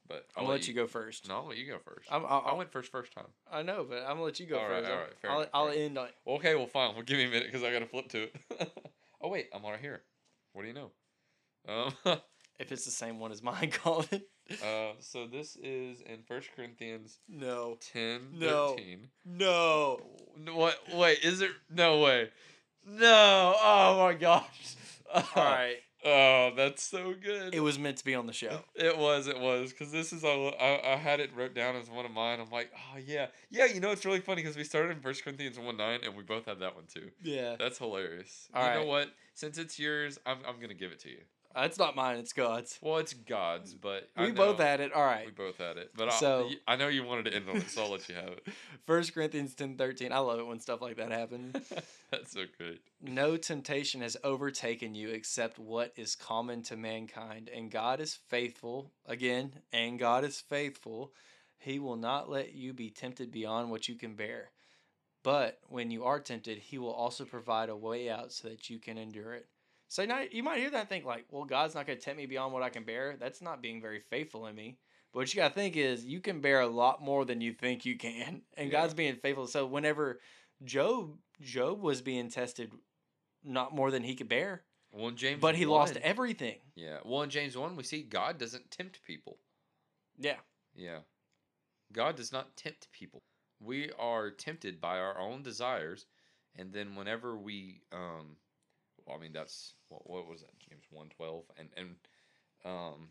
But 0.08 0.26
I'll, 0.36 0.43
gonna 0.43 0.54
let 0.54 0.67
you 0.67 0.74
go 0.74 0.88
first. 0.88 1.28
No, 1.28 1.36
I'll 1.38 1.48
let 1.48 1.58
you 1.58 1.67
go 1.70 1.80
first. 1.80 2.08
I'm, 2.12 2.26
I 2.26 2.30
I'll, 2.30 2.58
went 2.58 2.72
first 2.72 2.91
first 2.91 3.12
time. 3.13 3.28
I 3.52 3.62
know, 3.62 3.86
but 3.88 4.00
I'm 4.04 4.12
gonna 4.12 4.24
let 4.24 4.39
you 4.39 4.46
go 4.46 4.58
All 4.60 4.70
right, 4.70 4.84
first. 4.86 4.89
all 4.89 4.93
I'll- 4.98 5.02
right, 5.04 5.20
fair 5.22 5.32
I'll, 5.32 5.38
enough, 5.39 5.50
I'll 5.54 5.67
fair 5.72 5.84
end 5.86 5.98
on. 5.98 6.08
Well, 6.26 6.36
okay, 6.38 6.56
well, 6.56 6.67
fine. 6.67 6.93
Well, 6.96 7.04
give 7.04 7.17
me 7.17 7.26
a 7.26 7.30
minute 7.30 7.48
because 7.48 7.63
I 7.63 7.72
got 7.74 7.80
to 7.80 7.86
flip 7.88 8.08
to 8.10 8.24
it. 8.24 8.36
Oh 9.20 9.30
wait, 9.30 9.48
I'm 9.52 9.63
right 9.63 9.80
here. 9.80 10.04
What 10.54 10.62
do 10.62 10.67
you 10.67 10.76
know? 10.76 10.91
Um, 11.67 11.93
If 12.60 12.72
it's 12.72 12.86
the 12.86 12.91
same 12.91 13.20
one 13.20 13.32
as 13.32 13.41
mine, 13.43 13.72
Collin. 13.84 14.22
uh, 14.63 14.91
so 15.00 15.26
this 15.28 15.56
is 15.58 16.02
in 16.02 16.24
First 16.28 16.50
Corinthians 16.56 17.20
No. 17.28 17.78
10, 17.93 18.30
No. 18.34 18.70
13. 18.78 19.08
No. 19.26 20.00
No, 20.38 20.56
What? 20.56 20.78
Wait, 20.93 21.20
is 21.24 21.41
it? 21.41 21.52
No 21.70 22.00
way. 22.02 22.30
No. 22.86 23.56
Oh 23.62 23.98
my 24.06 24.13
gosh. 24.13 24.76
All 25.13 25.24
right. 25.36 25.78
Oh, 26.06 26.52
that's 26.56 26.84
so 26.84 27.14
good. 27.14 27.54
It 27.54 27.60
was 27.60 27.80
meant 27.80 27.98
to 27.98 28.06
be 28.06 28.14
on 28.16 28.28
the 28.28 28.34
show. 28.34 28.60
It 28.76 28.98
was, 28.98 29.28
it 29.28 29.40
was, 29.40 29.72
because 29.72 29.92
this 29.92 30.14
is 30.14 30.24
all 30.24 30.54
I, 30.60 30.80
I 30.86 30.96
had 30.96 31.20
it 31.20 31.32
wrote 31.36 31.54
down 31.56 31.76
as 31.76 31.90
one 31.90 32.06
of 32.06 32.12
mine. 32.12 32.40
I'm 32.40 32.50
like, 32.52 32.72
oh 32.76 32.98
yeah, 32.98 33.28
yeah. 33.50 33.66
You 33.66 33.80
know, 33.80 33.92
it's 33.92 34.06
really 34.06 34.20
funny 34.20 34.44
because 34.44 34.56
we 34.56 34.64
started 34.64 34.92
in 34.96 35.02
First 35.02 35.24
Corinthians 35.24 35.58
one 35.58 35.78
nine, 35.78 36.02
and 36.04 36.16
we 36.16 36.24
both 36.24 36.46
have 36.46 36.60
that 36.60 36.76
one 36.76 36.86
too. 36.86 37.10
Yeah. 37.24 37.56
That's 37.58 37.80
hilarious. 37.80 38.48
All 38.54 38.68
you 38.68 38.80
know 38.80 38.86
what? 38.86 39.10
Since 39.34 39.58
it's 39.58 39.80
yours, 39.80 40.20
I'm 40.26 40.38
I'm 40.48 40.60
gonna 40.62 40.74
give 40.74 40.92
it 40.92 41.00
to 41.02 41.10
you. 41.10 41.22
Uh, 41.58 41.62
That's 41.63 41.80
not 41.80 41.96
mine. 41.96 42.17
It's 42.20 42.34
God's. 42.34 42.78
Well, 42.82 42.98
it's 42.98 43.13
God's, 43.13 43.74
but 43.74 44.10
We 44.15 44.32
both 44.32 44.60
had 44.60 44.80
it. 44.80 44.93
All 44.93 45.04
right. 45.04 45.26
We 45.26 45.32
both 45.32 45.58
had 45.58 45.78
it, 45.78 45.91
but 45.96 46.13
So- 46.13 46.50
I, 46.67 46.74
I 46.74 46.76
know 46.76 46.88
you 46.88 47.04
wanted 47.04 47.26
to 47.26 47.34
end 47.36 47.50
on 47.50 47.58
it, 47.58 47.70
so 47.70 47.84
I'll 47.84 47.91
let 47.91 48.08
you 48.08 48.15
have 48.15 48.30
it. 48.30 48.48
First 48.86 49.13
Corinthians 49.13 49.56
ten 49.56 49.76
thirteen. 49.76 50.12
I 50.12 50.20
love 50.20 50.39
it 50.39 50.46
when 50.46 50.60
stuff 50.60 50.82
like 50.82 50.98
that 50.98 51.12
happens. 51.12 51.56
That's 52.12 52.32
so 52.34 52.43
great. 52.58 52.82
no 53.02 53.38
temptation 53.38 54.02
has 54.02 54.15
overtaken 54.24 54.93
you 54.93 55.10
except 55.10 55.58
what 55.58 55.93
is 55.96 56.15
common 56.15 56.62
to 56.63 56.78
mankind, 56.78 57.50
and 57.54 57.72
God 57.72 58.00
is 58.00 58.13
faithful. 58.13 58.91
Again, 59.08 59.54
and 59.74 59.98
God 59.98 60.24
is 60.24 60.39
faithful. 60.39 61.12
He 61.58 61.80
will 61.80 61.96
not 61.98 62.30
let 62.30 62.54
you 62.54 62.72
be 62.74 62.91
tempted 62.91 63.32
beyond 63.32 63.72
what 63.72 63.88
you 63.89 63.96
can 63.96 64.13
bear. 64.15 64.52
But 65.24 65.60
when 65.67 65.89
you 65.89 66.06
are 66.06 66.20
tempted, 66.20 66.60
he 66.60 66.78
will 66.78 66.93
also 66.93 67.26
provide 67.26 67.70
a 67.70 67.76
way 67.76 68.10
out 68.10 68.32
so 68.32 68.48
that 68.48 68.70
you 68.70 68.78
can 68.80 68.98
endure 68.98 69.34
it. 69.34 69.48
So 69.89 70.06
now 70.06 70.23
you 70.30 70.43
might 70.43 70.60
hear 70.60 70.69
that 70.71 70.80
and 70.82 70.89
think 70.89 71.06
like, 71.06 71.26
well, 71.32 71.45
God's 71.45 71.76
not 71.76 71.88
going 71.88 71.97
to 71.97 72.04
tempt 72.04 72.17
me 72.17 72.26
beyond 72.26 72.54
what 72.54 72.63
I 72.63 72.69
can 72.69 72.84
bear. 72.84 73.15
That's 73.19 73.41
not 73.41 73.62
being 73.62 73.82
very 73.82 74.00
faithful 74.00 74.47
in 74.47 74.56
me. 74.56 74.78
But 75.13 75.19
what 75.19 75.34
you 75.34 75.39
got 75.41 75.50
to 75.50 75.54
think 75.54 75.78
is 75.78 76.06
you 76.06 76.19
can 76.19 76.41
bear 76.41 76.60
a 76.62 76.67
lot 76.67 77.02
more 77.02 77.23
than 77.26 77.39
you 77.41 77.54
think 77.54 77.86
you 77.86 77.97
can, 77.97 78.41
and 78.58 78.67
Yeah. 78.67 78.71
God's 78.71 78.93
being 78.93 79.15
faithful. 79.15 79.47
So 79.47 79.65
whenever 79.65 80.19
Job 80.63 81.17
Job 81.41 81.82
was 81.82 82.02
being 82.02 82.30
tested 82.30 82.71
not 83.43 83.73
more 83.73 83.91
than 83.91 84.04
he 84.04 84.15
could 84.15 84.28
bear, 84.28 84.63
Well, 84.91 85.10
in 85.10 85.15
James, 85.15 85.39
but 85.39 85.56
he 85.56 85.65
lost 85.65 85.95
everything. 85.97 86.58
Yeah. 86.76 86.97
Well, 87.06 87.21
in 87.21 87.30
James 87.30 87.58
one, 87.58 87.76
we 87.76 87.84
see 87.84 88.02
God 88.04 88.38
doesn't 88.38 88.71
tempt 88.71 89.02
people. 89.06 89.38
Yeah. 90.17 90.38
Yeah. 90.76 91.00
God 91.93 92.17
does 92.17 92.32
not 92.34 92.58
tempt 92.58 92.91
people. 92.91 93.21
We 93.60 93.91
are 93.97 94.30
tempted 94.30 94.82
by 94.82 94.97
our 95.00 95.17
own 95.19 95.41
desires, 95.43 96.06
and 96.56 96.73
then 96.73 96.95
whenever 96.95 97.38
we, 97.38 97.82
um, 97.91 98.36
I 99.15 99.20
mean 99.20 99.34
that's 99.34 99.74
what, 99.89 100.10
what 100.10 100.28
was 100.28 100.41
that? 100.41 100.58
James 100.60 100.84
one 100.91 101.10
twelve, 101.10 101.43
and 101.58 101.70
and 101.78 101.96
um, 102.65 103.10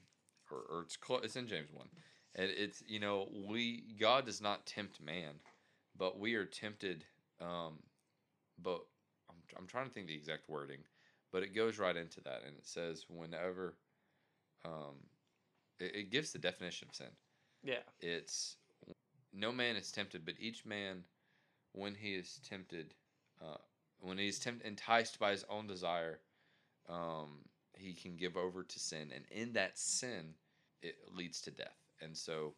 or, 0.50 0.59
or 0.70 0.82
it's 0.82 0.98
it's 1.24 1.37
in 1.37 1.46
James 1.46 1.68
one, 1.72 1.88
and 2.35 2.50
it's 2.50 2.82
you 2.87 3.00
know 3.00 3.28
we 3.48 3.85
God 3.98 4.26
does 4.26 4.40
not 4.40 4.66
tempt 4.66 5.00
man, 5.00 5.35
but 5.96 6.18
we 6.18 6.35
are 6.35 6.44
tempted, 6.44 7.04
um, 7.40 7.78
but 8.62 8.80
I'm 9.28 9.37
I'm 9.59 9.66
trying 9.66 9.87
to 9.87 9.92
think 9.92 10.06
the 10.06 10.14
exact 10.14 10.48
wording, 10.48 10.80
but 11.32 11.42
it 11.42 11.54
goes 11.54 11.78
right 11.78 11.96
into 11.96 12.20
that, 12.22 12.42
and 12.46 12.56
it 12.56 12.66
says 12.66 13.06
whenever, 13.09 13.74
um, 14.64 14.96
it, 15.78 15.94
it 15.94 16.11
gives 16.11 16.32
the 16.32 16.38
definition 16.38 16.88
of 16.88 16.94
sin. 16.94 17.09
Yeah. 17.64 17.82
it's 18.00 18.56
no 19.32 19.52
man 19.52 19.76
is 19.76 19.92
tempted, 19.92 20.24
but 20.24 20.35
each 20.38 20.64
man, 20.64 21.02
when 21.72 21.94
he 21.94 22.14
is 22.14 22.40
tempted, 22.48 22.94
uh, 23.42 23.59
when 24.06 24.18
he's 24.18 24.38
tempt- 24.38 24.64
enticed 24.64 25.18
by 25.18 25.32
his 25.32 25.44
own 25.44 25.66
desire, 25.66 26.20
um, 26.88 27.44
he 27.76 27.92
can 27.92 28.16
give 28.16 28.36
over 28.36 28.62
to 28.62 28.78
sin, 28.78 29.10
and 29.12 29.26
in 29.30 29.52
that 29.54 29.76
sin, 29.78 30.34
it 30.82 30.96
leads 31.12 31.40
to 31.42 31.50
death. 31.50 31.76
And 32.00 32.16
so, 32.16 32.54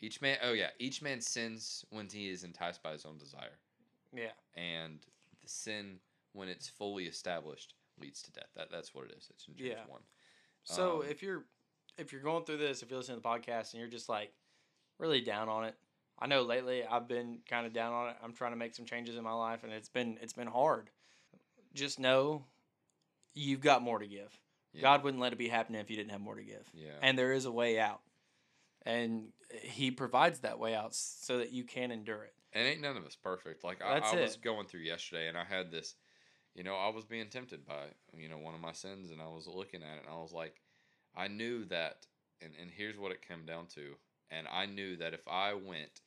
each 0.00 0.20
man, 0.20 0.38
oh 0.42 0.52
yeah, 0.52 0.70
each 0.78 1.00
man 1.02 1.20
sins 1.20 1.84
when 1.90 2.08
he 2.08 2.28
is 2.28 2.44
enticed 2.44 2.82
by 2.82 2.92
his 2.92 3.04
own 3.06 3.18
desire, 3.18 3.58
Yeah. 4.12 4.32
and 4.54 5.00
the 5.40 5.48
sin, 5.48 6.00
when 6.32 6.48
it's 6.48 6.68
fully 6.68 7.06
established, 7.06 7.74
leads 7.98 8.22
to 8.22 8.32
death. 8.32 8.50
That 8.54 8.70
that's 8.70 8.94
what 8.94 9.10
it 9.10 9.12
is. 9.16 9.28
It's 9.30 9.46
in 9.48 9.54
James 9.56 9.70
Yeah. 9.70 9.86
one. 9.86 10.02
So 10.64 11.02
Um, 11.02 11.08
if 11.08 11.22
you're 11.22 11.44
if 11.98 12.10
you're 12.12 12.22
going 12.22 12.44
through 12.44 12.56
this, 12.56 12.82
if 12.82 12.88
you're 12.90 12.98
listening 12.98 13.18
to 13.18 13.22
the 13.22 13.28
podcast 13.28 13.72
and 13.72 13.80
you're 13.80 13.88
just 13.90 14.08
like 14.08 14.32
really 14.98 15.20
down 15.20 15.48
on 15.48 15.64
it, 15.64 15.76
I 16.22 16.26
know 16.26 16.42
lately 16.42 16.84
I've 16.84 17.08
been 17.08 17.38
kind 17.48 17.66
of 17.66 17.72
down 17.72 17.92
on 17.92 18.10
it. 18.10 18.16
I'm 18.22 18.32
trying 18.32 18.52
to 18.52 18.56
make 18.56 18.76
some 18.76 18.84
changes 18.84 19.16
in 19.16 19.24
my 19.24 19.32
life 19.32 19.64
and 19.64 19.72
it's 19.72 19.88
been 19.88 20.18
it's 20.22 20.32
been 20.32 20.46
hard. 20.46 20.88
Just 21.74 21.98
know 21.98 22.44
you've 23.34 23.60
got 23.60 23.82
more 23.82 23.98
to 23.98 24.06
give. 24.06 24.38
Yeah. 24.72 24.82
God 24.82 25.02
wouldn't 25.02 25.20
let 25.20 25.32
it 25.32 25.38
be 25.38 25.48
happening 25.48 25.80
if 25.80 25.90
you 25.90 25.96
didn't 25.96 26.12
have 26.12 26.20
more 26.20 26.36
to 26.36 26.44
give. 26.44 26.70
Yeah. 26.72 26.92
And 27.02 27.18
there 27.18 27.32
is 27.32 27.44
a 27.44 27.50
way 27.50 27.80
out. 27.80 28.02
And 28.86 29.28
he 29.62 29.90
provides 29.90 30.40
that 30.40 30.58
way 30.58 30.74
out 30.74 30.94
so 30.94 31.38
that 31.38 31.52
you 31.52 31.64
can 31.64 31.90
endure 31.90 32.22
it. 32.22 32.34
And 32.52 32.68
ain't 32.68 32.80
none 32.80 32.96
of 32.96 33.04
us 33.04 33.16
perfect. 33.16 33.64
Like 33.64 33.82
I, 33.82 33.98
I 33.98 34.20
was 34.20 34.36
going 34.36 34.66
through 34.66 34.80
yesterday, 34.80 35.28
and 35.28 35.36
I 35.36 35.44
had 35.44 35.70
this, 35.70 35.94
you 36.54 36.62
know, 36.62 36.74
I 36.74 36.90
was 36.90 37.04
being 37.04 37.28
tempted 37.28 37.66
by, 37.66 37.86
you 38.16 38.28
know, 38.28 38.38
one 38.38 38.54
of 38.54 38.60
my 38.60 38.72
sins, 38.72 39.10
and 39.10 39.22
I 39.22 39.28
was 39.28 39.46
looking 39.46 39.82
at 39.82 39.96
it, 39.96 40.04
and 40.06 40.14
I 40.14 40.20
was 40.20 40.32
like, 40.32 40.60
I 41.16 41.28
knew 41.28 41.64
that, 41.66 42.06
and 42.42 42.52
and 42.60 42.70
here's 42.70 42.98
what 42.98 43.12
it 43.12 43.26
came 43.26 43.46
down 43.46 43.66
to, 43.74 43.94
and 44.30 44.46
I 44.52 44.66
knew 44.66 44.96
that 44.96 45.14
if 45.14 45.26
I 45.28 45.54
went, 45.54 46.00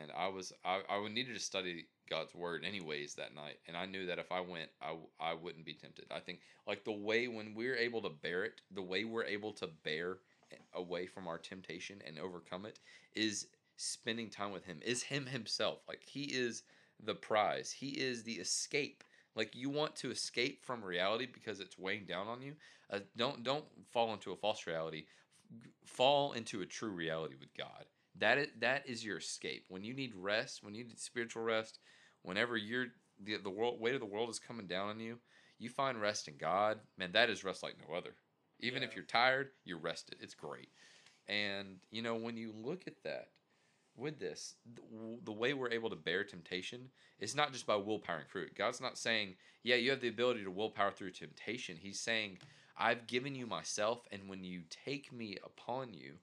and 0.00 0.10
I 0.16 0.28
was, 0.28 0.52
I 0.64 0.80
I 0.88 1.08
needed 1.08 1.34
to 1.34 1.40
study 1.40 1.86
God's 2.08 2.34
word 2.34 2.64
anyways 2.64 3.14
that 3.14 3.34
night, 3.34 3.58
and 3.66 3.76
I 3.76 3.86
knew 3.86 4.06
that 4.06 4.18
if 4.18 4.30
I 4.32 4.40
went, 4.40 4.70
I 4.82 4.94
I 5.20 5.34
wouldn't 5.34 5.64
be 5.64 5.74
tempted. 5.74 6.06
I 6.10 6.20
think 6.20 6.40
like 6.66 6.84
the 6.84 6.92
way 6.92 7.28
when 7.28 7.54
we're 7.54 7.76
able 7.76 8.02
to 8.02 8.10
bear 8.10 8.44
it, 8.44 8.60
the 8.70 8.82
way 8.82 9.04
we're 9.04 9.24
able 9.24 9.52
to 9.54 9.68
bear 9.84 10.18
away 10.74 11.06
from 11.06 11.26
our 11.26 11.38
temptation 11.38 12.00
and 12.06 12.18
overcome 12.18 12.64
it 12.64 12.78
is 13.14 13.48
spending 13.76 14.30
time 14.30 14.50
with 14.50 14.64
him 14.64 14.80
is 14.84 15.02
him 15.02 15.26
himself. 15.26 15.80
Like 15.88 16.02
he 16.04 16.24
is 16.24 16.62
the 17.02 17.14
prize. 17.14 17.70
He 17.70 17.88
is 17.90 18.22
the 18.22 18.34
escape. 18.34 19.04
Like 19.36 19.54
you 19.54 19.70
want 19.70 19.94
to 19.96 20.10
escape 20.10 20.64
from 20.64 20.82
reality 20.82 21.26
because 21.32 21.60
it's 21.60 21.78
weighing 21.78 22.06
down 22.06 22.26
on 22.28 22.42
you? 22.42 22.54
Uh, 22.90 23.00
don't 23.16 23.42
don't 23.42 23.64
fall 23.92 24.12
into 24.12 24.32
a 24.32 24.36
false 24.36 24.66
reality. 24.66 25.04
Fall 25.84 26.32
into 26.32 26.60
a 26.60 26.66
true 26.66 26.90
reality 26.90 27.34
with 27.38 27.54
god 27.54 27.86
that 28.20 28.38
is, 28.38 28.48
that 28.60 28.88
is 28.88 29.04
your 29.04 29.18
escape. 29.18 29.66
When 29.68 29.84
you 29.84 29.94
need 29.94 30.12
rest 30.14 30.62
when 30.62 30.74
you 30.74 30.84
need 30.84 30.98
spiritual 30.98 31.42
rest 31.42 31.78
whenever 32.22 32.56
you're 32.56 32.86
the, 33.22 33.36
the 33.36 33.50
world 33.50 33.80
weight 33.80 33.94
of 33.94 34.00
the 34.00 34.06
world 34.06 34.30
is 34.30 34.38
coming 34.38 34.66
down 34.66 34.88
on 34.88 35.00
you 35.00 35.18
you 35.58 35.68
find 35.68 36.00
rest 36.00 36.28
in 36.28 36.36
god. 36.36 36.78
Man 36.96 37.12
that 37.12 37.30
is 37.30 37.44
rest 37.44 37.62
like 37.62 37.76
no 37.88 37.94
other. 37.94 38.14
Even 38.60 38.82
if 38.82 38.94
you're 38.94 39.04
tired 39.04 39.48
you're 39.64 39.78
rested. 39.78 40.16
It's 40.20 40.34
great. 40.34 40.68
And 41.28 41.76
you 41.90 42.02
know 42.02 42.16
when 42.16 42.36
you 42.36 42.52
look 42.54 42.84
at 42.86 43.02
that 43.04 43.28
with 43.96 44.18
this, 44.18 44.54
the, 44.74 44.82
the 45.24 45.32
way 45.32 45.52
we're 45.52 45.72
able 45.72 45.90
to 45.90 45.96
bear 45.96 46.24
temptation 46.24 46.88
is 47.18 47.34
not 47.34 47.52
just 47.52 47.66
by 47.66 47.74
willpowering 47.74 48.28
through 48.30 48.42
it. 48.42 48.54
God's 48.54 48.80
not 48.80 48.96
saying, 48.96 49.34
yeah, 49.64 49.74
you 49.74 49.90
have 49.90 50.00
the 50.00 50.08
ability 50.08 50.44
to 50.44 50.50
willpower 50.50 50.92
through 50.92 51.10
temptation. 51.10 51.76
He's 51.76 52.00
saying, 52.00 52.38
I've 52.78 53.08
given 53.08 53.34
you 53.34 53.46
myself, 53.46 54.06
and 54.12 54.28
when 54.28 54.44
you 54.44 54.62
take 54.84 55.12
me 55.12 55.36
upon 55.44 55.94
you 55.94 56.14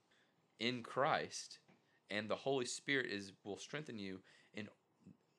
in 0.60 0.84
Christ, 0.84 1.60
and 2.10 2.30
the 2.30 2.36
Holy 2.36 2.66
Spirit 2.66 3.08
is 3.08 3.32
will 3.44 3.58
strengthen 3.58 3.98
you 3.98 4.20
in 4.54 4.68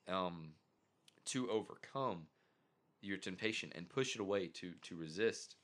um 0.09 0.51
to 1.27 1.51
overcome 1.51 2.27
your 3.03 3.17
temptation 3.17 3.73
and 3.75 3.89
push 3.89 4.15
it 4.15 4.21
away 4.21 4.49
to 4.49 4.73
to 4.83 4.97
resist, 4.97 5.57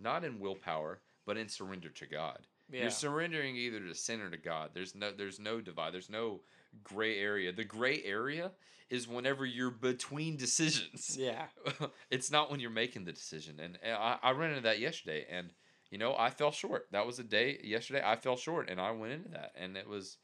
not 0.00 0.24
in 0.24 0.40
willpower, 0.40 1.00
but 1.24 1.36
in 1.36 1.48
surrender 1.48 1.88
to 1.90 2.06
God. 2.06 2.46
Yeah. 2.70 2.82
You're 2.82 2.90
surrendering 2.90 3.56
either 3.56 3.80
to 3.80 3.94
sin 3.94 4.20
or 4.20 4.30
to 4.30 4.36
God. 4.36 4.70
There's 4.74 4.94
no 4.94 5.12
there's 5.12 5.38
no 5.38 5.60
divide. 5.60 5.94
There's 5.94 6.10
no 6.10 6.40
gray 6.82 7.18
area. 7.18 7.52
The 7.52 7.64
gray 7.64 8.02
area 8.04 8.52
is 8.90 9.08
whenever 9.08 9.44
you're 9.44 9.70
between 9.70 10.36
decisions. 10.46 11.16
yeah. 11.18 11.46
it's 12.10 12.30
not 12.30 12.50
when 12.50 12.60
you're 12.60 12.70
making 12.70 13.04
the 13.04 13.12
decision. 13.12 13.60
And 13.60 13.78
uh, 13.84 13.96
I, 13.96 14.18
I 14.22 14.30
ran 14.32 14.50
into 14.50 14.62
that 14.62 14.80
yesterday, 14.80 15.26
and 15.30 15.50
you 15.90 15.98
know 15.98 16.14
I 16.16 16.30
fell 16.30 16.52
short. 16.52 16.86
That 16.92 17.06
was 17.06 17.18
a 17.18 17.24
day 17.24 17.58
yesterday 17.62 18.02
I 18.04 18.16
fell 18.16 18.36
short, 18.36 18.68
and 18.68 18.80
I 18.80 18.90
went 18.92 19.12
into 19.12 19.28
that, 19.30 19.52
and 19.56 19.76
it 19.76 19.88
was, 19.88 20.18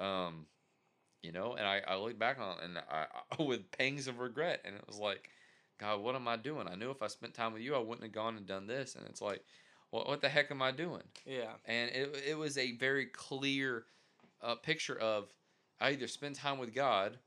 um, 0.00 0.46
you 1.22 1.32
know, 1.32 1.54
and 1.54 1.66
I 1.66 1.80
I 1.86 1.96
look 1.96 2.18
back 2.18 2.38
on 2.38 2.58
it 2.58 2.64
and 2.64 2.78
I, 2.78 3.06
I 3.38 3.42
with 3.42 3.70
pangs 3.72 4.06
of 4.08 4.18
regret, 4.18 4.60
and 4.64 4.74
it 4.76 4.84
was 4.86 4.98
like, 4.98 5.28
God, 5.80 6.00
what 6.00 6.14
am 6.14 6.28
I 6.28 6.36
doing? 6.36 6.68
I 6.68 6.74
knew 6.74 6.90
if 6.90 7.02
I 7.02 7.06
spent 7.08 7.34
time 7.34 7.52
with 7.52 7.62
you, 7.62 7.74
I 7.74 7.78
wouldn't 7.78 8.02
have 8.04 8.12
gone 8.12 8.36
and 8.36 8.46
done 8.46 8.66
this, 8.66 8.94
and 8.94 9.06
it's 9.08 9.20
like, 9.22 9.42
what 9.90 10.06
what 10.08 10.20
the 10.20 10.28
heck 10.28 10.50
am 10.50 10.62
I 10.62 10.70
doing? 10.72 11.02
Yeah. 11.24 11.52
and 11.64 11.90
it, 11.90 12.22
it 12.28 12.38
was 12.38 12.56
a 12.58 12.72
very 12.76 13.06
clear 13.06 13.84
uh, 14.42 14.54
picture 14.56 14.98
of 14.98 15.32
I 15.80 15.90
either 15.90 16.06
spend 16.08 16.34
time 16.36 16.58
with 16.58 16.74
God 16.74 17.18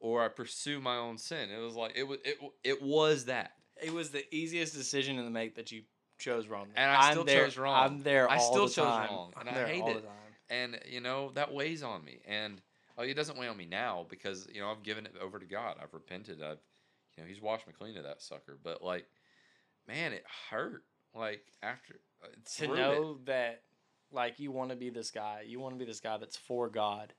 or 0.00 0.22
I 0.24 0.28
pursue 0.28 0.80
my 0.80 0.96
own 0.96 1.16
sin. 1.18 1.48
It 1.50 1.58
was 1.60 1.74
like 1.74 1.92
it 1.94 2.02
was 2.04 2.18
it, 2.24 2.38
it 2.64 2.82
was 2.82 3.26
that, 3.26 3.52
It 3.82 3.92
was 3.92 4.10
the 4.10 4.24
easiest 4.34 4.74
decision 4.74 5.16
to 5.16 5.30
make 5.30 5.54
that 5.56 5.70
you 5.70 5.82
chose 6.18 6.48
wrong. 6.48 6.68
And 6.76 6.90
I 6.90 7.08
I'm 7.08 7.12
still 7.12 7.24
there- 7.24 7.44
chose 7.44 7.56
wrong. 7.58 7.84
I'm 7.84 8.02
there 8.02 8.30
I 8.30 8.38
still 8.38 8.66
the 8.66 8.72
chose 8.72 8.84
time. 8.84 9.10
wrong, 9.10 9.32
and 9.38 9.48
I'm 9.48 9.54
I 9.54 9.68
hate 9.68 9.84
it. 9.86 10.04
And 10.52 10.78
you 10.88 11.00
know 11.00 11.30
that 11.34 11.52
weighs 11.52 11.82
on 11.82 12.04
me. 12.04 12.20
And 12.26 12.60
oh, 12.98 13.02
it 13.02 13.14
doesn't 13.14 13.38
weigh 13.38 13.48
on 13.48 13.56
me 13.56 13.66
now 13.66 14.06
because 14.08 14.46
you 14.52 14.60
know 14.60 14.70
I've 14.70 14.82
given 14.82 15.06
it 15.06 15.14
over 15.20 15.38
to 15.38 15.46
God. 15.46 15.76
I've 15.82 15.94
repented. 15.94 16.42
I've 16.42 16.58
you 17.16 17.22
know 17.22 17.28
He's 17.28 17.40
washed 17.40 17.66
me 17.66 17.72
clean 17.76 17.96
of 17.96 18.04
that 18.04 18.22
sucker. 18.22 18.58
But 18.62 18.82
like 18.82 19.06
man, 19.88 20.12
it 20.12 20.24
hurt. 20.50 20.84
Like 21.14 21.44
after 21.62 21.96
uh, 22.22 22.28
to 22.56 22.66
through 22.66 22.74
it. 22.74 22.76
know 22.78 23.18
that 23.26 23.62
like 24.12 24.38
you 24.38 24.50
want 24.52 24.70
to 24.70 24.76
be 24.76 24.90
this 24.90 25.10
guy 25.10 25.42
you 25.46 25.58
want 25.60 25.74
to 25.74 25.78
be 25.78 25.84
this 25.86 26.00
guy 26.00 26.16
that's 26.18 26.36
for 26.36 26.68
god 26.68 27.12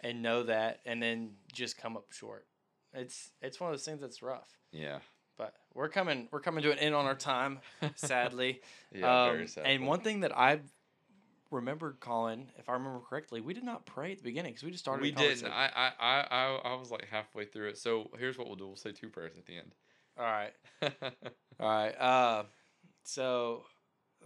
and 0.00 0.22
know 0.22 0.42
that 0.42 0.80
and 0.86 1.02
then 1.02 1.30
just 1.52 1.76
come 1.78 1.96
up 1.96 2.04
short 2.10 2.46
it's 2.94 3.30
it's 3.42 3.58
one 3.60 3.70
of 3.70 3.72
those 3.76 3.84
things 3.84 4.00
that's 4.00 4.22
rough 4.22 4.48
Yeah. 4.72 4.98
but 5.38 5.54
we're 5.74 5.88
coming 5.88 6.28
we're 6.30 6.40
coming 6.40 6.62
to 6.64 6.70
an 6.72 6.78
end 6.78 6.94
on 6.94 7.06
our 7.06 7.14
time 7.14 7.60
sadly 7.96 8.60
yeah. 8.92 9.24
um, 9.24 9.32
very 9.32 9.46
sad. 9.48 9.66
and 9.66 9.86
one 9.86 10.00
thing 10.00 10.20
that 10.20 10.36
i 10.36 10.60
remembered 11.50 11.98
Collin 12.00 12.50
if 12.58 12.68
i 12.68 12.74
remember 12.74 13.00
correctly 13.00 13.40
we 13.40 13.54
did 13.54 13.64
not 13.64 13.86
pray 13.86 14.12
at 14.12 14.18
the 14.18 14.24
beginning 14.24 14.52
because 14.52 14.64
we 14.64 14.70
just 14.70 14.84
started 14.84 15.02
we 15.02 15.10
didn't. 15.10 15.50
I, 15.50 15.92
I 15.98 16.24
I 16.30 16.60
I 16.64 16.74
was 16.74 16.90
like 16.90 17.06
halfway 17.10 17.44
through 17.44 17.68
it. 17.68 17.78
So 17.78 18.10
here's 18.18 18.36
what 18.36 18.46
we'll 18.48 18.56
do. 18.56 18.66
We'll 18.66 18.76
say 18.76 18.92
two 18.92 19.08
prayers 19.08 19.38
at 19.38 19.46
the 19.46 19.56
end. 19.56 19.74
All 20.18 21.68
right. 21.68 21.92
Uh, 21.98 22.44
so 23.04 23.62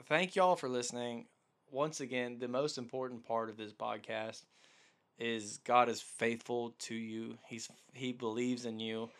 thank 0.09 0.35
y'all 0.37 0.57
for 0.57 0.69
listening. 0.69 1.27
Once 1.71 2.01
again, 2.01 2.39
the 2.39 2.49
most 2.49 2.79
important 2.79 3.25
part 3.25 3.49
of 3.51 3.57
this 3.57 3.73
podcast 3.73 4.43
is 5.19 5.59
God 5.59 5.89
is 5.89 6.01
faithful 6.01 6.75
to 6.81 6.95
you. 6.95 7.39
He's 7.47 7.69
he 7.93 8.13
believes 8.13 8.65
in 8.65 8.81
you, 8.81 9.11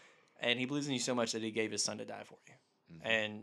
and 0.41 0.59
he 0.59 0.65
believes 0.65 0.87
in 0.87 0.95
you 0.95 0.99
so 0.99 1.15
much 1.15 1.33
that 1.33 1.43
he 1.43 1.51
gave 1.51 1.71
his 1.71 1.85
son 1.85 1.99
to 1.99 2.05
die 2.05 2.25
for 2.25 2.39
you. 2.49 2.55
Mhm. 2.97 3.01
And 3.05 3.43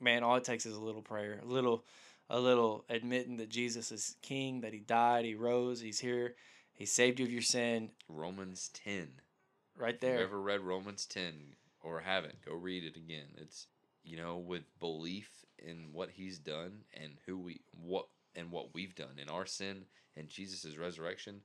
man, 0.00 0.22
all 0.22 0.36
it 0.36 0.44
takes 0.44 0.64
is 0.66 0.74
a 0.74 0.80
little 0.80 1.02
prayer, 1.02 1.40
a 1.42 1.46
little, 1.46 1.84
a 2.30 2.38
little 2.38 2.84
admitting 2.88 3.36
that 3.38 3.50
Jesus 3.50 3.90
is 3.90 4.16
King, 4.22 4.60
that 4.60 4.72
He 4.72 4.78
died, 4.78 5.24
He 5.24 5.34
rose, 5.34 5.80
He's 5.80 5.98
here, 5.98 6.36
He 6.72 6.86
saved 6.86 7.18
you 7.18 7.26
of 7.26 7.32
your 7.32 7.42
sin. 7.42 7.90
Romans 8.08 8.70
ten. 8.72 9.08
Right 9.76 10.00
there. 10.00 10.14
If 10.14 10.20
you 10.20 10.26
ever 10.26 10.40
read 10.40 10.60
Romans 10.60 11.04
ten 11.04 11.34
or 11.82 12.00
haven't, 12.00 12.44
go 12.44 12.54
read 12.54 12.84
it 12.84 12.96
again. 12.96 13.26
It's 13.36 13.66
you 14.04 14.16
know 14.16 14.38
with 14.38 14.62
belief 14.78 15.28
in 15.58 15.88
what 15.92 16.10
He's 16.10 16.38
done 16.38 16.84
and 16.94 17.14
who 17.26 17.38
we 17.38 17.60
what 17.72 18.06
and 18.36 18.52
what 18.52 18.72
we've 18.74 18.94
done 18.94 19.18
in 19.20 19.28
our 19.28 19.46
sin 19.46 19.84
and 20.16 20.28
Jesus' 20.28 20.76
resurrection 20.78 21.40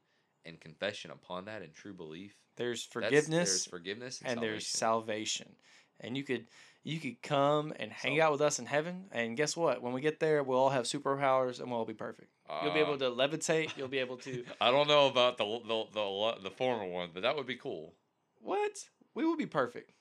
and 0.46 0.60
confession 0.60 1.10
upon 1.12 1.46
that 1.46 1.64
and 1.64 1.74
true 1.74 1.94
belief. 1.94 2.36
There's 2.58 2.84
forgiveness. 2.84 3.50
there's 3.50 3.66
forgiveness 3.66 4.22
and, 4.24 4.34
and 4.34 4.42
there's 4.42 4.68
salvation. 4.68 5.48
salvation. 5.48 5.56
And 6.02 6.18
you 6.18 6.24
could 6.24 6.46
you 6.86 7.00
could 7.00 7.20
come 7.24 7.74
and 7.80 7.92
hang 7.92 8.22
out 8.22 8.32
with 8.32 8.42
us 8.42 8.60
in 8.60 8.68
heaven, 8.68 9.06
and 9.12 9.36
guess 9.36 9.58
what? 9.58 9.82
When 9.82 9.92
we 9.92 10.02
get 10.02 10.20
there, 10.20 10.44
we'll 10.44 10.60
all 10.60 10.70
have 10.70 10.86
superpowers, 10.86 11.60
and 11.60 11.70
we'll 11.70 11.80
all 11.80 11.86
be 11.86 11.96
perfect. 11.96 12.30
You'll 12.64 12.74
be 12.76 12.80
able 12.80 13.00
to 13.00 13.10
levitate. 13.10 13.76
You'll 13.76 13.88
be 13.88 13.98
able 13.98 14.18
to 14.18 14.46
I 14.62 14.70
don't 14.70 14.88
know 14.88 15.08
about 15.08 15.38
the 15.40 15.46
the 15.68 15.86
the, 15.94 16.44
the 16.44 16.52
former 16.52 16.86
one, 16.86 17.10
but 17.12 17.24
that 17.24 17.36
would 17.36 17.48
be 17.48 17.56
cool. 17.56 17.96
what? 18.40 18.72
We 19.16 19.26
will 19.26 19.36
be 19.36 19.48
perfect. 19.48 19.94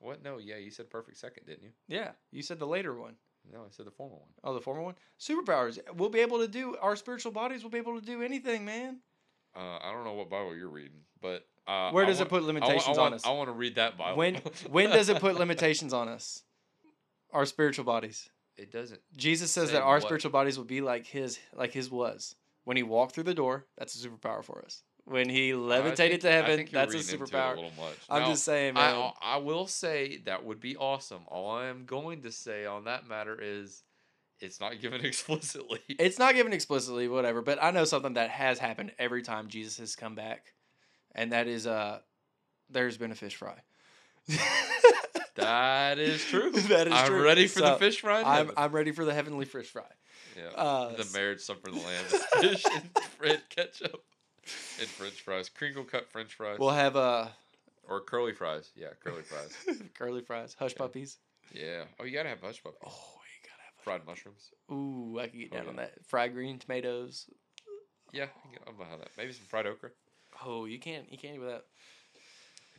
What? 0.00 0.24
No, 0.24 0.38
yeah, 0.38 0.56
you 0.56 0.70
said 0.70 0.90
perfect 0.90 1.18
second, 1.18 1.46
didn't 1.46 1.62
you? 1.62 1.70
Yeah, 1.86 2.10
you 2.32 2.42
said 2.42 2.58
the 2.58 2.66
later 2.66 2.94
one. 2.94 3.14
No, 3.50 3.60
I 3.60 3.70
said 3.70 3.86
the 3.86 3.90
former 3.92 4.16
one. 4.16 4.28
Oh, 4.42 4.54
the 4.54 4.60
former 4.60 4.82
one. 4.82 4.94
Superpowers. 5.20 5.78
We'll 5.94 6.08
be 6.08 6.20
able 6.20 6.38
to 6.40 6.48
do 6.48 6.76
our 6.80 6.96
spiritual 6.96 7.30
bodies. 7.30 7.62
will 7.62 7.70
be 7.70 7.78
able 7.78 8.00
to 8.00 8.04
do 8.04 8.22
anything, 8.22 8.64
man. 8.64 9.00
Uh, 9.54 9.78
I 9.80 9.92
don't 9.92 10.04
know 10.04 10.14
what 10.14 10.30
Bible 10.30 10.56
you're 10.56 10.68
reading, 10.68 11.02
but 11.20 11.46
uh, 11.66 11.90
Where 11.90 12.04
does 12.06 12.18
want- 12.18 12.26
it 12.26 12.30
put 12.30 12.36
I 12.36 12.46
want- 12.46 12.46
limitations 12.54 12.98
I 12.98 13.00
want, 13.00 13.12
on 13.12 13.14
us? 13.14 13.26
I 13.26 13.30
want 13.30 13.48
to 13.48 13.52
read 13.54 13.74
that 13.76 13.96
Bible. 13.96 14.16
When 14.18 14.34
when 14.70 14.90
does 14.90 15.08
it 15.08 15.20
put 15.20 15.36
limitations 15.36 15.92
on 15.92 16.08
us? 16.08 16.42
Our 17.32 17.46
spiritual 17.46 17.84
bodies. 17.84 18.28
It 18.56 18.70
doesn't. 18.70 19.00
Jesus 19.16 19.50
says 19.50 19.68
Say 19.68 19.74
that 19.74 19.82
our 19.82 19.94
what? 19.94 20.02
spiritual 20.02 20.30
bodies 20.30 20.56
will 20.56 20.64
be 20.64 20.80
like 20.80 21.06
his 21.06 21.38
like 21.54 21.72
his 21.72 21.90
was. 21.90 22.36
When 22.64 22.76
he 22.76 22.82
walked 22.82 23.14
through 23.14 23.24
the 23.24 23.34
door, 23.34 23.66
that's 23.76 23.94
a 24.02 24.08
superpower 24.08 24.42
for 24.44 24.62
us. 24.64 24.82
When 25.06 25.28
he 25.28 25.52
levitated 25.52 26.22
think- 26.22 26.22
to 26.22 26.30
heaven, 26.30 26.68
that's 26.72 26.94
a 26.94 26.96
reading 26.98 27.12
into 27.14 27.24
it 27.24 27.30
superpower. 27.30 27.52
A 27.52 27.56
little 27.56 27.72
much. 27.76 27.96
I'm 28.08 28.22
Now, 28.22 28.28
just 28.28 28.44
saying, 28.44 28.74
man. 28.74 28.94
I 28.94 29.12
I 29.20 29.36
will 29.38 29.66
say 29.66 30.18
that 30.24 30.44
would 30.44 30.60
be 30.60 30.76
awesome. 30.76 31.24
All 31.26 31.50
I 31.50 31.66
am 31.66 31.84
going 31.84 32.22
to 32.22 32.32
say 32.32 32.64
on 32.64 32.84
that 32.84 33.06
matter 33.06 33.38
is, 33.38 33.82
it's 34.40 34.60
not 34.60 34.80
given 34.80 35.00
explicitly. 35.04 35.80
it's 35.88 36.18
not 36.18 36.34
given 36.34 36.52
explicitly, 36.54 37.06
whatever, 37.08 37.42
but 37.42 37.62
I 37.62 37.70
know 37.70 37.84
something 37.84 38.14
that 38.14 38.30
has 38.30 38.58
happened 38.58 38.92
every 38.98 39.20
time 39.22 39.48
Jesus 39.48 39.76
has 39.78 39.94
come 39.96 40.14
back, 40.14 40.53
and 41.14 41.32
that 41.32 41.46
is 41.46 41.66
uh, 41.66 42.00
there's 42.70 42.96
been 42.96 43.12
a 43.12 43.14
fish 43.14 43.36
fry. 43.36 43.56
that 45.36 45.98
is 45.98 46.24
true. 46.24 46.50
That 46.52 46.86
is 46.86 46.92
true. 46.92 46.92
I'm 46.94 47.06
true. 47.06 47.24
ready 47.24 47.46
for 47.46 47.60
the 47.60 47.74
fish 47.76 48.00
fry. 48.00 48.22
I'm. 48.22 48.50
I'm 48.56 48.72
ready 48.72 48.92
for 48.92 49.04
the 49.04 49.14
heavenly 49.14 49.44
fish 49.44 49.70
fry. 49.70 49.82
yeah. 50.36 50.48
uh, 50.56 50.94
the 50.96 51.08
marriage 51.12 51.40
supper 51.40 51.68
of 51.70 51.74
the 51.76 51.80
lamb 51.80 52.04
is 52.06 52.22
fish 52.40 52.64
and 52.74 52.90
bread 53.18 53.42
ketchup 53.50 54.02
and 54.78 54.88
French 54.88 55.20
fries, 55.22 55.48
crinkle 55.48 55.84
cut 55.84 56.10
French 56.10 56.34
fries, 56.34 56.58
We'll 56.58 56.70
have 56.70 56.96
uh 56.96 57.28
or 57.88 58.00
curly 58.00 58.32
fries. 58.32 58.70
Yeah, 58.76 58.88
curly 59.02 59.22
fries. 59.22 59.54
curly 59.94 60.22
fries, 60.22 60.54
hush 60.58 60.72
Yeah. 60.72 60.78
puppies. 60.78 61.18
Yeah. 61.52 61.84
Oh, 62.00 62.04
you 62.04 62.12
gotta 62.12 62.30
have 62.30 62.40
hush 62.40 62.62
puppies. 62.62 62.78
Oh, 62.86 62.90
you 62.90 63.48
gotta 63.48 63.62
have 63.62 63.74
Fried 63.84 64.06
mushrooms. 64.06 64.50
Ooh, 64.72 65.18
I 65.20 65.26
could 65.28 65.38
get 65.38 65.50
Oh, 65.52 65.56
down 65.58 65.68
on 65.68 65.76
that. 65.76 65.92
Fried 66.06 66.32
green 66.32 66.58
tomatoes. 66.58 67.26
Yeah, 68.12 68.24
I 68.24 68.54
can- 68.54 68.64
I'm 68.68 68.76
behind 68.76 69.00
that. 69.02 69.08
Maybe 69.18 69.32
some 69.32 69.44
fried 69.46 69.66
okra. 69.66 69.90
Oh, 70.44 70.64
you 70.64 70.78
can't 70.78 71.10
you 71.10 71.18
can't 71.18 71.36
do 71.36 71.46
that. 71.46 71.64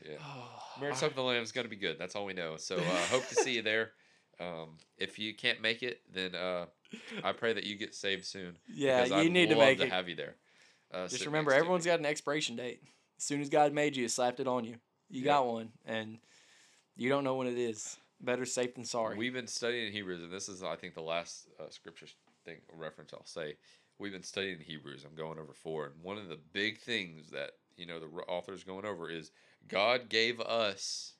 Yeah. 0.04 0.18
Oh, 0.22 0.50
Marriage 0.82 1.02
of 1.02 1.16
the 1.16 1.22
lamb 1.22 1.44
is 1.44 1.52
gonna 1.52 1.68
be 1.68 1.76
good. 1.76 1.98
That's 2.00 2.16
all 2.16 2.26
we 2.26 2.34
know. 2.34 2.58
So 2.58 2.76
uh, 2.78 2.80
hope 3.10 3.28
to 3.30 3.36
see 3.36 3.54
you 3.56 3.62
there. 3.62 3.92
Um, 4.40 4.78
if 4.98 5.18
you 5.18 5.34
can't 5.34 5.62
make 5.62 5.82
it, 5.82 6.02
then 6.14 6.36
uh, 6.36 6.66
I 7.24 7.32
pray 7.32 7.54
that 7.54 7.64
you 7.64 7.76
get 7.78 7.96
saved 7.96 8.26
soon. 8.26 8.58
yeah, 8.68 9.04
because 9.04 9.12
you 9.12 9.18
I'd 9.18 9.32
need 9.32 9.50
to 9.50 9.56
make 9.56 9.78
to 9.78 9.86
it. 9.86 9.90
have 9.90 10.10
you 10.10 10.16
there. 10.16 10.36
Uh, 10.94 11.08
Just 11.08 11.26
remember, 11.26 11.54
everyone's 11.54 11.86
got 11.86 12.00
an 12.00 12.06
expiration 12.06 12.56
date. 12.56 12.82
As 13.18 13.24
soon 13.24 13.40
as 13.42 13.50
God 13.50 13.72
made 13.74 13.96
you, 13.96 14.04
He 14.04 14.08
slapped 14.10 14.40
it 14.42 14.48
on 14.48 14.66
you. 14.66 14.76
You 15.10 15.22
Yeah. 15.22 15.34
got 15.34 15.48
one, 15.48 15.72
and 15.86 16.18
you 16.98 17.10
don't 17.10 17.24
know 17.24 17.36
when 17.36 17.48
it 17.48 17.58
is. 17.58 17.98
Better 18.22 18.46
safe 18.46 18.76
than 18.76 18.86
sorry. 18.86 19.18
We've 19.18 19.34
been 19.34 19.48
studying 19.48 19.92
Hebrews, 19.92 20.22
and 20.22 20.32
this 20.32 20.48
is, 20.50 20.64
I 20.64 20.76
think, 20.76 20.96
the 20.96 21.02
last 21.02 21.48
uh, 21.60 21.70
scripture 21.70 22.08
thing 22.46 22.58
reference 22.78 23.14
I'll 23.14 23.26
say. 23.26 23.56
We've 23.98 24.12
been 24.12 24.24
studying 24.24 24.60
Hebrews. 24.60 25.06
I'm 25.06 25.16
going 25.16 25.40
over 25.40 25.54
four, 25.54 25.86
and 25.86 26.04
one 26.04 26.18
of 26.18 26.28
the 26.28 26.40
big 26.54 26.80
things 26.80 27.30
that 27.32 27.52
you 27.78 27.86
know 27.86 28.00
the 28.00 28.10
r- 28.14 28.26
author's 28.28 28.64
going 28.64 28.86
over 28.86 29.10
is 29.10 29.32
God 29.68 30.10
gave 30.10 30.40
us 30.42 31.14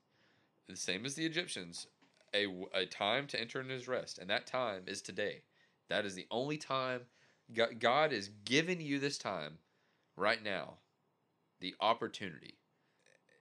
the 0.68 0.76
same 0.76 1.06
as 1.06 1.16
the 1.16 1.26
Egyptians 1.26 1.88
a, 2.34 2.48
a 2.74 2.86
time 2.86 3.28
to 3.28 3.40
enter 3.40 3.62
into 3.62 3.74
His 3.74 3.88
rest, 3.88 4.18
and 4.18 4.30
that 4.30 4.46
time 4.48 4.84
is 4.88 5.02
today. 5.02 5.42
That 5.90 6.06
is 6.06 6.16
the 6.16 6.28
only 6.32 6.58
time 6.58 7.02
God, 7.54 7.80
God 7.80 8.12
is 8.12 8.30
giving 8.44 8.82
you 8.82 9.00
this 9.00 9.18
time 9.18 9.60
right 10.18 10.44
now, 10.44 10.76
the 11.62 11.76
opportunity. 11.80 12.56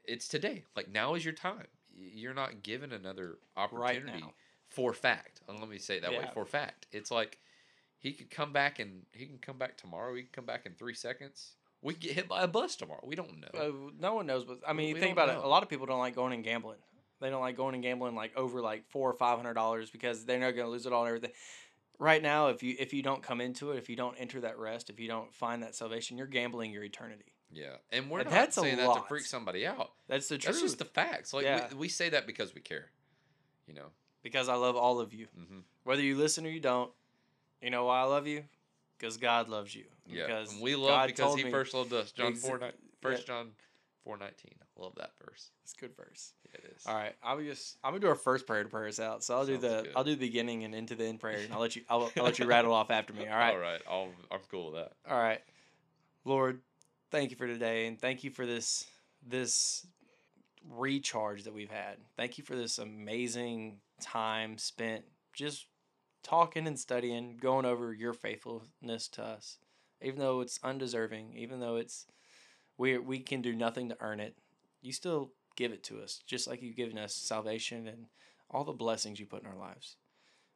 It's 0.04 0.28
today. 0.28 0.64
Like 0.76 0.92
now 0.92 1.14
is 1.14 1.24
your 1.24 1.34
time. 1.34 1.66
You're 1.96 2.34
not 2.34 2.62
given 2.62 2.92
another 2.92 3.38
opportunity 3.56 4.20
now. 4.20 4.32
for 4.68 4.92
fact. 4.92 5.40
And 5.48 5.58
let 5.60 5.68
me 5.68 5.78
say 5.78 5.96
it 5.96 6.02
that 6.02 6.10
way 6.12 6.28
for 6.34 6.44
fact. 6.44 6.86
It's 6.92 7.10
like 7.10 7.38
he 8.04 8.12
could 8.12 8.30
come 8.30 8.52
back 8.52 8.78
and 8.78 9.02
he 9.12 9.26
can 9.26 9.38
come 9.38 9.58
back 9.58 9.76
tomorrow. 9.76 10.14
He 10.14 10.22
can 10.22 10.30
come 10.32 10.44
back 10.46 10.66
in 10.66 10.74
three 10.74 10.94
seconds. 10.94 11.56
We 11.82 11.94
could 11.94 12.02
get 12.02 12.12
hit 12.12 12.28
by 12.28 12.42
a 12.42 12.48
bus 12.48 12.76
tomorrow. 12.76 13.02
We 13.04 13.14
don't 13.16 13.40
know. 13.40 13.60
Uh, 13.60 13.90
no 13.98 14.14
one 14.14 14.26
knows, 14.26 14.44
but 14.44 14.58
I 14.66 14.72
mean, 14.72 14.94
We- 14.94 15.00
think 15.00 15.16
don't 15.16 15.24
about 15.24 15.36
it. 15.36 15.40
know. 15.40 15.46
A 15.46 15.48
lot 15.48 15.62
of 15.62 15.68
people 15.68 15.86
don't 15.86 15.98
like 15.98 16.14
going 16.14 16.32
and 16.32 16.44
gambling. 16.44 16.78
They 17.20 17.30
don't 17.30 17.40
like 17.40 17.56
going 17.56 17.74
and 17.74 17.82
gambling 17.82 18.14
like 18.14 18.36
over 18.36 18.60
like 18.60 18.86
four 18.90 19.10
or 19.10 19.14
five 19.14 19.36
hundred 19.38 19.54
dollars 19.54 19.90
because 19.90 20.24
they're 20.26 20.38
not 20.38 20.52
going 20.54 20.66
to 20.66 20.70
lose 20.70 20.86
it 20.86 20.92
all 20.92 21.02
and 21.04 21.08
everything. 21.08 21.32
Right 21.98 22.22
now, 22.22 22.48
if 22.48 22.62
you 22.62 22.74
if 22.78 22.92
you 22.92 23.02
don't 23.02 23.22
come 23.22 23.40
into 23.40 23.70
it, 23.72 23.78
if 23.78 23.88
you 23.88 23.96
don't 23.96 24.16
enter 24.16 24.40
that 24.42 24.58
rest, 24.58 24.90
if 24.90 24.98
you 25.00 25.08
don't 25.08 25.32
find 25.34 25.62
that 25.62 25.74
salvation, 25.74 26.18
you're 26.18 26.26
gambling 26.26 26.70
your 26.72 26.82
eternity. 26.84 27.32
yeah, 27.52 27.76
and 27.92 28.10
we're 28.10 28.18
not 28.24 28.30
that's 28.30 28.56
a 28.58 28.60
saying 28.62 28.76
that 28.78 28.82
to 28.82 28.88
lot. 28.88 29.08
freak 29.08 29.24
somebody 29.24 29.66
out. 29.66 29.92
That's 30.08 30.28
the 30.28 30.36
truth. 30.36 30.54
That's 30.54 30.62
just 30.62 30.78
the 30.78 30.84
facts. 30.86 31.32
Like 31.32 31.44
Yeah. 31.44 31.68
we, 31.70 31.76
we 31.76 31.88
say 31.88 32.08
that 32.10 32.26
because 32.26 32.54
we 32.54 32.60
care. 32.60 32.90
You 33.66 33.74
know. 33.74 33.86
because 34.22 34.48
I 34.48 34.54
love 34.56 34.74
all 34.76 35.00
of 35.00 35.14
you, 35.14 35.28
hmm 35.36 35.60
whether 35.84 36.02
you 36.02 36.16
listen 36.16 36.44
or 36.46 36.50
you 36.50 36.60
don't. 36.60 36.90
You 37.60 37.70
know 37.70 37.84
why 37.84 38.00
I 38.00 38.04
love 38.04 38.26
you? 38.26 38.44
Because 38.98 39.16
God 39.16 39.48
loves 39.48 39.74
you. 39.74 39.84
Yeah. 40.06 40.26
Because 40.26 40.52
and 40.52 40.62
we 40.62 40.76
love 40.76 40.88
God 40.88 41.06
because 41.08 41.34
He 41.36 41.50
first 41.50 41.74
loved 41.74 41.92
us. 41.92 42.12
John 42.12 42.32
Exa- 42.32 42.38
four 42.38 42.58
ni- 42.58 42.66
yeah. 42.66 42.70
First 43.00 43.26
John 43.26 43.50
four 44.02 44.16
nineteen. 44.16 44.54
I 44.60 44.82
love 44.82 44.94
that 44.96 45.12
verse. 45.24 45.50
It's 45.62 45.72
a 45.72 45.80
good 45.80 45.96
verse. 45.96 46.32
Yeah, 46.44 46.60
it 46.62 46.74
is. 46.76 46.86
All 46.86 46.94
right, 46.94 47.14
I'll 47.22 47.40
just 47.40 47.78
I'm 47.82 47.92
gonna 47.92 48.00
do 48.00 48.08
our 48.08 48.14
first 48.14 48.46
prayer 48.46 48.62
to 48.62 48.68
pray 48.68 48.88
us 48.88 49.00
out. 49.00 49.24
So 49.24 49.36
I'll 49.36 49.46
do 49.46 49.56
the 49.56 49.82
good. 49.84 49.92
I'll 49.96 50.04
do 50.04 50.12
the 50.12 50.26
beginning 50.26 50.64
and 50.64 50.74
into 50.74 50.94
the 50.94 51.04
end 51.04 51.20
prayer, 51.20 51.40
and 51.42 51.52
I'll 51.52 51.60
let 51.60 51.76
you 51.76 51.82
I'll, 51.88 52.10
I'll 52.16 52.24
let 52.24 52.38
you 52.38 52.46
rattle 52.46 52.72
off 52.72 52.90
after 52.90 53.12
me. 53.12 53.26
All 53.26 53.36
right. 53.36 53.50
All 53.54 53.58
right. 53.58 53.82
I'll, 53.88 54.08
I'm 54.30 54.40
cool 54.50 54.72
with 54.72 54.82
that. 54.82 54.92
All 55.10 55.20
right. 55.20 55.40
Lord, 56.24 56.60
thank 57.10 57.30
you 57.30 57.36
for 57.36 57.46
today 57.46 57.86
and 57.86 58.00
thank 58.00 58.24
you 58.24 58.30
for 58.30 58.46
this 58.46 58.86
this 59.26 59.86
recharge 60.70 61.44
that 61.44 61.54
we've 61.54 61.70
had. 61.70 61.96
Thank 62.16 62.38
you 62.38 62.44
for 62.44 62.56
this 62.56 62.78
amazing 62.78 63.78
time 64.00 64.58
spent 64.58 65.04
just 65.32 65.66
talking 66.24 66.66
and 66.66 66.78
studying, 66.78 67.36
going 67.40 67.64
over 67.64 67.92
your 67.92 68.12
faithfulness 68.12 69.06
to 69.08 69.22
us. 69.22 69.58
Even 70.02 70.18
though 70.18 70.40
it's 70.40 70.58
undeserving, 70.64 71.34
even 71.36 71.60
though 71.60 71.76
it's 71.76 72.06
we 72.76 72.98
we 72.98 73.20
can 73.20 73.40
do 73.40 73.54
nothing 73.54 73.88
to 73.88 73.96
earn 74.00 74.18
it, 74.18 74.36
you 74.82 74.92
still 74.92 75.30
give 75.56 75.70
it 75.70 75.84
to 75.84 76.00
us, 76.02 76.20
just 76.26 76.48
like 76.48 76.60
you've 76.60 76.76
given 76.76 76.98
us 76.98 77.14
salvation 77.14 77.86
and 77.86 78.06
all 78.50 78.64
the 78.64 78.72
blessings 78.72 79.20
you 79.20 79.26
put 79.26 79.42
in 79.42 79.48
our 79.48 79.56
lives. 79.56 79.96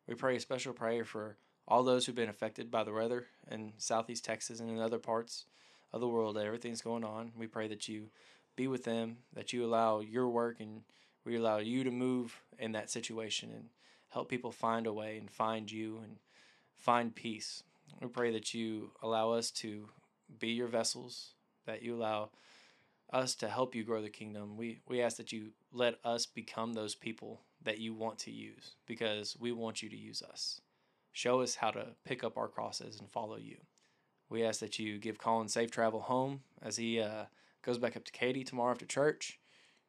We 0.08 0.14
pray 0.14 0.36
a 0.36 0.40
special 0.40 0.72
prayer 0.72 1.04
for 1.04 1.36
all 1.66 1.84
those 1.84 2.06
who've 2.06 2.14
been 2.14 2.28
affected 2.28 2.70
by 2.70 2.82
the 2.82 2.92
weather 2.92 3.26
in 3.50 3.74
southeast 3.76 4.24
Texas 4.24 4.58
and 4.58 4.70
in 4.70 4.80
other 4.80 4.98
parts 4.98 5.44
of 5.92 6.00
the 6.00 6.08
world 6.08 6.36
that 6.36 6.46
everything's 6.46 6.80
going 6.80 7.04
on. 7.04 7.32
We 7.36 7.46
pray 7.46 7.68
that 7.68 7.88
you 7.88 8.08
be 8.56 8.68
with 8.68 8.84
them, 8.84 9.18
that 9.34 9.52
you 9.52 9.64
allow 9.64 10.00
your 10.00 10.28
work 10.28 10.60
and 10.60 10.82
we 11.24 11.36
allow 11.36 11.58
you 11.58 11.84
to 11.84 11.90
move 11.90 12.40
in 12.58 12.72
that 12.72 12.90
situation 12.90 13.50
and 13.54 13.64
help 14.10 14.28
people 14.28 14.52
find 14.52 14.86
a 14.86 14.92
way 14.92 15.18
and 15.18 15.30
find 15.30 15.70
you 15.70 15.98
and 16.02 16.16
find 16.74 17.14
peace. 17.14 17.62
We 18.00 18.08
pray 18.08 18.32
that 18.32 18.54
you 18.54 18.92
allow 19.02 19.32
us 19.32 19.50
to 19.52 19.88
be 20.38 20.48
your 20.48 20.68
vessels, 20.68 21.34
that 21.66 21.82
you 21.82 21.94
allow 21.96 22.30
us 23.12 23.34
to 23.36 23.48
help 23.48 23.74
you 23.74 23.84
grow 23.84 24.02
the 24.02 24.10
kingdom. 24.10 24.56
We 24.56 24.80
we 24.86 25.00
ask 25.00 25.16
that 25.16 25.32
you 25.32 25.50
let 25.72 25.96
us 26.04 26.26
become 26.26 26.72
those 26.72 26.94
people 26.94 27.40
that 27.64 27.78
you 27.78 27.94
want 27.94 28.18
to 28.20 28.30
use 28.30 28.76
because 28.86 29.36
we 29.40 29.52
want 29.52 29.82
you 29.82 29.88
to 29.88 29.96
use 29.96 30.22
us. 30.22 30.60
Show 31.12 31.40
us 31.40 31.56
how 31.56 31.70
to 31.70 31.86
pick 32.04 32.22
up 32.22 32.36
our 32.36 32.48
crosses 32.48 33.00
and 33.00 33.10
follow 33.10 33.36
you. 33.36 33.56
We 34.28 34.44
ask 34.44 34.60
that 34.60 34.78
you 34.78 34.98
give 34.98 35.18
Collin 35.18 35.48
safe 35.48 35.70
travel 35.70 36.00
home 36.00 36.42
as 36.62 36.76
he 36.76 37.00
uh, 37.00 37.24
goes 37.62 37.78
back 37.78 37.96
up 37.96 38.04
to 38.04 38.12
Katy 38.12 38.44
tomorrow 38.44 38.70
after 38.70 38.86
church, 38.86 39.37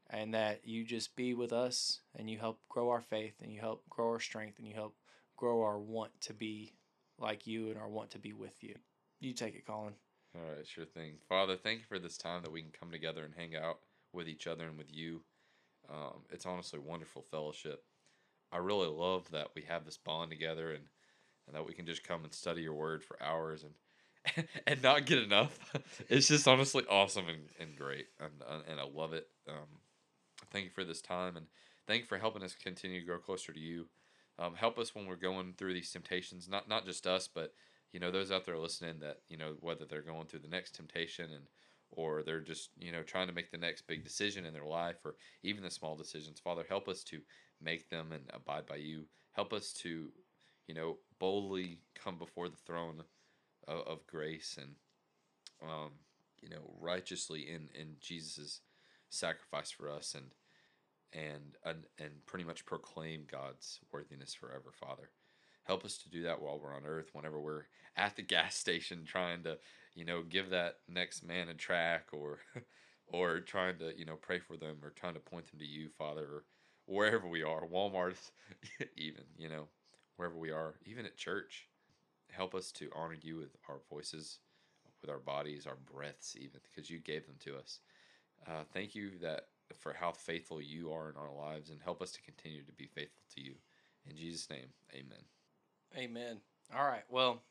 and 0.10 0.34
that 0.34 0.62
you 0.64 0.84
just 0.84 1.16
be 1.16 1.34
with 1.34 1.54
us 1.54 2.02
and 2.16 2.30
you 2.30 2.40
help 2.40 2.60
grow 2.68 2.90
our 2.90 3.02
faith 3.02 3.36
and 3.42 3.52
you 3.52 3.60
help 3.60 3.84
grow 3.90 4.10
our 4.10 4.20
strength 4.20 4.58
and 4.58 4.68
you 4.68 4.74
help 4.74 4.96
grow 5.38 5.62
our 5.62 5.80
want 5.80 6.12
to 6.22 6.34
be 6.34 6.74
like 7.20 7.46
you 7.46 7.70
and 7.70 7.78
our 7.78 7.90
want 7.90 8.12
to 8.12 8.20
be 8.20 8.34
with 8.34 8.64
you. 8.64 8.76
You 9.20 9.34
take 9.34 9.56
it, 9.56 9.66
Collin. 9.66 9.94
All 10.36 10.56
right, 10.56 10.66
sure 10.66 10.86
thing. 10.86 11.16
Father, 11.28 11.56
thank 11.56 11.80
you 11.80 11.86
for 11.88 12.00
this 12.00 12.18
time 12.18 12.44
that 12.44 12.52
we 12.52 12.62
can 12.62 12.72
come 12.78 12.92
together 12.92 13.24
and 13.24 13.34
hang 13.36 13.56
out 13.56 13.80
with 14.14 14.28
each 14.28 14.48
other 14.48 14.66
and 14.66 14.78
with 14.78 14.94
you. 14.94 15.22
Um, 15.90 16.22
it's 16.32 16.46
honestly 16.46 16.80
wonderful 16.80 17.24
fellowship. 17.30 17.84
I 18.52 18.58
really 18.58 18.88
love 18.88 19.30
that 19.32 19.50
we 19.56 19.64
have 19.64 19.86
this 19.86 19.98
bond 19.98 20.32
together 20.32 20.72
and, 20.72 20.84
and 21.48 21.56
that 21.56 21.66
we 21.66 21.74
can 21.74 21.86
just 21.86 22.04
come 22.04 22.24
and 22.24 22.34
study 22.34 22.62
your 22.62 22.74
word 22.74 23.04
for 23.04 23.22
hours 23.22 23.64
and 23.64 23.74
and 24.68 24.84
not 24.84 25.06
get 25.06 25.20
enough. 25.20 25.58
it's 26.10 26.28
just 26.28 26.48
honestly 26.48 26.84
awesome 26.90 27.28
and, 27.28 27.44
and 27.60 27.76
great. 27.78 28.08
And, 28.20 28.64
and 28.70 28.80
I 28.80 28.84
love 28.84 29.14
it. 29.14 29.28
Um, 29.48 29.80
thank 30.52 30.66
you 30.66 30.72
for 30.72 30.84
this 30.84 31.02
time 31.02 31.38
and 31.38 31.48
thank 31.88 32.02
you 32.02 32.08
for 32.08 32.18
helping 32.18 32.44
us 32.44 32.56
continue 32.56 33.00
to 33.00 33.06
grow 33.06 33.18
closer 33.18 33.54
to 33.54 33.60
you. 33.60 33.88
Um, 34.38 34.56
help 34.56 34.78
us 34.78 34.96
when 34.96 35.06
we're 35.06 35.16
going 35.16 35.54
through 35.58 35.74
these 35.74 35.92
temptations, 35.92 36.48
not 36.48 36.70
not 36.70 36.86
just 36.86 37.06
us, 37.06 37.28
but 37.28 37.54
you 37.92 38.00
know 38.00 38.12
those 38.12 38.32
out 38.32 38.46
there 38.46 38.58
listening 38.58 39.00
that 39.00 39.18
you 39.28 39.38
know 39.38 39.56
whether 39.60 39.86
they're 39.86 40.02
going 40.02 40.28
through 40.28 40.40
the 40.40 40.48
next 40.48 40.76
temptation 40.76 41.32
and 41.32 41.46
or 41.92 42.24
they're 42.24 42.40
just 42.40 42.70
you 42.78 42.92
know 42.92 43.04
trying 43.04 43.28
to 43.28 43.34
make 43.34 43.52
the 43.52 43.58
next 43.58 43.88
big 43.88 44.04
decision 44.04 44.46
in 44.46 44.54
their 44.54 44.66
life 44.66 44.98
or 45.04 45.16
even 45.44 45.64
the 45.64 45.70
small 45.70 45.96
decisions. 45.96 46.40
Father 46.40 46.66
help 46.68 46.88
us 46.88 47.04
to 47.04 47.20
make 47.62 47.90
them 47.90 48.12
and 48.14 48.24
abide 48.34 48.66
by 48.66 48.76
you. 48.78 49.06
Help 49.34 49.52
us 49.52 49.74
to 49.74 50.10
you 50.68 50.76
know 50.76 50.98
boldly 51.20 51.82
come 51.96 52.18
before 52.18 52.48
the 52.48 52.56
throne 52.66 53.04
of, 53.68 53.82
of 53.88 54.08
grace 54.08 54.58
and 54.62 54.76
um 55.68 55.92
you 56.42 56.48
know 56.48 56.74
righteously 56.80 57.50
in 57.50 57.68
in 57.74 57.96
jesus's 58.00 58.62
sacrifice 59.10 59.72
for 59.72 59.90
us. 59.90 60.16
And 60.16 60.28
and 61.14 61.58
and, 61.66 61.86
and 61.98 62.26
pretty 62.26 62.46
much 62.46 62.66
proclaim 62.66 63.26
god's 63.30 63.80
worthiness 63.92 64.34
forever 64.34 64.72
father. 64.74 65.10
Help 65.64 65.86
us 65.86 65.98
to 66.00 66.10
do 66.10 66.24
that 66.24 66.42
while 66.42 66.60
we're 66.60 66.76
on 66.76 66.86
earth 66.86 67.10
whenever 67.14 67.40
we're 67.40 67.66
at 67.96 68.16
the 68.16 68.22
gas 68.22 68.56
station 68.56 69.04
trying 69.06 69.44
to 69.44 69.58
you 69.96 70.06
know 70.06 70.24
give 70.24 70.50
that 70.50 70.78
next 70.88 71.24
man 71.24 71.50
a 71.50 71.54
track 71.54 72.08
or 72.12 72.40
or 73.08 73.40
trying 73.40 73.78
to 73.78 73.98
you 73.98 74.06
know 74.06 74.16
pray 74.16 74.40
for 74.40 74.58
them 74.58 74.78
or 74.84 74.92
trying 74.92 75.14
to 75.14 75.20
point 75.20 75.50
them 75.50 75.60
to 75.60 75.66
you 75.66 75.90
father 75.98 76.24
or 76.24 76.44
wherever 76.86 77.28
we 77.28 77.44
are 77.44 77.68
walmart 77.68 78.32
even 78.98 79.24
you 79.38 79.50
know 79.50 79.68
wherever 80.20 80.38
we 80.38 80.52
are 80.52 80.76
even 80.86 81.06
at 81.06 81.18
church. 81.18 81.68
Help 82.32 82.54
us 82.54 82.72
to 82.74 82.90
honor 82.96 83.18
you 83.22 83.38
with 83.38 83.56
our 83.70 83.80
voices 83.90 84.40
with 85.02 85.10
our 85.10 85.18
bodies 85.20 85.66
our 85.66 85.78
breaths 85.92 86.36
even 86.38 86.60
because 86.64 86.90
you 86.90 87.00
gave 87.00 87.26
them 87.26 87.38
to 87.40 87.56
us. 87.56 87.80
Uh, 88.46 88.64
thank 88.74 88.96
you 88.96 89.12
that 89.22 89.48
for 89.78 89.94
how 89.94 90.12
faithful 90.12 90.62
you 90.62 90.92
are 90.92 91.10
in 91.10 91.16
our 91.16 91.32
lives 91.34 91.70
and 91.70 91.80
help 91.84 92.02
us 92.02 92.12
to 92.12 92.22
continue 92.22 92.64
to 92.64 92.72
be 92.74 92.86
faithful 92.88 93.22
to 93.36 93.42
you 93.42 93.54
in 94.10 94.16
jesus 94.16 94.50
name 94.50 94.68
amen 94.94 95.20
Amen. 95.98 96.38
All 96.76 96.86
right. 96.86 97.04
Well, 97.10 97.42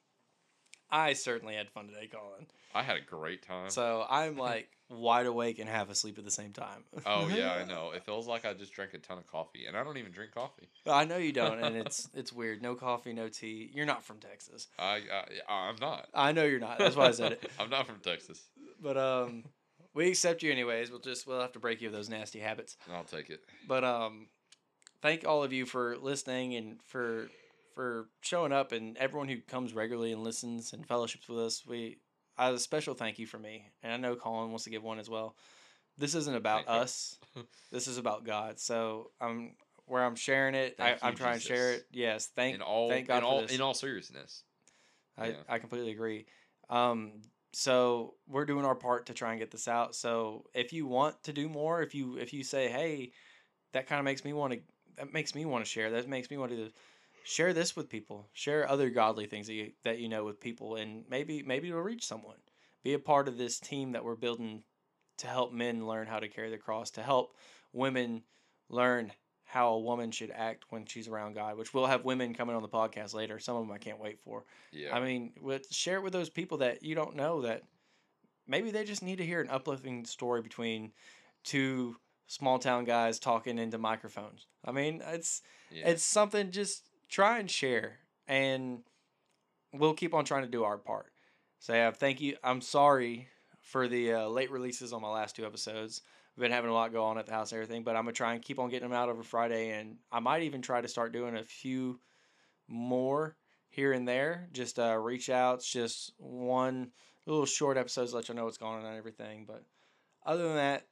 I 0.91 1.13
certainly 1.15 1.55
had 1.55 1.69
fun 1.71 1.89
today, 1.89 2.07
Collin. 2.07 2.47
I 2.75 2.83
had 2.83 2.97
a 2.97 3.01
great 3.01 3.43
time. 3.43 3.71
So 3.71 4.07
I'm 4.09 4.37
like 4.37 4.69
wide 4.89 5.27
awake 5.27 5.59
and 5.59 5.69
half 5.69 5.91
asleep 5.91 6.19
at 6.19 6.25
the 6.25 6.31
same 6.31 6.53
time. 6.53 6.85
oh 7.05 7.29
yeah, 7.29 7.53
I 7.53 7.65
know. 7.69 7.91
It 7.95 8.05
feels 8.05 8.27
like 8.29 8.45
I 8.45 8.55
just 8.55 8.73
drank 8.73 8.95
a 8.95 8.99
ton 8.99 9.19
of 9.19 9.27
coffee, 9.27 9.67
and 9.67 9.77
I 9.77 9.83
don't 9.83 9.97
even 9.97 10.13
drink 10.13 10.33
coffee. 10.33 10.69
I 10.87 11.05
know 11.05 11.17
you 11.17 11.33
don't, 11.33 11.59
and 11.63 11.77
it's 11.85 12.09
it's 12.15 12.33
weird. 12.33 12.63
No 12.63 12.75
coffee, 12.75 13.13
no 13.13 13.29
tea. 13.29 13.71
You're 13.75 13.87
not 13.87 14.05
from 14.05 14.19
Texas. 14.19 14.69
I, 14.79 15.03
I 15.49 15.53
I'm 15.53 15.77
not. 15.81 16.07
I 16.15 16.33
know 16.33 16.45
you're 16.45 16.61
not. 16.61 16.79
That's 16.79 16.95
why 16.97 17.09
I 17.09 17.11
said 17.13 17.33
it. 17.33 17.51
I'm 17.59 17.71
not 17.71 17.87
from 17.87 17.99
Texas. 18.01 18.41
But 18.81 18.97
um, 18.97 19.45
we 19.95 20.09
accept 20.09 20.43
you 20.43 20.53
anyways. 20.53 20.91
We'll 20.91 21.01
just 21.01 21.27
we'll 21.27 21.41
have 21.41 21.53
to 21.53 21.59
break 21.59 21.81
you 21.81 21.89
of 21.89 21.93
those 21.93 22.09
nasty 22.09 22.39
habits. 22.39 22.77
I'll 22.93 23.05
take 23.05 23.31
it. 23.31 23.41
But 23.67 23.85
um, 23.85 24.29
thank 25.03 25.27
all 25.27 25.43
of 25.43 25.53
you 25.53 25.67
for 25.67 25.97
listening 25.97 26.55
and 26.55 26.83
for 26.85 27.29
for 27.75 28.09
showing 28.21 28.53
up 28.53 28.73
and 28.73 28.97
everyone 28.97 29.29
who 29.29 29.41
comes 29.41 29.73
regularly 29.73 30.13
and 30.13 30.25
listens 30.25 30.73
and 30.73 30.87
fellowships 30.87 31.29
with 31.29 31.39
us. 31.39 31.65
We 31.67 31.99
I 32.37 32.47
have 32.47 32.55
a 32.55 32.59
special 32.59 32.95
thank 32.95 33.19
you 33.19 33.27
for 33.27 33.39
me, 33.39 33.67
and 33.83 33.93
I 33.93 33.97
know 33.97 34.15
Collin 34.15 34.51
wants 34.51 34.65
to 34.65 34.71
give 34.71 34.83
one 34.83 34.99
as 34.99 35.11
well. 35.11 35.37
This 35.97 36.15
isn't 36.15 36.35
about 36.35 36.67
Thank 36.67 36.83
us. 36.83 37.19
this 37.73 37.89
is 37.89 37.99
about 37.99 38.25
God. 38.25 38.61
So 38.61 39.11
I'm 39.21 39.57
where 39.87 40.05
I'm 40.05 40.15
sharing 40.15 40.55
it. 40.55 40.77
I, 40.79 40.91
Thank 40.91 41.05
I'm 41.05 41.15
trying 41.17 41.39
to 41.39 41.45
share 41.45 41.73
it. 41.73 41.87
Yes, 41.91 42.31
thank 42.37 42.55
in 42.55 42.63
all 42.63 42.89
thank 42.89 43.09
God 43.09 43.17
in 43.17 43.21
for 43.23 43.27
all 43.27 43.41
this. 43.43 43.55
in 43.55 43.61
all 43.61 43.75
seriousness. 43.75 44.45
I, 45.17 45.29
Yeah. 45.29 45.35
I 45.49 45.59
completely 45.59 45.91
agree. 45.91 46.27
Um, 46.71 47.23
so 47.59 48.15
we're 48.29 48.45
doing 48.45 48.65
our 48.65 48.77
part 48.77 49.07
to 49.07 49.15
try 49.15 49.33
and 49.33 49.41
get 49.41 49.51
this 49.51 49.67
out. 49.67 49.97
So 49.97 50.45
if 50.55 50.73
you 50.73 50.87
want 50.87 51.21
to 51.25 51.33
do 51.33 51.49
more, 51.49 51.83
if 51.83 51.93
you 51.93 52.17
if 52.17 52.33
you 52.33 52.45
say, 52.45 52.69
hey, 52.69 53.11
that 53.73 53.89
kind 53.89 53.99
of 53.99 54.05
makes 54.05 54.25
me 54.25 54.33
want 54.33 54.53
to 54.53 54.61
that 54.97 55.13
makes 55.13 55.35
me 55.35 55.45
want 55.45 55.65
to 55.65 55.69
share. 55.69 55.91
That 55.91 56.09
makes 56.09 56.31
me 56.31 56.37
want 56.37 56.53
to 56.53 56.71
share 57.25 57.53
this 57.53 57.75
with 57.75 57.89
people. 57.89 58.29
Share 58.33 58.71
other 58.71 58.91
godly 58.91 59.27
things 59.27 59.49
that 59.49 59.55
you 59.55 59.73
that 59.83 59.99
you 59.99 60.09
know 60.09 60.25
with 60.25 60.39
people, 60.39 60.77
and 60.77 61.03
maybe 61.11 61.43
maybe 61.43 61.69
it'll 61.69 61.81
reach 61.81 62.07
someone. 62.07 62.37
Be 62.85 62.95
a 62.95 62.99
part 63.01 63.27
of 63.27 63.37
this 63.37 63.59
team 63.59 63.91
that 63.91 64.05
we're 64.05 64.15
building 64.15 64.63
to 65.17 65.27
help 65.27 65.53
men 65.53 65.85
learn 65.85 66.07
how 66.07 66.21
to 66.21 66.29
carry 66.29 66.51
the 66.51 66.59
cross, 66.59 66.93
to 66.93 67.03
help 67.03 67.35
women 67.73 68.23
learn 68.69 69.11
how 69.49 69.71
a 69.71 69.81
woman 69.81 70.11
should 70.11 70.31
act 70.31 70.67
when 70.69 70.85
she's 70.85 71.09
around 71.09 71.35
God. 71.35 71.57
Which 71.57 71.73
we'll 71.73 71.87
have 71.87 72.05
women 72.05 72.35
coming 72.35 72.55
on 72.55 72.61
the 72.61 72.69
podcast 72.69 73.15
later. 73.15 73.39
Some 73.39 73.57
of 73.57 73.67
them 73.67 73.73
I 73.73 73.79
can't 73.79 73.99
wait 73.99 74.21
for. 74.21 74.45
Yeah. 74.73 74.95
I 74.95 75.01
mean, 75.01 75.33
with 75.41 75.73
share 75.73 75.97
it 75.97 76.03
with 76.03 76.13
those 76.13 76.29
people 76.29 76.59
that 76.59 76.83
you 76.83 76.95
don't 76.95 77.17
know 77.17 77.43
that 77.43 77.63
maybe 78.47 78.71
they 78.71 78.85
just 78.85 79.03
need 79.03 79.17
to 79.17 79.27
hear 79.27 79.41
an 79.41 79.49
uplifting 79.49 80.05
story 80.05 80.43
between 80.43 80.93
two 81.45 81.97
small 82.27 82.59
town 82.59 82.85
guys 82.85 83.19
talking 83.19 83.59
into 83.59 83.79
microphones. 83.79 84.47
I 84.63 84.73
mean, 84.73 85.03
it's 85.07 85.41
yeah. 85.71 85.89
it's 85.89 86.05
something 86.05 86.51
just 86.51 86.85
try 87.09 87.39
and 87.39 87.51
share 87.51 88.01
and 88.27 88.81
we'll 89.73 89.95
keep 89.95 90.13
on 90.13 90.27
trying 90.27 90.43
to 90.43 90.51
do 90.51 90.63
our 90.65 90.77
part. 90.77 91.11
So 91.59 91.73
yeah, 91.73 91.91
thank 91.91 92.21
you. 92.21 92.37
I'm 92.45 92.61
sorry 92.61 93.29
for 93.63 93.89
the 93.89 94.13
uh, 94.13 94.29
late 94.29 94.51
releases 94.51 94.93
on 94.93 95.01
my 95.01 95.11
last 95.11 95.37
two 95.37 95.47
episodes. 95.47 96.03
We've 96.39 96.45
been 96.45 96.53
having 96.53 96.71
a 96.71 96.75
lot 96.75 96.93
go 96.93 97.03
on 97.03 97.19
at 97.19 97.27
the 97.27 97.33
house 97.33 97.51
and 97.51 97.61
everything, 97.61 97.83
but 97.83 97.97
I'm 97.97 98.05
gonna 98.05 98.13
try 98.13 98.33
and 98.33 98.41
keep 98.41 98.61
on 98.61 98.71
getting 98.71 98.89
them 98.89 98.97
out 98.97 99.09
over 99.09 99.25
Friday, 99.25 99.71
and 99.71 99.97
I 100.13 100.21
might 100.21 100.45
even 100.45 100.63
try 100.63 100.81
to 100.81 100.87
start 100.87 101.13
doing 101.13 101.37
a 101.37 101.43
few 101.43 101.99
more 102.69 103.37
here 103.71 103.93
and 103.93 104.07
there. 104.07 104.49
Just 104.53 104.79
uh, 104.79 104.97
reach 104.99 105.31
outs, 105.31 105.69
just 105.69 106.13
one 106.17 106.93
little 107.27 107.45
short 107.45 107.77
episodes, 107.77 108.15
let 108.15 108.29
you 108.29 108.37
know 108.37 108.45
what's 108.45 108.57
going 108.57 108.79
on 108.79 108.87
and 108.87 108.97
everything. 108.97 109.47
But 109.49 109.65
other 110.25 110.45
than 110.45 110.55
that, 110.55 110.87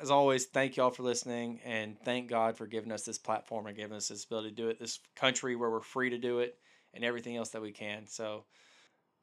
as 0.00 0.12
always, 0.12 0.46
thank 0.46 0.76
y'all 0.76 0.90
for 0.90 1.02
listening, 1.02 1.58
and 1.64 1.98
thank 2.04 2.30
God 2.30 2.56
for 2.56 2.68
giving 2.68 2.92
us 2.92 3.02
this 3.02 3.18
platform 3.18 3.66
and 3.66 3.76
giving 3.76 3.96
us 3.96 4.06
this 4.06 4.26
ability 4.26 4.50
to 4.50 4.54
do 4.54 4.68
it. 4.68 4.78
This 4.78 5.00
country 5.16 5.56
where 5.56 5.72
we're 5.72 5.80
free 5.80 6.10
to 6.10 6.18
do 6.18 6.38
it, 6.38 6.56
and 6.94 7.04
everything 7.04 7.36
else 7.36 7.48
that 7.48 7.62
we 7.62 7.72
can. 7.72 8.06
So 8.06 8.44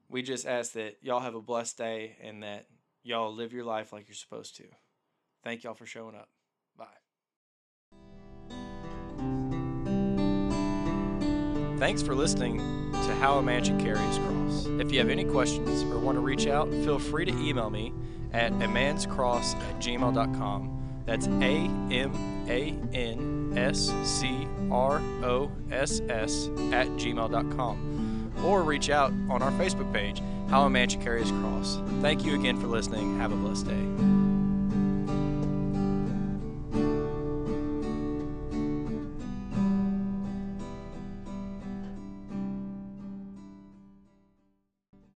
we 0.10 0.22
just 0.22 0.46
ask 0.46 0.74
that 0.74 0.98
y'all 1.02 1.22
have 1.22 1.36
a 1.36 1.42
blessed 1.42 1.78
day 1.78 2.18
and 2.22 2.44
that 2.44 2.68
y'all 3.04 3.34
live 3.34 3.54
your 3.54 3.64
life 3.64 3.94
like 3.94 4.10
you're 4.10 4.16
supposed 4.16 4.58
to. 4.58 4.66
Thank 5.44 5.64
y'all 5.64 5.74
for 5.74 5.86
showing 5.86 6.16
up. 6.16 6.30
Bye. 6.78 6.86
Thanks 11.80 12.02
for 12.02 12.14
listening 12.14 12.58
to 12.92 13.16
How 13.16 13.38
a 13.38 13.42
Man 13.42 13.64
Should 13.64 13.80
Carry 13.80 14.00
His 14.00 14.18
Cross. 14.18 14.66
If 14.80 14.92
you 14.92 15.00
have 15.00 15.10
any 15.10 15.24
questions 15.24 15.84
or 15.84 15.98
want 16.00 16.18
to 16.18 16.20
reach 16.20 16.46
out, 16.46 16.70
feel 16.70 17.00
free 17.00 17.24
to 17.26 17.32
email 17.32 17.70
me 17.70 17.94
at 18.34 18.52
a 18.52 18.68
man's 18.68 19.06
cross 19.06 19.56
at 19.56 19.80
gmail.com. 19.80 20.76
That's 21.06 21.28
A 21.28 21.70
M 21.92 22.46
A 22.50 22.76
N 22.94 23.54
S 23.58 23.94
C 24.04 24.48
R 24.70 25.02
O 25.24 25.52
S 25.72 26.02
S 26.10 26.50
at 26.72 26.88
gmail.com. 26.88 28.34
Or 28.44 28.62
reach 28.62 28.90
out 28.90 29.12
on 29.30 29.42
our 29.42 29.52
Facebook 29.52 29.92
page, 29.94 30.22
How 30.50 30.64
a 30.64 30.70
Man 30.70 30.90
Should 30.90 31.02
Carry 31.02 31.22
His 31.22 31.32
Cross. 31.32 31.80
Thank 32.02 32.26
you 32.26 32.36
again 32.36 32.60
for 32.60 32.68
listening. 32.68 33.18
Have 33.20 33.32
a 33.32 33.36
blessed 33.36 33.68
day. 33.68 34.09